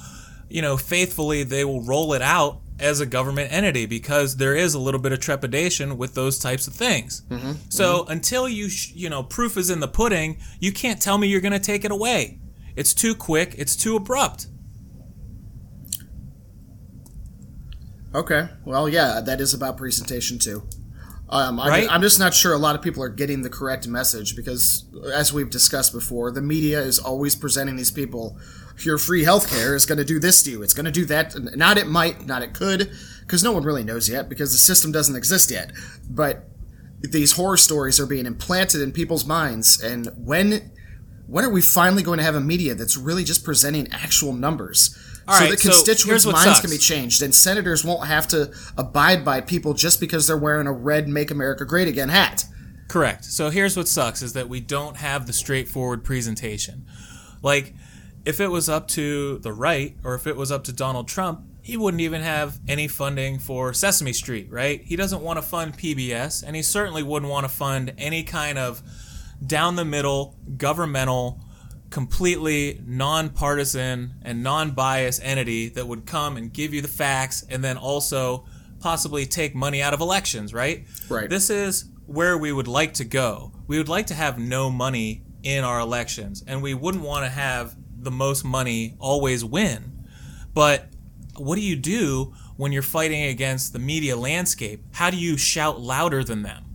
you 0.50 0.62
know 0.62 0.78
faithfully 0.78 1.44
they 1.44 1.64
will 1.64 1.82
roll 1.82 2.14
it 2.14 2.22
out 2.22 2.60
as 2.80 3.00
a 3.00 3.06
government 3.06 3.52
entity 3.52 3.86
because 3.86 4.38
there 4.38 4.56
is 4.56 4.74
a 4.74 4.80
little 4.80 5.00
bit 5.00 5.14
of 5.14 5.20
trepidation 5.20 5.98
with 5.98 6.16
those 6.16 6.38
types 6.40 6.68
of 6.68 6.74
things. 6.74 7.22
Mm-hmm, 7.30 7.54
so 7.70 8.00
mm-hmm. 8.00 8.12
until 8.12 8.50
you 8.50 8.70
sh- 8.70 8.92
you 8.94 9.10
know 9.10 9.24
proof 9.24 9.58
is 9.58 9.70
in 9.70 9.80
the 9.80 9.88
pudding, 9.88 10.38
you 10.60 10.72
can't 10.72 11.02
tell 11.02 11.18
me 11.18 11.28
you're 11.28 11.42
going 11.42 11.54
to 11.54 11.60
take 11.60 11.86
it 11.86 11.92
away. 11.92 12.40
It's 12.76 12.94
too 12.94 13.16
quick, 13.16 13.56
it's 13.58 13.76
too 13.76 13.96
abrupt. 13.96 14.48
Okay. 18.16 18.48
Well, 18.64 18.88
yeah, 18.88 19.22
that 19.22 19.42
is 19.42 19.54
about 19.54 19.78
presentation 19.78 20.38
too. 20.38 20.64
Um, 21.34 21.58
right? 21.58 21.88
I'm 21.90 22.02
just 22.02 22.20
not 22.20 22.34
sure 22.34 22.54
a 22.54 22.58
lot 22.58 22.76
of 22.76 22.82
people 22.82 23.02
are 23.02 23.10
getting 23.10 23.42
the 23.42 23.50
correct 23.50 23.88
message 23.88 24.36
because, 24.36 24.86
as 25.14 25.34
we've 25.34 25.50
discussed 25.50 25.92
before, 25.92 26.32
the 26.32 26.42
media 26.42 26.80
is 26.80 27.00
always 27.00 27.36
presenting 27.36 27.76
these 27.76 27.92
people 27.92 28.38
your 28.80 28.98
free 28.98 29.24
healthcare 29.24 29.76
is 29.76 29.86
going 29.86 29.98
to 29.98 30.06
do 30.06 30.20
this 30.20 30.42
to 30.44 30.52
you. 30.52 30.64
It's 30.64 30.74
going 30.74 30.86
to 30.86 30.92
do 30.92 31.06
that. 31.06 31.36
Not 31.56 31.78
it 31.78 31.88
might, 31.88 32.26
not 32.26 32.42
it 32.42 32.54
could, 32.54 32.92
because 33.22 33.44
no 33.44 33.52
one 33.52 33.64
really 33.64 33.84
knows 33.84 34.10
yet 34.10 34.30
because 34.30 34.52
the 34.52 34.58
system 34.58 34.92
doesn't 34.92 35.16
exist 35.16 35.52
yet. 35.52 35.72
But 36.10 36.46
these 37.02 37.34
horror 37.34 37.58
stories 37.58 38.00
are 38.00 38.06
being 38.06 38.26
implanted 38.26 38.82
in 38.82 38.92
people's 38.92 39.26
minds, 39.26 39.82
and 39.82 40.10
when 40.18 40.72
when 41.28 41.46
are 41.46 41.50
we 41.50 41.62
finally 41.62 42.04
going 42.04 42.18
to 42.18 42.24
have 42.24 42.36
a 42.36 42.42
media 42.42 42.76
that's 42.76 42.98
really 42.98 43.24
just 43.24 43.44
presenting 43.44 43.88
actual 43.92 44.34
numbers? 44.34 44.98
All 45.28 45.36
so 45.36 45.42
right, 45.42 45.52
that 45.52 45.60
constituents' 45.60 46.24
so 46.24 46.32
minds 46.32 46.46
sucks. 46.46 46.62
can 46.62 46.70
be 46.70 46.78
changed, 46.78 47.22
and 47.22 47.34
senators 47.34 47.86
won't 47.86 48.08
have 48.08 48.28
to 48.30 48.54
abide 48.78 49.24
by 49.24 49.42
people 49.42 49.74
just 49.74 50.00
because 50.00 50.28
they're 50.28 50.38
wearing 50.38 50.68
a 50.68 50.74
red 50.74 51.08
"Make 51.08 51.32
America 51.32 51.66
Great 51.66 51.88
Again" 51.88 52.10
hat. 52.10 52.46
Correct. 52.88 53.26
So 53.26 53.50
here's 53.50 53.78
what 53.78 53.88
sucks: 53.88 54.22
is 54.22 54.34
that 54.34 54.50
we 54.50 54.60
don't 54.60 54.98
have 54.98 55.26
the 55.26 55.34
straightforward 55.34 56.04
presentation. 56.04 56.86
Like, 57.42 57.74
if 58.26 58.40
it 58.40 58.50
was 58.50 58.70
up 58.70 58.88
to 58.90 59.40
the 59.40 59.54
right, 59.54 59.98
or 60.04 60.16
if 60.16 60.28
it 60.28 60.36
was 60.36 60.52
up 60.52 60.64
to 60.66 60.74
Donald 60.74 61.08
Trump, 61.08 61.42
he 61.62 61.78
wouldn't 61.78 62.02
even 62.02 62.22
have 62.22 62.60
any 62.68 62.90
funding 62.90 63.40
for 63.40 63.74
Sesame 63.74 64.12
Street, 64.14 64.52
right? 64.52 64.82
He 64.84 64.98
doesn't 64.98 65.22
want 65.22 65.38
to 65.38 65.42
fund 65.42 65.78
PBS, 65.78 66.44
and 66.46 66.56
he 66.56 66.62
certainly 66.62 67.04
wouldn't 67.04 67.32
want 67.32 67.46
to 67.46 67.50
fund 67.50 67.94
any 67.98 68.24
kind 68.24 68.58
of 68.58 68.82
down 69.46 69.78
the 69.78 69.86
middle 69.86 70.38
governmental 70.58 71.40
completely 71.94 72.82
nonpartisan 72.88 74.16
and 74.24 74.42
non-biased 74.42 75.22
entity 75.24 75.70
that 75.70 75.88
would 75.88 76.08
come 76.08 76.38
and 76.38 76.52
give 76.52 76.74
you 76.74 76.82
the 76.82 76.88
facts 76.88 77.46
and 77.52 77.64
then 77.64 77.78
also 77.78 78.46
possibly 78.80 79.28
take 79.28 79.54
money 79.54 79.80
out 79.80 79.94
of 79.94 80.02
elections, 80.02 80.56
right? 80.56 80.88
Right. 81.08 81.30
This 81.30 81.52
is 81.52 81.86
where 82.08 82.36
we 82.36 82.52
would 82.52 82.68
like 82.68 82.96
to 82.96 83.06
go. 83.06 83.52
We 83.68 83.78
would 83.78 83.90
like 83.90 84.08
to 84.08 84.16
have 84.16 84.40
no 84.40 84.72
money 84.72 85.24
in 85.44 85.64
our 85.64 85.80
elections 85.80 86.44
and 86.48 86.64
we 86.64 86.74
wouldn't 86.74 87.04
want 87.04 87.26
to 87.26 87.30
have 87.30 87.76
the 87.96 88.10
most 88.10 88.44
money 88.44 88.96
always 88.98 89.46
win. 89.46 90.04
But 90.52 90.88
what 91.38 91.58
do 91.58 91.62
you 91.62 91.76
do 91.76 92.34
when 92.58 92.72
you're 92.72 92.82
fighting 92.82 93.26
against 93.26 93.72
the 93.72 93.78
media 93.78 94.18
landscape? 94.18 94.84
How 94.94 95.12
do 95.12 95.18
you 95.18 95.38
shout 95.38 95.80
louder 95.80 96.24
than 96.24 96.42
them? 96.42 96.66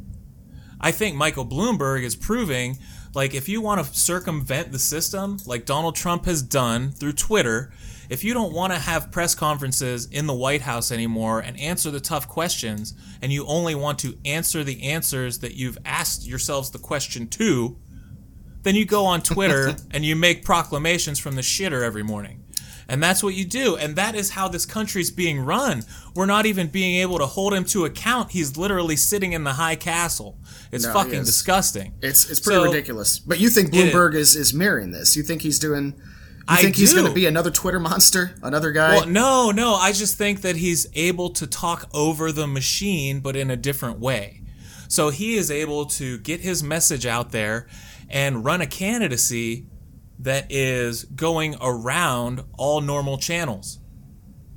I 0.80 0.92
think 0.92 1.16
Michael 1.16 1.44
Bloomberg 1.44 2.04
is 2.04 2.14
proving 2.14 2.78
like, 3.18 3.34
if 3.34 3.48
you 3.48 3.60
want 3.60 3.84
to 3.84 3.98
circumvent 3.98 4.70
the 4.70 4.78
system, 4.78 5.38
like 5.44 5.64
Donald 5.64 5.96
Trump 5.96 6.24
has 6.26 6.40
done 6.40 6.92
through 6.92 7.14
Twitter, 7.14 7.72
if 8.08 8.22
you 8.22 8.32
don't 8.32 8.52
want 8.52 8.72
to 8.72 8.78
have 8.78 9.10
press 9.10 9.34
conferences 9.34 10.06
in 10.06 10.28
the 10.28 10.34
White 10.34 10.60
House 10.60 10.92
anymore 10.92 11.40
and 11.40 11.58
answer 11.58 11.90
the 11.90 11.98
tough 11.98 12.28
questions, 12.28 12.94
and 13.20 13.32
you 13.32 13.44
only 13.46 13.74
want 13.74 13.98
to 13.98 14.16
answer 14.24 14.62
the 14.62 14.84
answers 14.84 15.40
that 15.40 15.56
you've 15.56 15.78
asked 15.84 16.28
yourselves 16.28 16.70
the 16.70 16.78
question 16.78 17.26
to, 17.30 17.76
then 18.62 18.76
you 18.76 18.84
go 18.84 19.04
on 19.04 19.20
Twitter 19.20 19.74
and 19.90 20.04
you 20.04 20.14
make 20.14 20.44
proclamations 20.44 21.18
from 21.18 21.34
the 21.34 21.42
shitter 21.42 21.82
every 21.82 22.04
morning. 22.04 22.44
And 22.88 23.02
that's 23.02 23.22
what 23.22 23.34
you 23.34 23.44
do. 23.44 23.76
And 23.76 23.96
that 23.96 24.14
is 24.14 24.30
how 24.30 24.48
this 24.48 24.64
country's 24.64 25.10
being 25.10 25.40
run. 25.40 25.82
We're 26.14 26.26
not 26.26 26.46
even 26.46 26.68
being 26.68 26.96
able 26.96 27.18
to 27.18 27.26
hold 27.26 27.52
him 27.52 27.64
to 27.66 27.84
account. 27.84 28.30
He's 28.30 28.56
literally 28.56 28.96
sitting 28.96 29.34
in 29.34 29.44
the 29.44 29.52
high 29.52 29.76
castle. 29.76 30.38
It's 30.72 30.86
no, 30.86 30.94
fucking 30.94 31.24
disgusting. 31.24 31.94
It's 32.00 32.30
it's 32.30 32.40
pretty 32.40 32.60
so, 32.60 32.64
ridiculous. 32.64 33.18
But 33.18 33.40
you 33.40 33.50
think 33.50 33.72
Bloomberg 33.72 34.14
is, 34.14 34.36
is 34.36 34.54
mirroring 34.54 34.90
this? 34.90 35.16
You 35.16 35.22
think 35.22 35.42
he's 35.42 35.58
doing 35.58 36.00
you 36.50 36.56
think 36.56 36.76
he's 36.76 36.94
going 36.94 37.06
to 37.06 37.12
be 37.12 37.26
another 37.26 37.50
Twitter 37.50 37.78
monster, 37.78 38.34
another 38.42 38.72
guy? 38.72 38.96
Well, 38.96 39.06
no, 39.06 39.50
no. 39.50 39.74
I 39.74 39.92
just 39.92 40.16
think 40.16 40.40
that 40.40 40.56
he's 40.56 40.86
able 40.94 41.30
to 41.30 41.46
talk 41.46 41.88
over 41.92 42.32
the 42.32 42.46
machine, 42.46 43.20
but 43.20 43.36
in 43.36 43.50
a 43.50 43.56
different 43.56 43.98
way. 43.98 44.40
So 44.88 45.10
he 45.10 45.36
is 45.36 45.50
able 45.50 45.84
to 45.86 46.18
get 46.18 46.40
his 46.40 46.62
message 46.62 47.04
out 47.04 47.32
there 47.32 47.68
and 48.08 48.44
run 48.44 48.62
a 48.62 48.66
candidacy 48.66 49.66
that 50.18 50.50
is 50.50 51.04
going 51.04 51.56
around 51.60 52.44
all 52.56 52.80
normal 52.80 53.18
channels. 53.18 53.78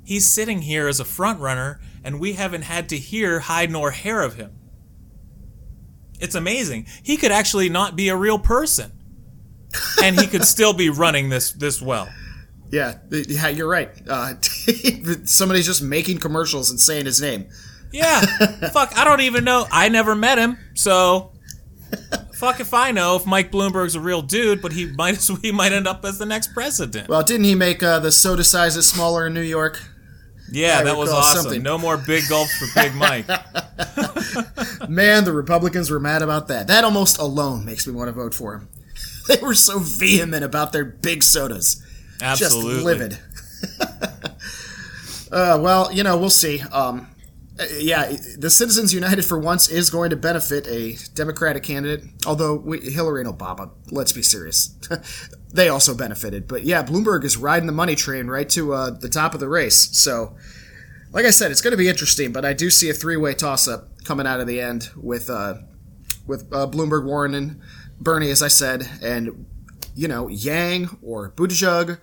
He's 0.04 0.28
sitting 0.28 0.62
here 0.62 0.88
as 0.88 0.98
a 1.00 1.04
front 1.04 1.40
runner, 1.40 1.80
and 2.02 2.18
we 2.18 2.32
haven't 2.32 2.62
had 2.62 2.88
to 2.88 2.98
hear 2.98 3.40
hide 3.40 3.70
nor 3.70 3.92
hair 3.92 4.22
of 4.22 4.34
him. 4.34 4.52
It's 6.20 6.34
amazing. 6.34 6.86
He 7.02 7.16
could 7.16 7.32
actually 7.32 7.68
not 7.68 7.96
be 7.96 8.08
a 8.08 8.16
real 8.16 8.38
person, 8.38 8.92
and 10.02 10.18
he 10.18 10.26
could 10.26 10.44
still 10.44 10.72
be 10.72 10.88
running 10.88 11.28
this 11.28 11.52
this 11.52 11.80
well. 11.80 12.08
Yeah, 12.70 12.98
yeah, 13.10 13.48
you're 13.48 13.68
right. 13.68 13.90
Uh, 14.08 14.34
somebody's 15.24 15.66
just 15.66 15.82
making 15.82 16.18
commercials 16.18 16.70
and 16.70 16.80
saying 16.80 17.04
his 17.04 17.20
name. 17.20 17.48
Yeah, 17.92 18.20
fuck. 18.72 18.96
I 18.96 19.04
don't 19.04 19.20
even 19.20 19.44
know. 19.44 19.66
I 19.70 19.88
never 19.88 20.14
met 20.14 20.38
him, 20.38 20.56
so 20.74 21.32
fuck 22.42 22.58
if 22.58 22.74
I 22.74 22.90
know 22.90 23.14
if 23.14 23.24
Mike 23.24 23.52
Bloomberg's 23.52 23.94
a 23.94 24.00
real 24.00 24.20
dude, 24.20 24.60
but 24.60 24.72
he 24.72 24.86
might 24.86 25.16
as 25.16 25.28
he 25.42 25.52
might 25.52 25.72
end 25.72 25.86
up 25.86 26.04
as 26.04 26.18
the 26.18 26.26
next 26.26 26.52
president. 26.52 27.08
Well, 27.08 27.22
didn't 27.22 27.44
he 27.44 27.54
make 27.54 27.82
uh, 27.82 28.00
the 28.00 28.10
soda 28.10 28.42
sizes 28.42 28.88
smaller 28.88 29.28
in 29.28 29.34
New 29.34 29.42
York? 29.42 29.80
Yeah, 30.50 30.80
I 30.80 30.84
that 30.84 30.96
was 30.96 31.10
awesome. 31.10 31.42
something. 31.42 31.62
No 31.62 31.78
more 31.78 31.96
big 31.96 32.24
gulps 32.28 32.52
for 32.58 32.66
Big 32.74 32.94
Mike. 32.94 33.26
Man, 34.88 35.24
the 35.24 35.32
Republicans 35.32 35.88
were 35.88 36.00
mad 36.00 36.20
about 36.20 36.48
that. 36.48 36.66
That 36.66 36.84
almost 36.84 37.16
alone 37.18 37.64
makes 37.64 37.86
me 37.86 37.94
want 37.94 38.08
to 38.08 38.12
vote 38.12 38.34
for 38.34 38.54
him. 38.56 38.68
They 39.28 39.36
were 39.40 39.54
so 39.54 39.78
vehement 39.78 40.44
about 40.44 40.72
their 40.72 40.84
big 40.84 41.22
sodas. 41.22 41.80
Absolutely. 42.20 42.72
Just 42.72 42.84
livid. 42.84 43.18
uh, 45.30 45.60
well, 45.62 45.92
you 45.92 46.02
know, 46.02 46.18
we'll 46.18 46.28
see. 46.28 46.60
Um, 46.60 47.06
uh, 47.60 47.64
yeah, 47.78 48.16
the 48.38 48.48
Citizens 48.48 48.94
United 48.94 49.24
for 49.24 49.38
once 49.38 49.68
is 49.68 49.90
going 49.90 50.10
to 50.10 50.16
benefit 50.16 50.66
a 50.68 50.96
Democratic 51.14 51.62
candidate, 51.62 52.04
although 52.26 52.56
we, 52.56 52.80
Hillary 52.80 53.24
and 53.24 53.38
Obama, 53.38 53.70
let's 53.90 54.12
be 54.12 54.22
serious, 54.22 54.74
they 55.52 55.68
also 55.68 55.94
benefited. 55.94 56.48
But 56.48 56.64
yeah, 56.64 56.82
Bloomberg 56.82 57.24
is 57.24 57.36
riding 57.36 57.66
the 57.66 57.72
money 57.72 57.94
train 57.94 58.26
right 58.28 58.48
to 58.50 58.72
uh, 58.72 58.90
the 58.90 59.08
top 59.08 59.34
of 59.34 59.40
the 59.40 59.48
race. 59.48 59.90
So, 59.92 60.34
like 61.12 61.26
I 61.26 61.30
said, 61.30 61.50
it's 61.50 61.60
going 61.60 61.72
to 61.72 61.78
be 61.78 61.88
interesting, 61.88 62.32
but 62.32 62.44
I 62.44 62.54
do 62.54 62.70
see 62.70 62.88
a 62.88 62.94
three 62.94 63.18
way 63.18 63.34
toss 63.34 63.68
up 63.68 64.02
coming 64.04 64.26
out 64.26 64.40
of 64.40 64.46
the 64.46 64.58
end 64.58 64.88
with 64.96 65.28
uh, 65.28 65.56
with 66.26 66.50
uh, 66.52 66.66
Bloomberg, 66.68 67.04
Warren, 67.04 67.34
and 67.34 67.60
Bernie, 68.00 68.30
as 68.30 68.42
I 68.42 68.48
said, 68.48 68.88
and 69.02 69.46
you 69.94 70.08
know 70.08 70.28
Yang 70.28 70.96
or 71.02 71.30
Buttigieg. 71.32 71.98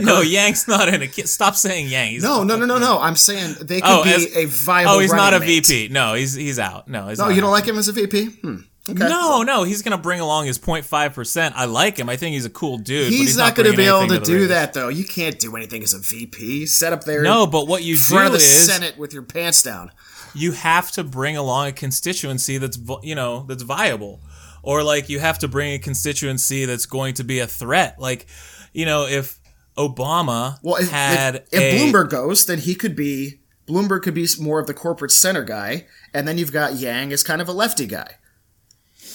no, 0.02 0.20
Yang's 0.20 0.66
not 0.68 0.88
in 0.88 1.02
it. 1.02 1.28
Stop 1.28 1.54
saying 1.56 1.88
Yang. 1.88 2.08
He's 2.12 2.22
No, 2.22 2.42
no, 2.42 2.56
no, 2.56 2.66
no, 2.66 2.78
no. 2.78 2.98
I'm 3.00 3.16
saying 3.16 3.56
they 3.60 3.80
could 3.80 3.90
Oh, 3.90 4.04
be 4.04 4.10
as- 4.12 4.36
a 4.36 4.44
viable. 4.46 4.92
Oh, 4.94 4.98
he's 4.98 5.12
not 5.12 5.34
a 5.34 5.40
mate. 5.40 5.66
VP. 5.66 5.88
No, 5.92 6.14
he's 6.14 6.34
he's 6.34 6.58
out. 6.58 6.88
No, 6.88 7.08
he's 7.08 7.18
No, 7.18 7.26
not. 7.26 7.34
you 7.34 7.40
don't 7.40 7.50
like 7.52 7.64
him 7.66 7.78
as 7.78 7.88
a 7.88 7.92
VP? 7.92 8.26
Hmm. 8.26 8.56
Okay. 8.88 9.06
No, 9.06 9.42
no, 9.42 9.62
he's 9.62 9.82
gonna 9.82 9.98
bring 9.98 10.20
along 10.20 10.46
his 10.46 10.58
0.5 10.58 11.14
percent. 11.14 11.54
I 11.56 11.66
like 11.66 11.98
him. 11.98 12.08
I 12.08 12.16
think 12.16 12.32
he's 12.34 12.46
a 12.46 12.50
cool 12.50 12.78
dude. 12.78 13.08
but 13.08 13.12
He's, 13.12 13.36
not, 13.36 13.54
going 13.54 13.70
to 13.70 13.76
be 13.76 13.84
able 13.84 13.98
anything 13.98 14.20
to 14.20 14.24
do 14.24 14.38
race. 14.40 14.48
that, 14.48 14.72
though. 14.72 14.88
You 14.88 15.04
can't 15.04 15.38
do 15.38 15.54
anything 15.54 15.82
as 15.82 15.92
a 15.94 15.98
VP. 15.98 16.66
Set 16.66 16.92
up 16.92 17.04
there 17.04 17.22
No, 17.22 17.46
but 17.46 17.68
what 17.68 17.84
you 17.84 17.96
front 17.96 18.22
do 18.22 18.26
of 18.26 18.32
the 18.32 18.38
is 18.38 18.66
Senate 18.66 18.96
with 18.98 19.12
your 19.12 19.22
pants 19.22 19.62
down. 19.62 19.92
you 20.34 20.52
have 20.52 20.90
to 20.92 21.04
bring 21.04 21.36
along 21.36 21.68
a 21.68 21.72
constituency 21.72 22.56
that's 22.58 22.78
you 23.02 23.14
know 23.14 23.44
that's 23.48 23.62
viable 23.62 24.20
or 24.62 24.82
like 24.82 25.08
you 25.08 25.18
have 25.18 25.38
to 25.40 25.48
bring 25.48 25.74
a 25.74 25.78
constituency 25.78 26.64
that's 26.64 26.86
going 26.86 27.14
to 27.14 27.24
be 27.24 27.38
a 27.38 27.46
threat. 27.46 27.98
Like 27.98 28.26
you 28.72 28.86
know 28.86 29.06
if 29.06 29.38
obama 29.76 30.58
Well, 30.62 30.76
if, 30.76 30.90
had 30.90 31.36
if, 31.36 31.48
if 31.52 31.60
a, 31.62 31.78
Bloomberg 31.78 32.10
goes, 32.10 32.46
then 32.46 32.58
he 32.58 32.74
could 32.74 32.94
be 32.96 33.40
Bloomberg 33.66 34.02
could 34.02 34.14
be 34.14 34.26
more 34.40 34.58
of 34.60 34.66
the 34.66 34.74
corporate 34.74 35.12
center 35.12 35.44
guy, 35.44 35.86
and 36.12 36.26
then 36.26 36.38
you've 36.38 36.52
got 36.52 36.74
Yang 36.74 37.12
as 37.12 37.22
kind 37.22 37.40
of 37.40 37.48
a 37.48 37.52
lefty 37.52 37.86
guy. 37.86 38.16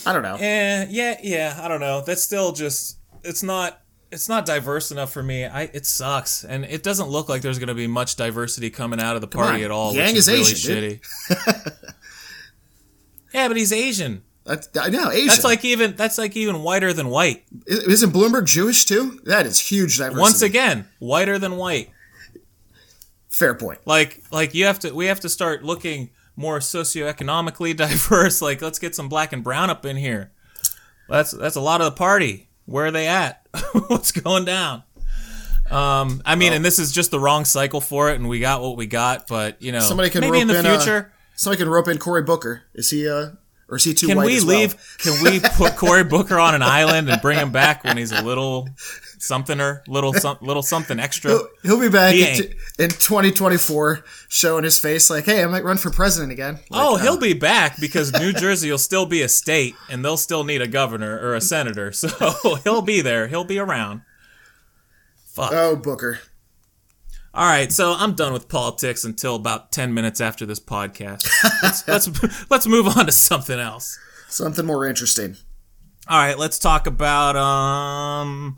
I 0.06 0.14
don't 0.14 0.22
know. 0.24 0.36
eh, 0.36 0.86
yeah 0.90 1.18
yeah 1.24 1.60
i 1.62 1.68
don't 1.68 1.80
know. 1.80 2.02
That's 2.02 2.22
still 2.24 2.52
just 2.52 2.98
it's 3.24 3.44
not 3.44 3.82
it's 4.12 4.30
not 4.30 4.46
diverse 4.46 4.92
enough 4.92 5.12
for 5.12 5.24
me. 5.24 5.46
I 5.46 5.64
it 5.74 5.86
sucks 5.86 6.44
and 6.46 6.64
it 6.64 6.84
doesn't 6.84 7.10
look 7.10 7.28
like 7.28 7.42
there's 7.42 7.60
going 7.60 7.68
to 7.70 7.74
be 7.76 7.88
much 7.88 8.16
diversity 8.16 8.70
coming 8.70 9.02
out 9.02 9.16
of 9.16 9.22
the 9.22 9.28
party 9.28 9.64
at 9.64 9.72
all 9.72 9.94
Yang 9.94 10.16
is, 10.16 10.28
is 10.28 10.68
really 10.68 10.92
Asian, 10.92 11.00
shitty. 11.00 11.86
Yeah 13.34 13.48
but 13.50 13.58
he's 13.58 13.74
asian 13.74 14.24
That's, 14.46 14.70
I 14.80 14.90
know 14.90 15.10
Asian. 15.10 15.28
that's 15.28 15.44
like 15.44 15.66
even 15.66 15.96
that's 15.96 16.18
like 16.20 16.36
even 16.36 16.62
whiter 16.62 16.94
than 16.94 17.10
white 17.10 17.46
isn't 17.66 18.12
Bloomberg 18.12 18.46
Jewish 18.46 18.86
too? 18.86 19.20
That 19.26 19.48
is 19.48 19.60
huge 19.60 19.98
diversity. 19.98 20.22
once 20.22 20.42
again 20.44 20.88
whiter 21.00 21.40
than 21.40 21.58
white 21.58 21.90
fair 23.28 23.56
point. 23.56 23.80
like 23.86 24.24
like 24.32 24.54
you 24.54 24.66
have 24.66 24.80
to 24.80 24.94
we 24.94 25.08
have 25.08 25.20
to 25.22 25.30
start 25.30 25.64
looking 25.64 26.12
more 26.36 26.60
socioeconomically 26.60 27.76
diverse 27.78 28.42
like 28.42 28.62
let's 28.62 28.80
get 28.80 28.94
some 28.96 29.10
black 29.10 29.34
and 29.34 29.44
brown 29.44 29.70
up 29.70 29.86
in 29.86 29.98
here 29.98 30.32
that's 31.10 31.32
that's 31.32 31.56
a 31.56 31.62
lot 31.62 31.82
of 31.82 31.86
the 31.86 31.98
party 31.98 32.48
where 32.66 32.86
are 32.86 32.92
they 32.92 33.08
at 33.08 33.46
what's 33.88 34.12
going 34.12 34.46
down 34.46 34.84
um 35.72 36.22
i 36.24 36.36
mean 36.36 36.54
and 36.54 36.64
this 36.64 36.78
is 36.78 36.92
just 36.92 37.10
the 37.12 37.20
wrong 37.20 37.44
cycle 37.46 37.82
for 37.82 38.10
it 38.12 38.16
and 38.16 38.30
we 38.30 38.40
got 38.40 38.62
what 38.62 38.78
we 38.78 38.86
got 38.86 39.28
but 39.28 39.62
you 39.62 39.72
know 39.72 39.80
Somebody 39.80 40.10
can 40.12 40.22
maybe 40.22 40.40
in 40.40 40.48
the 40.48 40.60
in, 40.60 40.66
uh, 40.66 40.78
future 40.78 41.12
Somebody 41.36 41.64
can 41.64 41.70
rope 41.70 41.90
in 41.90 41.98
Cory 41.98 42.24
Booker. 42.24 42.64
Is 42.74 42.90
he 42.92 43.10
uh 43.10 43.32
or 43.70 43.78
is 43.78 43.84
he 43.84 43.94
too 43.94 44.08
can 44.08 44.18
white 44.18 44.26
we 44.28 44.38
well? 44.44 44.60
leave 44.60 44.98
can 45.00 45.24
we 45.24 45.40
put 45.56 45.76
Cory 45.76 46.04
Booker 46.04 46.40
on 46.40 46.54
an 46.56 46.62
island 46.62 47.10
and 47.10 47.22
bring 47.22 47.38
him 47.40 47.52
back 47.52 47.84
when 47.84 47.98
he's 47.98 48.12
a 48.12 48.22
little 48.22 48.70
something 49.18 49.60
or 49.60 49.82
little 49.88 50.14
some, 50.14 50.38
little 50.42 50.62
something 50.62 51.00
extra 51.00 51.32
He'll, 51.32 51.48
he'll 51.64 51.80
be 51.80 51.90
back 51.90 52.14
He 52.14 52.28
in, 52.28 52.36
t- 52.36 52.54
in 52.78 52.90
2024, 52.92 54.04
showing 54.30 54.64
his 54.64 54.78
face 54.78 55.10
like, 55.10 55.26
"Hey, 55.26 55.42
I 55.44 55.48
might 55.48 55.64
run 55.64 55.78
for 55.78 55.90
president 55.90 56.32
again." 56.32 56.56
Like, 56.70 56.82
Oh, 56.86 56.96
uh, 56.96 56.98
he'll 57.00 57.18
be 57.20 57.34
back 57.34 57.80
because 57.80 58.14
New 58.14 58.34
Jersey 58.34 58.70
will 58.70 58.78
still 58.78 59.06
be 59.08 59.22
a 59.24 59.30
state 59.30 59.74
and 59.90 60.06
they'll 60.06 60.18
still 60.18 60.44
need 60.44 60.62
a 60.62 60.68
governor 60.68 61.18
or 61.20 61.34
a 61.34 61.42
senator. 61.42 61.92
So 62.06 62.56
he'll 62.64 62.82
be 62.84 63.02
there. 63.02 63.28
He'll 63.28 63.46
be 63.46 63.58
around. 63.58 64.02
Fuck. 65.34 65.52
Oh, 65.54 65.76
Booker. 65.76 66.20
All 67.36 67.46
right, 67.46 67.70
so 67.70 67.94
I'm 67.98 68.14
done 68.14 68.32
with 68.32 68.48
politics 68.48 69.04
until 69.04 69.36
about 69.36 69.74
10 69.74 69.94
minutes 69.94 70.22
after 70.22 70.46
this 70.46 70.62
podcast. 70.62 71.28
Let's 71.62 71.86
let's, 71.88 72.50
let's 72.50 72.66
move 72.66 72.88
on 72.98 73.08
to 73.08 73.12
something 73.12 73.60
else. 73.60 74.00
Something 74.30 74.66
more 74.66 74.86
interesting. 74.86 75.36
All 76.08 76.18
right, 76.18 76.40
let's 76.40 76.58
talk 76.58 76.88
about 76.88 77.36
um 77.36 78.58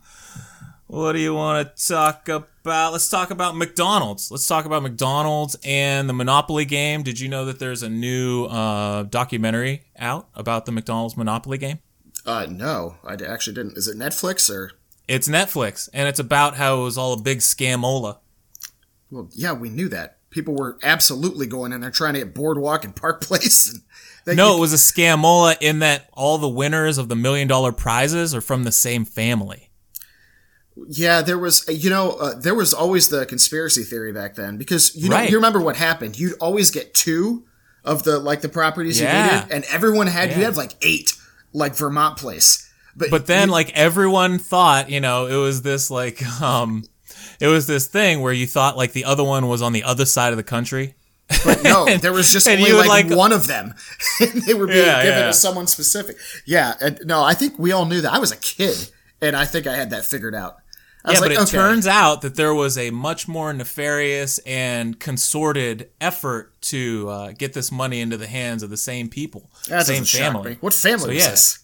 what 0.85 1.13
do 1.13 1.19
you 1.19 1.33
want 1.33 1.75
to 1.75 1.87
talk 1.87 2.29
about? 2.29 2.91
Let's 2.91 3.09
talk 3.09 3.31
about 3.31 3.55
McDonald's. 3.55 4.29
Let's 4.29 4.45
talk 4.45 4.65
about 4.65 4.83
McDonald's 4.83 5.57
and 5.65 6.07
the 6.07 6.13
Monopoly 6.13 6.65
game. 6.65 7.01
Did 7.01 7.19
you 7.19 7.29
know 7.29 7.45
that 7.45 7.57
there's 7.57 7.81
a 7.81 7.89
new 7.89 8.45
uh, 8.45 9.03
documentary 9.03 9.85
out 9.97 10.29
about 10.35 10.67
the 10.67 10.71
McDonald's 10.71 11.17
Monopoly 11.17 11.57
game? 11.57 11.79
Uh, 12.27 12.45
no, 12.47 12.97
I 13.03 13.13
actually 13.15 13.55
didn't. 13.55 13.75
Is 13.75 13.87
it 13.87 13.97
Netflix 13.97 14.53
or? 14.53 14.69
It's 15.07 15.27
Netflix, 15.27 15.89
and 15.93 16.07
it's 16.07 16.19
about 16.19 16.57
how 16.57 16.81
it 16.81 16.83
was 16.83 16.95
all 16.95 17.13
a 17.13 17.19
big 17.19 17.39
scamola. 17.39 18.19
Well, 19.11 19.29
yeah, 19.33 19.53
we 19.53 19.69
knew 19.69 19.89
that. 19.89 20.17
People 20.29 20.53
were 20.55 20.77
absolutely 20.83 21.47
going 21.47 21.71
in 21.71 21.81
there 21.81 21.91
trying 21.91 22.13
to 22.13 22.19
get 22.19 22.33
Boardwalk 22.35 22.83
and 22.83 22.95
Park 22.95 23.21
Place. 23.21 23.71
And 23.73 23.81
they, 24.25 24.35
No, 24.35 24.57
it 24.57 24.59
was 24.59 24.73
a 24.73 24.75
scamola 24.77 25.55
in 25.61 25.79
that 25.79 26.09
all 26.13 26.37
the 26.37 26.49
winners 26.49 26.97
of 26.97 27.07
the 27.09 27.15
million 27.15 27.47
dollar 27.47 27.71
prizes 27.71 28.35
are 28.35 28.41
from 28.41 28.63
the 28.65 28.71
same 28.71 29.05
family. 29.05 29.69
yeah, 30.89 31.21
there 31.21 31.37
was, 31.39 31.65
you 31.69 31.89
know, 31.89 32.11
uh, 32.11 32.33
there 32.39 32.53
was 32.53 32.73
always 32.73 33.09
the 33.09 33.25
conspiracy 33.25 33.83
theory 33.83 34.13
back 34.13 34.35
then 34.35 34.57
because 34.57 34.95
you 34.95 35.09
know, 35.09 35.15
Right. 35.15 35.29
you 35.29 35.35
remember 35.37 35.59
what 35.59 35.75
happened. 35.75 36.19
You'd 36.19 36.37
always 36.39 36.69
get 36.71 36.93
two 36.93 37.45
of 37.83 38.03
the 38.03 38.19
like 38.19 38.41
the 38.41 38.49
properties 38.49 38.99
Yeah. 38.99 39.25
you 39.25 39.31
needed, 39.37 39.51
and 39.55 39.63
everyone 39.71 40.07
had 40.07 40.29
you 40.35 40.43
had 40.43 40.55
like 40.57 40.73
eight, 40.81 41.13
like 41.53 41.75
Vermont 41.75 42.17
Place. 42.17 42.69
But 42.95 43.09
But 43.09 43.25
then, 43.27 43.49
like 43.49 43.71
everyone 43.75 44.37
thought, 44.39 44.89
you 44.89 44.99
know, 44.99 45.25
it 45.27 45.35
was 45.35 45.61
this 45.63 45.89
like, 45.89 46.21
um, 46.41 46.83
it 47.39 47.47
was 47.47 47.67
this 47.67 47.87
thing 47.87 48.21
where 48.21 48.33
you 48.33 48.47
thought 48.47 48.77
like 48.77 48.93
the 48.93 49.05
other 49.05 49.23
one 49.23 49.47
was 49.47 49.61
on 49.61 49.73
the 49.73 49.83
other 49.83 50.05
side 50.05 50.31
of 50.33 50.37
the 50.37 50.43
country. 50.43 50.95
No, 51.63 51.85
there 52.01 52.13
was 52.13 52.31
just 52.31 52.47
and 52.47 52.59
only 52.59 52.71
like, 52.73 52.87
like- 53.07 53.09
one 53.17 53.33
of 53.33 53.47
them. 53.47 53.73
and 54.21 54.41
they 54.43 54.53
were 54.53 54.67
being 54.67 54.85
Yeah, 54.85 55.03
given 55.03 55.19
yeah. 55.19 55.27
to 55.27 55.33
someone 55.33 55.67
specific. 55.67 56.17
Yeah, 56.45 56.73
and 56.81 56.99
no, 57.05 57.21
I 57.23 57.33
think 57.33 57.59
we 57.59 57.71
all 57.71 57.85
knew 57.85 58.01
that. 58.01 58.13
I 58.13 58.19
was 58.19 58.31
a 58.31 58.37
kid, 58.37 58.89
and 59.21 59.35
I 59.35 59.45
think 59.45 59.67
I 59.67 59.75
had 59.75 59.89
that 59.89 60.05
figured 60.05 60.33
out. 60.35 60.57
I 61.03 61.11
Yeah, 61.11 61.11
was 61.11 61.19
but 61.19 61.29
like, 61.29 61.37
it 61.39 61.41
okay. 61.43 61.51
turns 61.57 61.85
out 61.87 62.21
that 62.21 62.35
there 62.35 62.53
was 62.53 62.77
a 62.77 62.91
much 62.91 63.27
more 63.27 63.51
nefarious 63.53 64.39
and 64.39 64.99
consorted 64.99 65.89
effort 66.01 66.59
to 66.63 67.09
uh, 67.09 67.31
get 67.37 67.53
this 67.53 67.71
money 67.71 67.99
into 68.01 68.17
the 68.17 68.27
hands 68.27 68.63
of 68.63 68.69
the 68.69 68.77
same 68.77 69.07
people, 69.09 69.49
that 69.67 69.85
same 69.85 70.03
family. 70.05 70.57
What 70.61 70.73
family 70.73 71.19
So, 71.19 71.25
yeah. 71.25 71.29
this? 71.31 71.59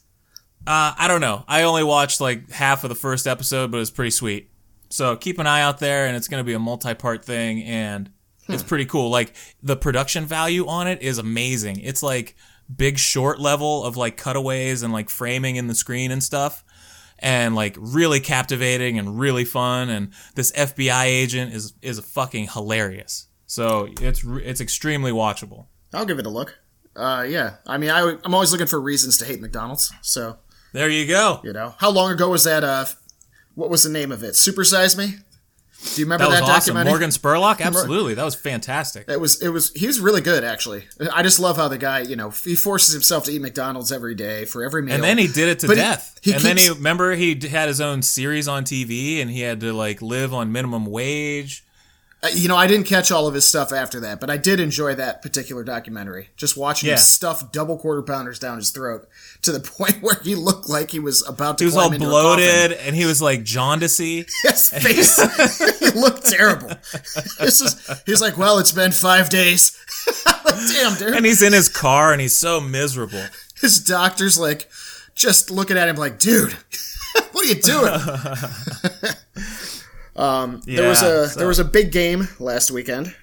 Uh, 0.66 0.94
I 0.98 1.08
don't 1.10 1.20
know. 1.22 1.44
I 1.48 1.64
only 1.64 1.84
watched 1.84 2.22
like 2.22 2.50
half 2.52 2.84
of 2.84 2.90
the 2.90 2.96
first 2.96 3.28
episode, 3.28 3.72
but 3.72 3.78
it 3.78 3.80
was 3.82 3.92
pretty 3.92 4.12
sweet. 4.12 4.50
So 4.94 5.16
keep 5.16 5.40
an 5.40 5.48
eye 5.48 5.62
out 5.62 5.80
there, 5.80 6.06
and 6.06 6.16
it's 6.16 6.28
going 6.28 6.40
to 6.40 6.44
be 6.46 6.54
a 6.54 6.60
multi-part 6.60 7.26
thing, 7.26 7.64
and 7.64 8.12
Hmm. 8.46 8.54
it's 8.54 8.64
pretty 8.64 8.86
cool. 8.86 9.10
Like 9.10 9.34
the 9.62 9.76
production 9.78 10.26
value 10.26 10.68
on 10.68 10.88
it 10.88 11.02
is 11.02 11.18
amazing. 11.18 11.80
It's 11.80 12.04
like 12.04 12.36
big 12.74 12.98
short 13.00 13.40
level 13.40 13.84
of 13.86 13.96
like 13.98 14.18
cutaways 14.18 14.84
and 14.84 14.92
like 14.92 15.10
framing 15.10 15.56
in 15.56 15.68
the 15.68 15.76
screen 15.76 16.12
and 16.12 16.22
stuff, 16.22 16.64
and 17.20 17.56
like 17.56 17.76
really 17.80 18.20
captivating 18.20 19.00
and 19.00 19.18
really 19.18 19.46
fun. 19.46 19.90
And 19.90 20.10
this 20.36 20.52
FBI 20.52 21.06
agent 21.06 21.54
is 21.54 21.74
is 21.82 22.00
fucking 22.02 22.50
hilarious. 22.50 23.28
So 23.48 23.88
it's 24.02 24.24
it's 24.26 24.60
extremely 24.62 25.12
watchable. 25.12 25.68
I'll 25.94 26.06
give 26.06 26.20
it 26.20 26.26
a 26.26 26.30
look. 26.30 26.60
Uh, 26.96 27.26
yeah, 27.28 27.56
I 27.66 27.78
mean, 27.78 27.90
I, 27.92 28.18
I'm 28.24 28.34
always 28.36 28.52
looking 28.52 28.68
for 28.68 28.80
reasons 28.80 29.18
to 29.18 29.26
hate 29.26 29.40
McDonald's. 29.42 29.92
So 30.02 30.38
There 30.74 30.90
you 30.90 31.08
go. 31.08 31.40
you 31.44 31.54
know, 31.54 31.74
how 31.80 31.90
long 31.92 32.12
ago 32.12 32.30
was 32.30 32.44
that? 32.44 32.64
Uh, 32.64 32.86
what 33.56 33.70
was 33.70 33.84
the 33.84 33.90
name 33.90 34.12
of 34.12 34.24
it? 34.24 34.34
Supersize 34.34 34.98
Me. 34.98 35.16
Do 35.96 36.00
you 36.00 36.06
remember 36.06 36.24
That 36.26 36.32
that, 36.32 36.44
awesome. 36.44 36.56
documentary? 36.76 36.92
Morgan 36.92 37.10
Spurlock, 37.10 37.60
absolutely. 37.60 38.14
That 38.14 38.24
was 38.24 38.36
fantastic. 38.36 39.10
It 39.10 39.20
was. 39.20 39.42
It 39.42 39.50
was. 39.50 39.70
He 39.74 39.86
was 39.86 40.00
really 40.00 40.22
good, 40.22 40.46
actually. 40.46 40.86
I 41.12 41.24
just 41.24 41.42
love 41.42 41.58
how 41.58 41.68
the 41.68 41.78
guy, 41.78 42.00
you 42.00 42.16
know, 42.16 42.30
he 42.30 42.56
forces 42.56 42.94
himself 42.94 43.26
to 43.26 43.32
eat 43.34 43.42
McDonald's 43.42 43.92
every 43.92 44.16
day 44.16 44.46
for 44.46 44.64
every 44.64 44.82
meal. 44.82 44.96
And 44.96 45.04
then 45.04 45.18
he 45.18 45.28
did 45.28 45.50
it 45.50 45.60
to 45.60 45.68
But 45.68 45.76
death. 45.76 46.18
he 46.22 46.32
and 46.34 46.42
then 46.42 46.56
he 46.58 46.70
remember 46.70 47.16
he 47.16 47.38
had 47.50 47.68
his 47.68 47.82
own 47.82 48.02
series 48.02 48.48
on 48.48 48.64
TV, 48.64 49.22
and 49.22 49.30
he 49.30 49.42
had 49.42 49.60
to 49.60 49.74
like 49.74 50.02
live 50.02 50.34
on 50.34 50.54
minimum 50.54 50.86
wage. 50.86 51.63
Uh, 52.24 52.28
You 52.34 52.48
know, 52.48 52.56
I 52.56 52.68
didn't 52.68 52.86
catch 52.88 53.12
all 53.12 53.28
of 53.28 53.34
his 53.34 53.46
stuff 53.46 53.74
after 53.74 54.00
that, 54.02 54.20
but 54.22 54.30
I 54.30 54.38
did 54.38 54.60
enjoy 54.60 54.96
that 54.96 55.22
particular 55.22 55.64
documentary. 55.64 56.30
Just 56.38 56.56
watching 56.56 56.88
Yeah. 56.88 56.94
him 56.96 57.00
stuff 57.00 57.52
double 57.52 57.78
quarter 57.78 58.02
pounders 58.02 58.40
down 58.40 58.58
his 58.58 58.70
throat 58.70 59.08
to 59.42 59.52
the 59.52 59.60
point 59.78 60.02
where 60.02 60.20
he 60.24 60.36
looked 60.36 60.70
like 60.70 60.92
he 60.92 61.00
was 61.00 61.28
about 61.28 61.58
to 61.58 61.64
He 61.64 61.66
was 61.66 61.74
climb 61.74 61.92
all 61.92 61.98
bloated 62.00 62.72
and 62.74 62.96
he 62.96 63.06
was 63.06 63.22
like 63.22 63.42
jaundicey. 63.44 64.26
His 64.44 64.70
face, 64.70 65.80
he 65.80 65.90
looked 66.00 66.26
terrible. 66.26 66.72
This 67.40 67.60
is, 67.62 68.02
he's 68.06 68.22
like, 68.22 68.38
well, 68.38 68.58
it's 68.60 68.72
been 68.72 68.92
five 68.92 69.30
days. 69.30 69.78
Damn, 70.46 70.96
dude. 70.98 71.16
And 71.16 71.26
he's 71.26 71.42
in 71.42 71.52
his 71.52 71.68
car 71.68 72.12
and 72.14 72.22
he's 72.22 72.36
so 72.36 72.62
miserable. 72.62 73.24
His 73.60 73.84
doctor's 73.84 74.40
like, 74.40 74.70
just 75.14 75.52
looking 75.52 75.78
at 75.78 75.88
him 75.90 75.98
like, 75.98 76.20
dude, 76.20 76.54
what 77.34 77.46
are 77.46 77.48
you 77.48 77.56
doing? 77.62 77.94
There 80.16 80.90
was 80.90 81.02
a 81.02 81.30
so- 81.30 81.40
there 81.40 81.48
was 81.48 81.60
a 81.60 81.66
big 81.66 81.92
game 81.92 82.28
last 82.40 82.72
weekend. 82.72 83.16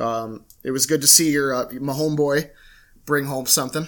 Um, 0.00 0.44
it 0.64 0.70
was 0.70 0.86
good 0.86 1.00
to 1.02 1.06
see 1.06 1.30
your 1.30 1.54
uh, 1.54 1.68
my 1.80 1.92
homeboy 1.92 2.50
bring 3.04 3.26
home 3.26 3.46
something. 3.46 3.86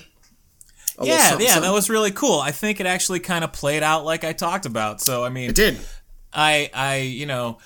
Yeah, 1.03 1.19
something, 1.31 1.47
yeah, 1.47 1.55
something. 1.55 1.71
that 1.71 1.75
was 1.75 1.91
really 1.91 2.13
cool. 2.13 2.39
I 2.39 2.53
think 2.53 2.79
it 2.79 2.87
actually 2.87 3.19
kind 3.21 3.43
of 3.43 3.53
played 3.53 3.83
out 3.83 4.05
like 4.05 4.23
I 4.23 4.33
talked 4.33 4.67
about. 4.67 5.01
So 5.01 5.25
I 5.25 5.29
mean, 5.29 5.51
it 5.51 5.57
did. 5.57 5.79
I 6.33 6.71
I 6.73 6.97
you 6.99 7.27
know, 7.27 7.59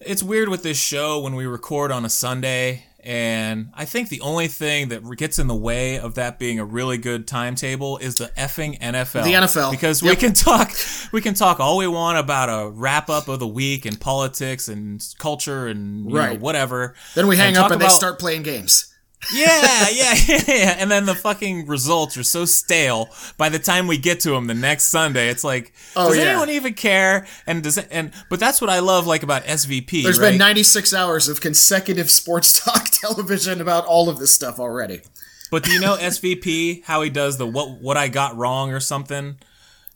it's 0.00 0.22
weird 0.22 0.48
with 0.48 0.62
this 0.64 0.80
show 0.80 1.20
when 1.20 1.34
we 1.36 1.46
record 1.46 1.92
on 1.92 2.04
a 2.04 2.08
Sunday 2.08 2.86
and 3.04 3.70
I 3.74 3.84
think 3.84 4.08
the 4.10 4.20
only 4.20 4.46
thing 4.46 4.88
that 4.90 5.02
gets 5.16 5.38
in 5.38 5.48
the 5.48 5.54
way 5.54 5.98
of 5.98 6.14
that 6.14 6.38
being 6.38 6.60
a 6.60 6.64
really 6.64 6.98
good 6.98 7.26
timetable 7.26 7.98
is 7.98 8.14
the 8.14 8.26
effing 8.36 8.78
NFL. 8.78 9.24
The 9.24 9.32
NFL. 9.32 9.70
Because 9.72 10.02
we 10.02 10.14
can 10.14 10.32
talk 10.32 10.72
we 11.12 11.20
can 11.20 11.34
talk 11.34 11.58
all 11.58 11.78
we 11.78 11.88
want 11.88 12.18
about 12.18 12.48
a 12.48 12.70
wrap 12.70 13.10
up 13.10 13.28
of 13.28 13.40
the 13.40 13.46
week 13.46 13.86
and 13.86 14.00
politics 14.00 14.68
and 14.68 15.04
culture 15.18 15.66
and 15.66 16.08
you 16.08 16.16
know, 16.16 16.34
whatever. 16.36 16.94
Then 17.14 17.26
we 17.26 17.36
hang 17.36 17.56
up 17.56 17.72
and 17.72 17.80
they 17.80 17.88
start 17.88 18.20
playing 18.20 18.42
games. 18.44 18.91
Yeah, 19.34 19.86
yeah, 19.92 20.14
yeah, 20.26 20.40
yeah. 20.48 20.76
And 20.78 20.90
then 20.90 21.06
the 21.06 21.14
fucking 21.14 21.66
results 21.66 22.16
are 22.16 22.22
so 22.22 22.44
stale. 22.44 23.08
By 23.36 23.48
the 23.48 23.58
time 23.58 23.86
we 23.86 23.96
get 23.98 24.20
to 24.20 24.30
them 24.30 24.46
the 24.46 24.54
next 24.54 24.84
Sunday, 24.88 25.28
it's 25.28 25.44
like, 25.44 25.72
Oh, 25.96 26.08
does 26.08 26.18
yeah. 26.18 26.24
anyone 26.24 26.50
even 26.50 26.74
care? 26.74 27.26
And 27.46 27.62
does 27.62 27.78
it, 27.78 27.88
and 27.90 28.12
but 28.28 28.40
that's 28.40 28.60
what 28.60 28.70
I 28.70 28.80
love 28.80 29.06
like 29.06 29.22
about 29.22 29.44
SVP. 29.44 30.02
There's 30.02 30.18
right? 30.18 30.30
been 30.30 30.38
96 30.38 30.92
hours 30.94 31.28
of 31.28 31.40
consecutive 31.40 32.10
sports 32.10 32.58
talk 32.64 32.86
television 32.90 33.60
about 33.60 33.86
all 33.86 34.08
of 34.08 34.18
this 34.18 34.34
stuff 34.34 34.58
already. 34.58 35.02
but 35.50 35.62
do 35.64 35.70
you 35.70 35.80
know 35.80 35.96
SVP 35.96 36.82
how 36.84 37.02
he 37.02 37.10
does 37.10 37.38
the 37.38 37.46
what 37.46 37.80
what 37.80 37.96
I 37.96 38.08
got 38.08 38.36
wrong 38.36 38.72
or 38.72 38.80
something 38.80 39.36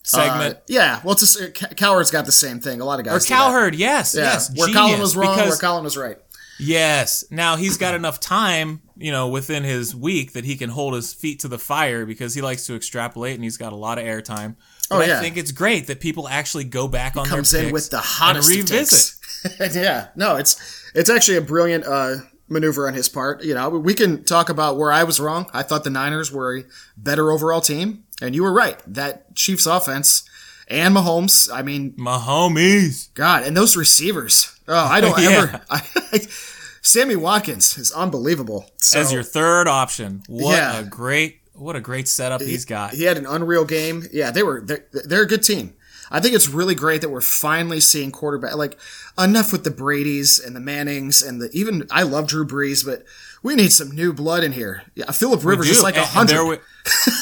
segment? 0.02 0.56
Uh, 0.56 0.60
yeah, 0.68 1.00
well, 1.02 1.12
it's 1.14 1.38
a, 1.40 1.50
Cow- 1.50 1.68
Cowherd's 1.68 2.10
got 2.10 2.26
the 2.26 2.32
same 2.32 2.60
thing. 2.60 2.80
A 2.80 2.84
lot 2.84 2.98
of 3.00 3.04
guys. 3.06 3.24
or. 3.24 3.28
Cowherd, 3.28 3.74
yes, 3.74 4.14
Yeah, 4.14 4.22
yes. 4.24 4.56
where 4.56 4.72
Colin 4.72 5.00
was 5.00 5.16
wrong, 5.16 5.36
where 5.36 5.56
Colin 5.56 5.84
was 5.84 5.96
right. 5.96 6.16
Yes. 6.58 7.24
Now 7.30 7.56
he's 7.56 7.76
got 7.76 7.94
enough 7.94 8.20
time, 8.20 8.82
you 8.96 9.12
know, 9.12 9.28
within 9.28 9.62
his 9.62 9.94
week 9.94 10.32
that 10.32 10.44
he 10.44 10.56
can 10.56 10.70
hold 10.70 10.94
his 10.94 11.12
feet 11.12 11.40
to 11.40 11.48
the 11.48 11.58
fire 11.58 12.06
because 12.06 12.34
he 12.34 12.42
likes 12.42 12.66
to 12.66 12.74
extrapolate 12.74 13.34
and 13.34 13.44
he's 13.44 13.56
got 13.56 13.72
a 13.72 13.76
lot 13.76 13.98
of 13.98 14.04
airtime. 14.04 14.56
But 14.88 14.96
Oh, 14.96 15.00
yeah. 15.00 15.18
I 15.18 15.20
think 15.20 15.36
it's 15.36 15.52
great 15.52 15.88
that 15.88 16.00
people 16.00 16.28
actually 16.28 16.64
go 16.64 16.88
back 16.88 17.16
on 17.16 17.26
comes 17.26 17.50
their 17.50 17.66
in 17.66 17.72
with 17.72 17.90
the 17.90 17.96
and 17.96 18.06
hottest 18.06 18.50
of 18.50 18.56
revisit. 18.56 19.74
yeah, 19.74 20.08
no, 20.16 20.36
it's 20.36 20.90
it's 20.94 21.10
actually 21.10 21.36
a 21.36 21.42
brilliant 21.42 21.84
uh, 21.84 22.16
maneuver 22.48 22.86
on 22.86 22.94
his 22.94 23.08
part. 23.08 23.42
You 23.42 23.54
know, 23.54 23.68
we 23.68 23.94
can 23.94 24.24
talk 24.24 24.48
about 24.48 24.76
where 24.76 24.92
I 24.92 25.04
was 25.04 25.18
wrong. 25.20 25.50
I 25.52 25.62
thought 25.62 25.84
the 25.84 25.90
Niners 25.90 26.32
were 26.32 26.58
a 26.58 26.64
better 26.96 27.30
overall 27.32 27.60
team, 27.60 28.04
and 28.22 28.34
you 28.34 28.42
were 28.42 28.52
right. 28.52 28.80
That 28.86 29.34
Chiefs 29.34 29.66
offense 29.66 30.28
and 30.68 30.94
Mahomes. 30.96 31.48
I 31.52 31.62
mean, 31.62 31.94
My 31.96 32.18
homies. 32.18 33.12
God, 33.14 33.42
and 33.44 33.56
those 33.56 33.76
receivers. 33.76 34.58
Oh, 34.68 34.74
I 34.74 35.00
don't 35.00 35.18
Yeah. 35.22 35.28
ever. 35.30 35.60
I, 35.70 36.20
Sammy 36.82 37.16
Watkins 37.16 37.76
is 37.78 37.90
unbelievable. 37.92 38.70
So, 38.78 39.00
As 39.00 39.12
your 39.12 39.22
third 39.22 39.66
option. 39.68 40.22
What 40.28 40.56
Yeah. 40.56 40.80
a 40.80 40.84
great 40.84 41.40
what 41.54 41.74
a 41.74 41.80
great 41.80 42.06
setup 42.06 42.42
he's 42.42 42.66
got. 42.66 42.92
He 42.92 43.04
had 43.04 43.16
an 43.16 43.24
unreal 43.26 43.64
game. 43.64 44.04
Yeah, 44.12 44.30
they 44.30 44.42
were 44.42 44.60
they're, 44.60 44.84
they're 44.92 45.22
a 45.22 45.26
good 45.26 45.42
team. 45.42 45.74
I 46.10 46.20
think 46.20 46.34
it's 46.34 46.48
really 46.48 46.74
great 46.76 47.00
that 47.00 47.08
we're 47.08 47.20
finally 47.22 47.80
seeing 47.80 48.12
quarterback 48.12 48.54
like 48.56 48.78
enough 49.18 49.50
with 49.52 49.64
the 49.64 49.70
Brady's 49.72 50.38
and 50.38 50.54
the 50.54 50.60
Mannings 50.60 51.22
and 51.22 51.40
the 51.40 51.48
even 51.52 51.86
I 51.90 52.02
love 52.02 52.28
Drew 52.28 52.46
Brees, 52.46 52.84
but 52.84 53.04
we 53.42 53.54
need 53.56 53.72
some 53.72 53.90
new 53.90 54.12
blood 54.12 54.44
in 54.44 54.52
here. 54.52 54.82
Yeah, 54.94 55.10
Philip 55.10 55.44
Rivers 55.44 55.68
is 55.70 55.82
like 55.82 55.96
a 55.96 56.04
hundred. 56.04 56.34
There, 56.36 56.44
we- 56.46 56.58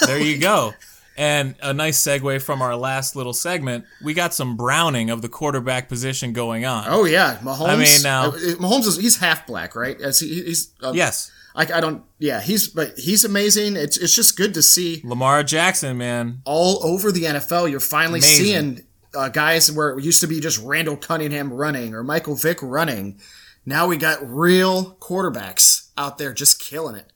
there 0.07 0.19
you 0.21 0.39
go. 0.39 0.75
And 1.17 1.55
a 1.63 1.73
nice 1.73 2.01
segue 2.01 2.43
from 2.43 2.61
our 2.61 2.75
last 2.75 3.15
little 3.15 3.33
segment. 3.33 3.85
We 4.03 4.15
got 4.15 4.35
some 4.35 4.57
browning 4.57 5.11
of 5.11 5.23
the 5.23 5.29
quarterback 5.29 5.89
position 5.89 6.33
going 6.33 6.65
on. 6.65 6.87
Oh 6.89 7.05
yeah, 7.05 7.39
Mahomes. 7.43 7.69
I 7.69 7.77
mean, 7.77 8.03
now- 8.03 8.29
uh, 8.31 8.33
Mahomes 8.59 8.87
is 8.87 8.97
he's 8.97 9.19
half 9.19 9.47
black, 9.47 9.77
right? 9.77 10.01
As 10.01 10.19
he, 10.19 10.43
he's 10.43 10.73
uh, 10.83 10.93
Yes. 10.95 11.31
I, 11.57 11.63
I 11.73 11.81
don't. 11.81 12.03
Yeah, 12.19 12.41
he's 12.41 12.67
but 12.67 12.99
he's 12.99 13.25
amazing. 13.25 13.77
It's 13.77 13.97
it's 13.97 14.13
just 14.13 14.37
good 14.37 14.55
to 14.55 14.63
see 14.63 15.03
Lamar 15.05 15.45
Jackson, 15.45 15.97
man. 15.97 16.41
all 16.45 16.85
over 16.85 17.13
the 17.13 17.23
NFL. 17.23 17.71
You're 17.71 17.79
finally 17.79 18.19
Amazing. 18.19 18.45
seeing 18.45 18.87
uh, 19.15 19.29
guys 19.29 19.71
where 19.71 19.97
it 19.97 20.03
used 20.05 20.21
to 20.23 20.27
be 20.27 20.41
just 20.41 20.61
Randall 20.65 20.97
Cunningham 20.97 21.53
running 21.53 21.95
or 21.95 22.03
Michael 22.03 22.35
Vick 22.35 22.59
running. 22.61 23.21
Now 23.65 23.87
we 23.87 23.97
got 23.99 24.19
real 24.29 24.97
quarterbacks 24.97 25.91
out 25.97 26.19
there 26.19 26.33
just 26.33 26.61
killing 26.61 26.97
it. 26.97 27.13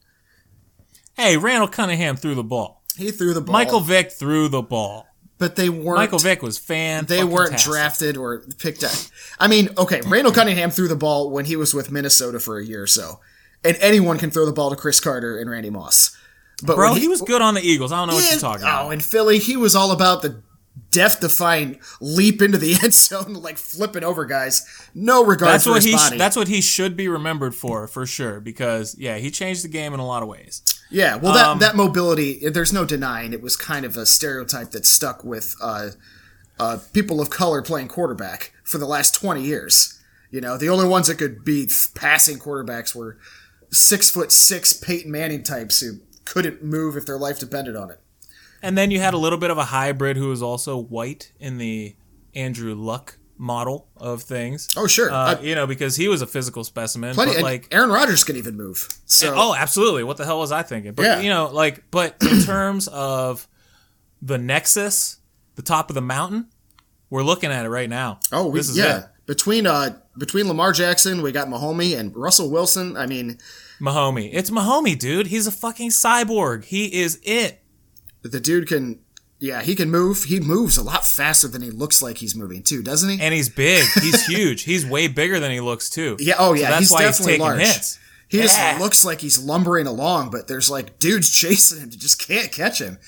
Hey, 1.14 1.36
Randall 1.36 1.66
Cunningham 1.68 2.14
threw 2.16 2.36
the 2.36 2.44
ball. 2.44 2.77
He 2.98 3.10
threw 3.10 3.32
the 3.32 3.40
ball. 3.40 3.52
Michael 3.54 3.80
Vick 3.80 4.12
threw 4.12 4.48
the 4.48 4.60
ball. 4.62 5.06
but 5.38 5.56
they 5.56 5.68
weren't. 5.70 5.98
Michael 5.98 6.18
Vick 6.18 6.42
was 6.42 6.58
fan. 6.58 7.06
They 7.06 7.24
weren't 7.24 7.56
drafted 7.58 8.16
or 8.16 8.42
picked 8.58 8.82
up. 8.84 8.92
I 9.38 9.46
mean, 9.48 9.70
okay, 9.78 10.00
Randall 10.06 10.32
Cunningham 10.32 10.70
threw 10.70 10.88
the 10.88 10.96
ball 10.96 11.30
when 11.30 11.44
he 11.46 11.56
was 11.56 11.72
with 11.72 11.90
Minnesota 11.92 12.40
for 12.40 12.58
a 12.58 12.64
year 12.64 12.82
or 12.82 12.86
so, 12.88 13.20
and 13.64 13.76
anyone 13.80 14.18
can 14.18 14.30
throw 14.30 14.44
the 14.44 14.52
ball 14.52 14.70
to 14.70 14.76
Cris 14.76 14.98
Carter 15.00 15.38
and 15.38 15.48
Randy 15.48 15.70
Moss. 15.70 16.16
But 16.64 16.74
Bro, 16.74 16.92
when 16.92 17.00
he, 17.00 17.06
was 17.06 17.22
good 17.22 17.40
on 17.40 17.54
the 17.54 17.60
Eagles. 17.62 17.92
I 17.92 17.98
don't 17.98 18.08
know 18.08 18.14
what 18.14 18.28
you're 18.28 18.40
talking 18.40 18.64
Oh, 18.64 18.68
about. 18.68 18.90
in 18.92 18.98
Philly, 19.00 19.38
he 19.38 19.56
was 19.56 19.76
all 19.76 19.92
about 19.92 20.22
the 20.22 20.42
death-defying 20.90 21.78
leap 22.00 22.42
into 22.42 22.58
the 22.58 22.74
end 22.82 22.94
zone, 22.94 23.34
like 23.34 23.58
flipping 23.58 24.02
over 24.04 24.24
guys. 24.24 24.66
No 24.94 25.24
regard 25.24 25.52
That's 25.52 25.64
for 25.64 25.70
what 25.70 25.76
his 25.84 25.86
he. 25.86 25.92
Body. 25.92 26.18
that's 26.18 26.36
what 26.36 26.48
he 26.48 26.60
should 26.60 26.96
be 26.96 27.06
remembered 27.08 27.54
for, 27.54 27.86
for 27.86 28.06
sure. 28.06 28.40
Because 28.40 28.96
yeah, 28.98 29.18
he 29.18 29.30
changed 29.30 29.62
the 29.64 29.68
game 29.68 29.94
in 29.94 30.00
a 30.00 30.06
lot 30.06 30.22
of 30.22 30.28
ways. 30.28 30.62
Yeah, 30.90 31.16
well, 31.16 31.34
that 31.34 31.46
um, 31.46 31.58
that 31.58 31.76
mobility, 31.76 32.48
there's 32.48 32.72
no 32.72 32.84
denying 32.84 33.32
it 33.32 33.42
was 33.42 33.56
kind 33.56 33.84
of 33.84 33.96
a 33.96 34.06
stereotype 34.06 34.70
that 34.70 34.86
stuck 34.86 35.24
with 35.24 35.54
uh, 35.60 35.90
uh, 36.58 36.78
people 36.92 37.20
of 37.20 37.30
color 37.30 37.62
playing 37.62 37.88
quarterback 37.88 38.52
for 38.64 38.78
the 38.78 38.86
last 38.86 39.14
20 39.14 39.42
years. 39.42 40.00
You 40.30 40.40
know, 40.40 40.56
the 40.56 40.68
only 40.68 40.86
ones 40.86 41.06
that 41.08 41.16
could 41.16 41.44
be 41.44 41.68
passing 41.94 42.38
quarterbacks 42.38 42.94
were 42.94 43.18
six 43.70 44.10
foot 44.10 44.32
six 44.32 44.72
Peyton 44.72 45.10
Manning 45.10 45.42
types 45.42 45.80
who 45.80 46.00
couldn't 46.24 46.62
move 46.62 46.96
if 46.96 47.06
their 47.06 47.18
life 47.18 47.38
depended 47.38 47.76
on 47.76 47.90
it. 47.90 48.00
And 48.62 48.76
then 48.76 48.90
you 48.90 49.00
had 49.00 49.14
a 49.14 49.18
little 49.18 49.38
bit 49.38 49.50
of 49.50 49.58
a 49.58 49.66
hybrid 49.66 50.16
who 50.16 50.28
was 50.28 50.42
also 50.42 50.76
white 50.76 51.32
in 51.38 51.58
the 51.58 51.96
Andrew 52.34 52.74
Luck 52.74 53.17
model 53.38 53.88
of 53.96 54.22
things. 54.22 54.68
Oh, 54.76 54.86
sure. 54.86 55.10
Uh, 55.12 55.34
Uh, 55.36 55.40
you 55.40 55.54
know, 55.54 55.66
because 55.66 55.94
he 55.96 56.08
was 56.08 56.20
a 56.22 56.26
physical 56.26 56.64
specimen. 56.64 57.14
plenty, 57.14 57.34
but 57.34 57.42
like, 57.42 57.68
Aaron 57.72 57.90
Rodgers 57.90 58.24
can 58.24 58.36
even 58.36 58.56
move. 58.56 58.88
So, 59.06 59.32
oh, 59.36 59.54
absolutely. 59.54 60.02
What 60.04 60.16
the 60.16 60.24
hell 60.24 60.38
was 60.40 60.50
I 60.52 60.62
thinking? 60.62 60.92
But 60.92 61.04
Yeah. 61.04 61.20
you 61.20 61.30
know, 61.30 61.48
like, 61.52 61.84
but 61.90 62.16
in 62.20 62.40
terms 62.44 62.88
of 62.88 63.46
the 64.20 64.38
nexus, 64.38 65.18
the 65.54 65.62
top 65.62 65.88
of 65.90 65.94
the 65.94 66.02
mountain, 66.02 66.48
we're 67.10 67.22
looking 67.22 67.50
at 67.52 67.64
it 67.64 67.68
right 67.68 67.88
now. 67.88 68.18
Oh, 68.32 68.48
we, 68.48 68.58
this 68.58 68.68
is 68.68 68.76
yeah. 68.76 68.98
it. 68.98 69.04
Between 69.26 69.66
uh 69.66 69.98
between 70.16 70.48
Lamar 70.48 70.72
Jackson, 70.72 71.22
we 71.22 71.32
got 71.32 71.48
Mahomey 71.48 71.96
and 71.98 72.16
Russell 72.16 72.50
Wilson. 72.50 72.96
I 72.96 73.06
mean, 73.06 73.38
Mahomey. 73.80 74.30
It's 74.32 74.50
Mahomey, 74.50 74.98
dude. 74.98 75.26
He's 75.28 75.46
a 75.46 75.52
fucking 75.52 75.90
cyborg. 75.90 76.64
He 76.64 76.86
is 77.02 77.20
it. 77.22 77.62
the 78.22 78.40
dude 78.40 78.66
can 78.66 78.98
yeah, 79.40 79.62
he 79.62 79.74
can 79.74 79.90
move. 79.90 80.24
He 80.24 80.40
moves 80.40 80.76
a 80.76 80.82
lot 80.82 81.04
faster 81.06 81.46
than 81.48 81.62
he 81.62 81.70
looks 81.70 82.02
like 82.02 82.18
he's 82.18 82.34
moving 82.34 82.62
too, 82.62 82.82
doesn't 82.82 83.08
he? 83.08 83.20
And 83.20 83.32
he's 83.34 83.48
big. 83.48 83.84
He's 84.00 84.26
huge. 84.28 84.62
He's 84.62 84.84
way 84.84 85.06
bigger 85.08 85.38
than 85.40 85.50
he 85.50 85.60
looks 85.60 85.88
too. 85.90 86.16
yeah, 86.18 86.34
oh 86.38 86.54
So 86.54 86.60
yeah, 86.62 86.68
that's 86.70 86.80
he's 86.80 86.90
why 86.92 87.02
he's 87.06 87.10
definitely 87.18 87.32
taking 87.34 87.46
large. 87.46 87.60
hits. 87.60 87.98
He 88.28 88.36
Yeah. 88.38 88.42
just 88.44 88.80
looks 88.80 89.04
like 89.04 89.20
he's 89.20 89.38
lumbering 89.38 89.86
along, 89.86 90.30
but 90.30 90.48
there's 90.48 90.68
like 90.68 90.98
dudes 90.98 91.30
chasing 91.30 91.80
him 91.80 91.90
that 91.90 91.98
just 91.98 92.26
can't 92.26 92.50
catch 92.52 92.80
him. 92.80 92.98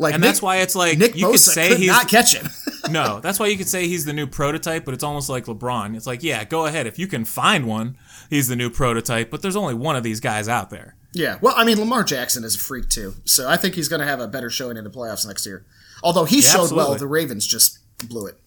Like 0.00 0.14
And 0.14 0.20
Nick, 0.22 0.28
that's 0.28 0.42
why 0.42 0.58
it's 0.58 0.76
like 0.76 0.96
Nick 0.98 1.16
you 1.16 1.26
could 1.30 1.40
say 1.40 1.70
could 1.70 1.78
he's 1.78 1.88
not 1.88 2.06
catch 2.08 2.32
him. 2.34 2.48
no. 2.92 3.18
That's 3.18 3.40
why 3.40 3.46
you 3.48 3.56
could 3.56 3.66
say 3.66 3.88
he's 3.88 4.04
the 4.04 4.12
new 4.12 4.28
prototype, 4.28 4.84
but 4.84 4.94
it's 4.94 5.02
almost 5.02 5.28
like 5.28 5.46
LeBron. 5.46 5.96
It's 5.96 6.06
like, 6.06 6.22
yeah, 6.22 6.44
go 6.44 6.66
ahead 6.66 6.86
if 6.86 6.98
you 7.00 7.08
can 7.08 7.24
find 7.24 7.66
one. 7.66 7.96
He's 8.30 8.46
the 8.46 8.54
new 8.54 8.70
prototype, 8.70 9.30
but 9.30 9.42
there's 9.42 9.56
only 9.56 9.74
one 9.74 9.96
of 9.96 10.04
these 10.04 10.20
guys 10.20 10.46
out 10.48 10.70
there. 10.70 10.94
yeah, 11.14 11.38
well, 11.40 11.54
I 11.56 11.64
mean, 11.64 11.78
Lamar 11.80 12.04
Jackson 12.04 12.44
is 12.44 12.54
a 12.54 12.58
freak 12.58 12.88
too, 12.90 13.14
so 13.24 13.48
I 13.48 13.56
think 13.56 13.74
he's 13.74 13.88
going 13.88 14.00
to 14.00 14.06
have 14.06 14.20
a 14.20 14.28
better 14.28 14.50
showing 14.50 14.76
in 14.76 14.84
the 14.84 14.90
playoffs 14.90 15.26
next 15.26 15.44
year. 15.46 15.64
Although 16.02 16.24
he 16.24 16.40
showed 16.42 16.72
well, 16.72 16.94
the 16.94 17.06
Ravens 17.06 17.46
just 17.46 17.78
blew 18.08 18.26
it. 18.26 18.38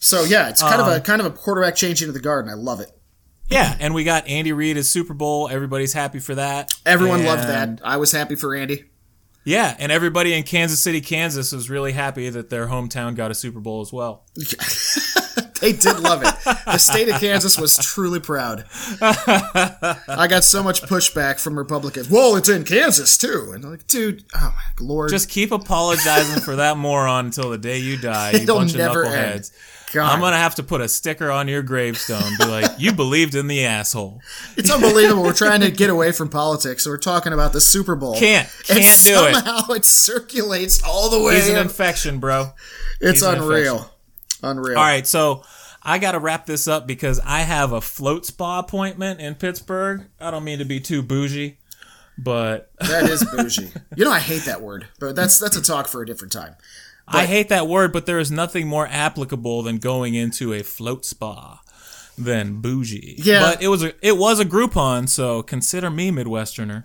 So 0.00 0.24
yeah, 0.24 0.48
it's 0.48 0.60
kind 0.60 0.80
of 0.80 0.86
Um, 0.88 0.92
a 0.94 1.00
kind 1.00 1.20
of 1.20 1.26
a 1.26 1.30
quarterback 1.30 1.76
change 1.76 2.02
into 2.02 2.12
the 2.12 2.20
guard, 2.20 2.44
and 2.44 2.50
I 2.50 2.54
love 2.56 2.80
it. 2.80 2.90
Yeah, 3.48 3.76
and 3.78 3.94
we 3.94 4.04
got 4.04 4.26
Andy 4.26 4.52
Reid 4.52 4.76
as 4.76 4.88
Super 4.88 5.14
Bowl. 5.14 5.48
Everybody's 5.50 5.92
happy 5.92 6.18
for 6.18 6.34
that. 6.34 6.74
Everyone 6.84 7.24
loved 7.24 7.44
that. 7.44 7.80
I 7.84 7.96
was 7.98 8.10
happy 8.12 8.34
for 8.36 8.54
Andy. 8.54 8.84
Yeah, 9.44 9.76
and 9.78 9.92
everybody 9.92 10.32
in 10.32 10.42
Kansas 10.42 10.80
City, 10.80 11.02
Kansas 11.02 11.52
was 11.52 11.68
really 11.68 11.92
happy 11.92 12.30
that 12.30 12.48
their 12.48 12.66
hometown 12.68 13.14
got 13.14 13.30
a 13.30 13.34
Super 13.34 13.60
Bowl 13.60 13.82
as 13.82 13.92
well. 13.92 14.24
they 15.64 15.72
did 15.72 16.00
love 16.00 16.22
it. 16.22 16.34
The 16.66 16.78
state 16.78 17.08
of 17.08 17.20
Kansas 17.20 17.58
was 17.58 17.76
truly 17.76 18.20
proud. 18.20 18.64
I 19.00 20.26
got 20.28 20.44
so 20.44 20.62
much 20.62 20.82
pushback 20.82 21.40
from 21.40 21.58
Republicans. 21.58 22.08
Well, 22.10 22.36
it's 22.36 22.48
in 22.48 22.64
Kansas 22.64 23.16
too, 23.16 23.52
and 23.54 23.64
I'm 23.64 23.70
like, 23.70 23.86
dude, 23.86 24.24
oh 24.34 24.54
my 24.54 24.84
lord, 24.84 25.10
Just 25.10 25.28
keep 25.30 25.52
apologizing 25.52 26.40
for 26.42 26.56
that 26.56 26.76
moron 26.76 27.26
until 27.26 27.50
the 27.50 27.58
day 27.58 27.78
you 27.78 27.96
die, 27.96 28.32
you 28.32 28.38
It'll 28.42 28.58
bunch 28.58 28.76
never 28.76 29.04
of 29.04 29.12
end. 29.12 29.40
knuckleheads. 29.42 29.52
God. 29.92 30.12
I'm 30.12 30.18
gonna 30.20 30.36
have 30.36 30.56
to 30.56 30.64
put 30.64 30.80
a 30.80 30.88
sticker 30.88 31.30
on 31.30 31.46
your 31.46 31.62
gravestone. 31.62 32.32
Be 32.40 32.46
like, 32.46 32.68
you 32.78 32.92
believed 32.92 33.36
in 33.36 33.46
the 33.46 33.64
asshole. 33.64 34.20
It's 34.56 34.68
unbelievable. 34.68 35.22
We're 35.22 35.32
trying 35.34 35.60
to 35.60 35.70
get 35.70 35.88
away 35.88 36.10
from 36.10 36.28
politics. 36.30 36.82
So 36.82 36.90
we're 36.90 36.96
talking 36.96 37.32
about 37.32 37.52
the 37.52 37.60
Super 37.60 37.94
Bowl. 37.94 38.16
Can't, 38.18 38.48
can't 38.64 39.00
do 39.04 39.26
it. 39.26 39.34
somehow 39.34 39.68
it 39.70 39.84
circulates 39.84 40.82
all 40.82 41.10
the 41.10 41.22
way. 41.22 41.36
He's 41.36 41.48
an 41.48 41.54
up. 41.56 41.62
infection, 41.66 42.18
bro. 42.18 42.50
it's 43.00 43.20
he's 43.20 43.22
unreal. 43.22 43.88
Unreal. 44.44 44.78
All 44.78 44.84
right, 44.84 45.06
so 45.06 45.42
I 45.82 45.98
got 45.98 46.12
to 46.12 46.18
wrap 46.18 46.46
this 46.46 46.68
up 46.68 46.86
because 46.86 47.20
I 47.20 47.40
have 47.40 47.72
a 47.72 47.80
float 47.80 48.26
spa 48.26 48.60
appointment 48.60 49.20
in 49.20 49.34
Pittsburgh. 49.34 50.06
I 50.20 50.30
don't 50.30 50.44
mean 50.44 50.58
to 50.58 50.64
be 50.64 50.80
too 50.80 51.02
bougie, 51.02 51.58
but 52.16 52.70
That 52.80 53.04
is 53.04 53.24
bougie. 53.24 53.70
you 53.96 54.04
know, 54.04 54.12
I 54.12 54.20
hate 54.20 54.44
that 54.44 54.62
word, 54.62 54.86
but 54.98 55.16
that's 55.16 55.38
that's 55.38 55.56
a 55.56 55.62
talk 55.62 55.88
for 55.88 56.02
a 56.02 56.06
different 56.06 56.32
time. 56.32 56.56
I 57.06 57.26
hate 57.26 57.50
that 57.50 57.68
word, 57.68 57.92
but 57.92 58.06
there 58.06 58.18
is 58.18 58.30
nothing 58.30 58.66
more 58.66 58.86
applicable 58.86 59.62
than 59.62 59.76
going 59.76 60.14
into 60.14 60.54
a 60.54 60.62
float 60.62 61.04
spa 61.04 61.60
than 62.16 62.60
bougie. 62.62 63.16
Yeah. 63.18 63.40
But 63.40 63.62
it 63.62 63.68
was 63.68 63.82
a 63.82 63.92
it 64.06 64.16
was 64.16 64.40
a 64.40 64.44
Groupon, 64.44 65.08
so 65.08 65.42
consider 65.42 65.90
me 65.90 66.10
Midwesterner. 66.10 66.84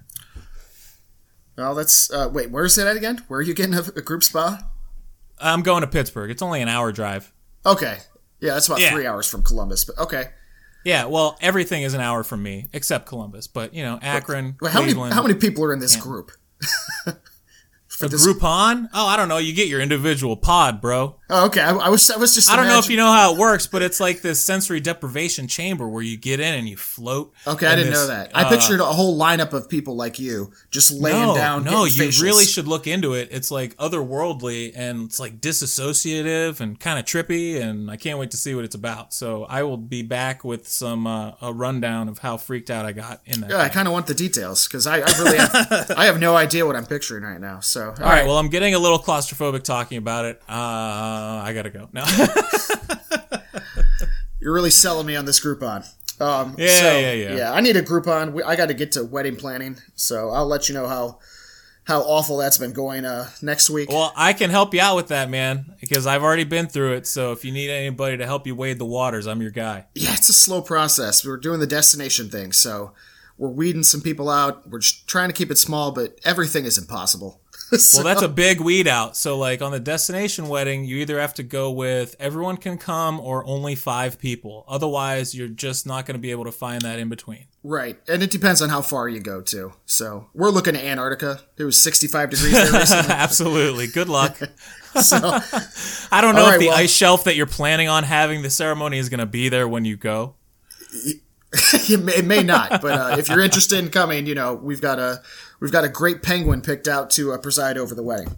Well, 1.57 1.75
that's 1.75 2.11
uh, 2.11 2.29
wait. 2.31 2.51
Where's 2.51 2.77
it 2.77 2.87
at 2.87 2.97
again? 2.97 3.23
Where 3.27 3.39
are 3.39 3.43
you 3.43 3.53
getting 3.53 3.75
a, 3.75 3.81
a 3.81 4.01
group 4.01 4.23
spa? 4.23 4.61
I'm 5.39 5.61
going 5.61 5.81
to 5.81 5.87
Pittsburgh. 5.87 6.31
It's 6.31 6.41
only 6.41 6.61
an 6.61 6.67
hour 6.67 6.91
drive. 6.91 7.31
Okay, 7.65 7.97
yeah, 8.39 8.53
that's 8.53 8.67
about 8.67 8.79
Yeah. 8.79 8.91
three 8.91 9.05
hours 9.05 9.27
from 9.27 9.43
Columbus. 9.43 9.83
But 9.85 9.97
okay, 9.99 10.29
Yeah, 10.85 11.05
well, 11.05 11.37
everything 11.41 11.83
is 11.83 11.93
an 11.93 11.99
hour 12.01 12.23
from 12.23 12.41
me 12.41 12.69
except 12.71 13.05
Columbus, 13.05 13.47
but 13.47 13.73
you 13.73 13.83
know, 13.83 13.99
Akron, 14.01 14.55
Wait, 14.61 14.71
how 14.71 14.81
many 14.81 14.93
how 15.11 15.21
many 15.21 15.35
people 15.35 15.63
are 15.65 15.73
in 15.73 15.79
this 15.79 15.95
group? 15.95 16.31
for 17.99 18.07
this- 18.07 18.25
Groupon? 18.25 18.89
Oh, 18.93 19.07
I 19.07 19.15
don't 19.15 19.27
know. 19.27 19.37
You 19.37 19.53
get 19.53 19.67
your 19.67 19.81
individual 19.81 20.37
pod, 20.37 20.81
bro. 20.81 21.15
Oh, 21.31 21.45
okay. 21.45 21.61
I, 21.61 21.75
I 21.75 21.89
was 21.89 22.09
I 22.09 22.17
was 22.17 22.33
just. 22.33 22.49
I 22.49 22.55
don't 22.55 22.67
know 22.67 22.79
if 22.79 22.89
you 22.89 22.97
know 22.97 23.11
how 23.11 23.33
it 23.33 23.37
works, 23.37 23.67
but 23.67 23.83
it's 23.83 23.99
like 23.99 24.21
this 24.21 24.43
sensory 24.43 24.79
deprivation 24.79 25.47
chamber 25.47 25.87
where 25.87 26.01
you 26.01 26.17
get 26.17 26.39
in 26.39 26.55
and 26.55 26.67
you 26.67 26.75
float. 26.75 27.33
Okay, 27.45 27.67
I 27.67 27.75
didn't 27.75 27.91
this, 27.91 27.99
know 27.99 28.07
that. 28.07 28.31
I 28.33 28.45
uh, 28.45 28.49
pictured 28.49 28.79
a 28.79 28.85
whole 28.85 29.19
lineup 29.19 29.53
of 29.53 29.69
people 29.69 29.95
like 29.95 30.17
you 30.17 30.51
just 30.71 30.91
laying 30.91 31.27
no, 31.27 31.35
down. 31.35 31.63
no, 31.63 31.85
you 31.85 32.03
facials. 32.03 32.23
really 32.23 32.45
should 32.45 32.67
look 32.67 32.87
into 32.87 33.13
it. 33.13 33.29
It's 33.31 33.51
like 33.51 33.75
otherworldly 33.77 34.71
and 34.75 35.05
it's 35.05 35.19
like 35.19 35.39
disassociative 35.39 36.61
and 36.61 36.79
kind 36.79 36.97
of 36.97 37.05
trippy, 37.05 37.61
and 37.61 37.91
I 37.91 37.97
can't 37.97 38.17
wait 38.17 38.31
to 38.31 38.37
see 38.37 38.55
what 38.55 38.65
it's 38.65 38.75
about. 38.75 39.13
So 39.13 39.45
I 39.45 39.61
will 39.61 39.77
be 39.77 40.01
back 40.01 40.43
with 40.43 40.67
some 40.67 41.05
uh, 41.05 41.33
a 41.41 41.53
rundown 41.53 42.09
of 42.09 42.19
how 42.19 42.37
freaked 42.37 42.71
out 42.71 42.85
I 42.85 42.91
got 42.91 43.21
in 43.25 43.41
that. 43.41 43.51
Yeah, 43.51 43.57
I 43.57 43.69
kind 43.69 43.87
of 43.87 43.91
want 43.91 44.07
the 44.07 44.15
details 44.15 44.67
because 44.67 44.87
I, 44.87 45.01
I 45.01 45.11
really 45.19 45.37
have, 45.37 45.91
I 45.97 46.05
have 46.05 46.19
no 46.19 46.35
idea 46.35 46.65
what 46.65 46.75
I'm 46.75 46.87
picturing 46.87 47.23
right 47.23 47.39
now. 47.39 47.59
So 47.59 47.88
all 47.89 48.03
All 48.03 48.11
right, 48.11 48.25
well, 48.25 48.37
I'm 48.37 48.49
getting 48.49 48.73
a 48.75 48.79
little 48.79 48.99
claustrophobic 48.99 49.63
talking 49.63 49.97
about 49.97 50.25
it. 50.25 50.41
Uh, 50.47 50.53
I 50.53 51.51
gotta 51.53 51.69
go. 51.69 51.89
No. 51.93 52.05
you're 54.39 54.53
really 54.53 54.71
selling 54.71 55.05
me 55.05 55.15
on 55.15 55.25
this 55.25 55.39
Groupon. 55.39 55.87
Um, 56.21 56.55
Yeah, 56.57 56.67
so, 56.79 56.99
yeah, 56.99 57.13
yeah. 57.13 57.53
I 57.53 57.61
need 57.61 57.77
a 57.77 57.81
Groupon. 57.81 58.33
We, 58.33 58.43
I 58.43 58.55
got 58.55 58.67
to 58.67 58.73
get 58.73 58.91
to 58.93 59.03
wedding 59.03 59.35
planning, 59.35 59.77
so 59.95 60.29
I'll 60.29 60.47
let 60.47 60.67
you 60.69 60.75
know 60.75 60.87
how 60.87 61.19
how 61.85 62.01
awful 62.01 62.37
that's 62.37 62.57
been 62.59 62.71
going 62.71 63.03
uh, 63.03 63.27
next 63.41 63.69
week. 63.69 63.89
Well, 63.89 64.13
I 64.15 64.33
can 64.33 64.51
help 64.51 64.75
you 64.75 64.81
out 64.81 64.95
with 64.95 65.07
that, 65.07 65.27
man, 65.29 65.73
because 65.79 66.05
I've 66.05 66.21
already 66.21 66.43
been 66.43 66.67
through 66.67 66.93
it. 66.93 67.07
So 67.07 67.31
if 67.31 67.43
you 67.43 67.51
need 67.51 67.71
anybody 67.71 68.17
to 68.17 68.27
help 68.27 68.45
you 68.45 68.53
wade 68.55 68.77
the 68.77 68.85
waters, 68.85 69.25
I'm 69.25 69.41
your 69.41 69.51
guy. 69.51 69.85
yeah, 69.95 70.13
it's 70.13 70.29
a 70.29 70.33
slow 70.33 70.61
process. 70.61 71.25
We're 71.25 71.37
doing 71.37 71.59
the 71.59 71.67
destination 71.67 72.29
thing, 72.29 72.51
so 72.51 72.91
we're 73.37 73.49
weeding 73.49 73.83
some 73.83 74.01
people 74.01 74.29
out. 74.29 74.69
We're 74.69 74.79
just 74.79 75.07
trying 75.07 75.29
to 75.29 75.33
keep 75.33 75.49
it 75.49 75.57
small, 75.57 75.91
but 75.91 76.19
everything 76.23 76.65
is 76.65 76.77
impossible. 76.77 77.41
So- 77.77 77.99
Well, 78.03 78.03
that's 78.03 78.21
a 78.23 78.27
big 78.29 78.59
weed 78.61 78.87
out. 78.87 79.15
So, 79.15 79.37
like 79.37 79.61
on 79.61 79.71
the 79.71 79.79
destination 79.79 80.47
wedding, 80.49 80.85
you 80.85 80.97
either 80.97 81.19
have 81.19 81.33
to 81.35 81.43
go 81.43 81.69
with 81.71 82.15
everyone 82.19 82.57
can 82.57 82.77
come 82.77 83.19
or 83.19 83.45
only 83.45 83.75
five 83.75 84.17
people. 84.19 84.65
Otherwise, 84.67 85.35
you're 85.35 85.47
just 85.47 85.85
not 85.85 86.05
going 86.05 86.15
to 86.15 86.21
be 86.21 86.31
able 86.31 86.45
to 86.45 86.51
find 86.51 86.81
that 86.81 86.97
in 86.99 87.09
between. 87.09 87.45
right, 87.63 87.97
and 88.07 88.23
it 88.23 88.31
depends 88.31 88.61
on 88.61 88.69
how 88.69 88.81
far 88.81 89.07
you 89.07 89.19
go 89.19 89.41
too. 89.41 89.73
So 89.85 90.29
we're 90.33 90.49
looking 90.49 90.75
at 90.75 90.83
Antarctica. 90.83 91.41
It 91.57 91.63
was 91.63 91.81
65 91.83 92.29
degrees 92.31 92.53
there 92.53 92.71
recently. 92.71 93.11
Absolutely. 93.13 93.87
Good 93.87 94.09
luck. 94.09 94.37
so 95.01 95.17
I 96.11 96.21
don't 96.21 96.33
know 96.35 96.41
All 96.41 96.47
if 96.47 96.51
right, 96.53 96.59
the 96.59 96.67
well- 96.69 96.77
ice 96.77 96.91
shelf 96.91 97.25
that 97.25 97.35
you're 97.35 97.45
planning 97.45 97.87
on 97.87 98.03
having 98.03 98.41
the 98.41 98.49
ceremony 98.49 98.97
is 98.97 99.09
going 99.09 99.19
to 99.19 99.25
be 99.27 99.49
there 99.49 99.67
when 99.67 99.85
you 99.85 99.95
go. 99.97 100.33
it, 101.53 101.99
may, 101.99 102.13
it 102.13 102.25
may 102.25 102.43
not, 102.43 102.81
but 102.81 102.91
uh, 102.99 103.15
if 103.19 103.29
you're 103.29 103.41
interested 103.41 103.79
in 103.79 103.89
coming, 103.89 104.25
you 104.25 104.35
know 104.35 104.53
we've 104.55 104.81
got 104.81 104.99
a 104.99 105.21
we've 105.59 105.71
got 105.71 105.83
a 105.83 105.89
great 105.89 106.23
penguin 106.23 106.61
picked 106.61 106.87
out 106.87 107.09
to 107.11 107.31
uh, 107.33 107.37
preside 107.37 107.77
over 107.77 107.95
the 107.95 108.03
wedding. 108.03 108.37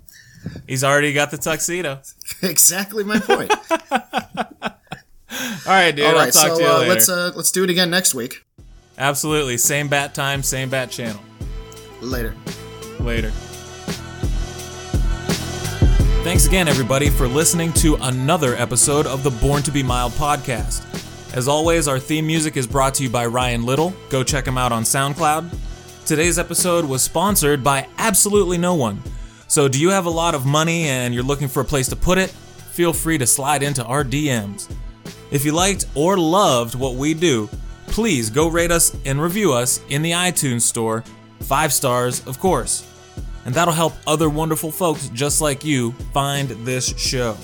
He's 0.67 0.83
already 0.83 1.13
got 1.13 1.31
the 1.31 1.37
tuxedo. 1.37 2.01
exactly 2.41 3.03
my 3.03 3.19
point. 3.19 3.51
All 3.81 5.73
right, 5.73 5.95
dude. 5.95 6.05
All 6.05 6.17
I'll 6.17 6.31
talk 6.31 6.33
so 6.33 6.57
to 6.57 6.63
you 6.63 6.69
uh, 6.69 6.85
let's 6.87 7.09
uh, 7.09 7.31
let's 7.35 7.51
do 7.51 7.63
it 7.63 7.69
again 7.69 7.89
next 7.89 8.13
week. 8.13 8.45
Absolutely. 8.97 9.57
Same 9.57 9.87
bat 9.87 10.13
time, 10.13 10.43
same 10.43 10.69
bat 10.69 10.91
channel. 10.91 11.21
Later. 12.01 12.35
Later. 12.99 13.31
Thanks 16.23 16.45
again, 16.45 16.67
everybody, 16.67 17.09
for 17.09 17.27
listening 17.27 17.73
to 17.73 17.95
another 18.01 18.55
episode 18.55 19.07
of 19.07 19.23
the 19.23 19.31
Born 19.31 19.63
to 19.63 19.71
Be 19.71 19.81
Mild 19.81 20.11
podcast. 20.13 20.85
As 21.35 21.47
always, 21.47 21.87
our 21.87 21.97
theme 21.97 22.27
music 22.27 22.57
is 22.57 22.67
brought 22.67 22.93
to 22.95 23.03
you 23.03 23.09
by 23.09 23.25
Ryan 23.25 23.63
Little. 23.63 23.93
Go 24.09 24.23
check 24.23 24.45
him 24.45 24.57
out 24.57 24.71
on 24.71 24.83
SoundCloud. 24.83 25.70
Today's 26.05 26.39
episode 26.39 26.83
was 26.83 27.01
sponsored 27.01 27.63
by 27.63 27.87
absolutely 27.97 28.57
no 28.57 28.75
one. 28.75 29.01
So, 29.47 29.67
do 29.67 29.79
you 29.79 29.89
have 29.89 30.05
a 30.05 30.09
lot 30.09 30.35
of 30.35 30.45
money 30.45 30.83
and 30.85 31.13
you're 31.13 31.23
looking 31.23 31.47
for 31.47 31.61
a 31.61 31.65
place 31.65 31.87
to 31.89 31.95
put 31.95 32.17
it? 32.17 32.29
Feel 32.71 32.91
free 32.91 33.17
to 33.17 33.27
slide 33.27 33.63
into 33.63 33.83
our 33.85 34.03
DMs. 34.03 34.69
If 35.29 35.45
you 35.45 35.51
liked 35.51 35.85
or 35.95 36.17
loved 36.17 36.75
what 36.75 36.95
we 36.95 37.13
do, 37.13 37.49
please 37.87 38.29
go 38.29 38.47
rate 38.47 38.71
us 38.71 38.95
and 39.05 39.21
review 39.21 39.53
us 39.53 39.79
in 39.89 40.01
the 40.01 40.11
iTunes 40.11 40.61
store. 40.61 41.03
Five 41.41 41.71
stars, 41.71 42.25
of 42.27 42.39
course. 42.39 42.87
And 43.45 43.53
that'll 43.53 43.73
help 43.73 43.93
other 44.07 44.29
wonderful 44.29 44.71
folks 44.71 45.07
just 45.09 45.39
like 45.39 45.63
you 45.63 45.91
find 46.13 46.49
this 46.65 46.97
show. 46.97 47.37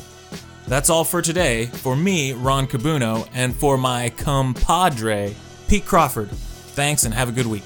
That's 0.68 0.90
all 0.90 1.04
for 1.04 1.22
today. 1.22 1.68
For 1.68 1.96
me, 1.96 2.34
Ron 2.34 2.68
Cabuno, 2.68 3.28
and 3.34 3.56
for 3.56 3.78
my 3.78 4.10
compadre, 4.10 5.34
Pete 5.70 5.86
Crawford. 5.86 6.30
Thanks 6.30 7.06
and 7.06 7.14
have 7.14 7.30
a 7.30 7.32
good 7.32 7.48
week. 7.48 7.64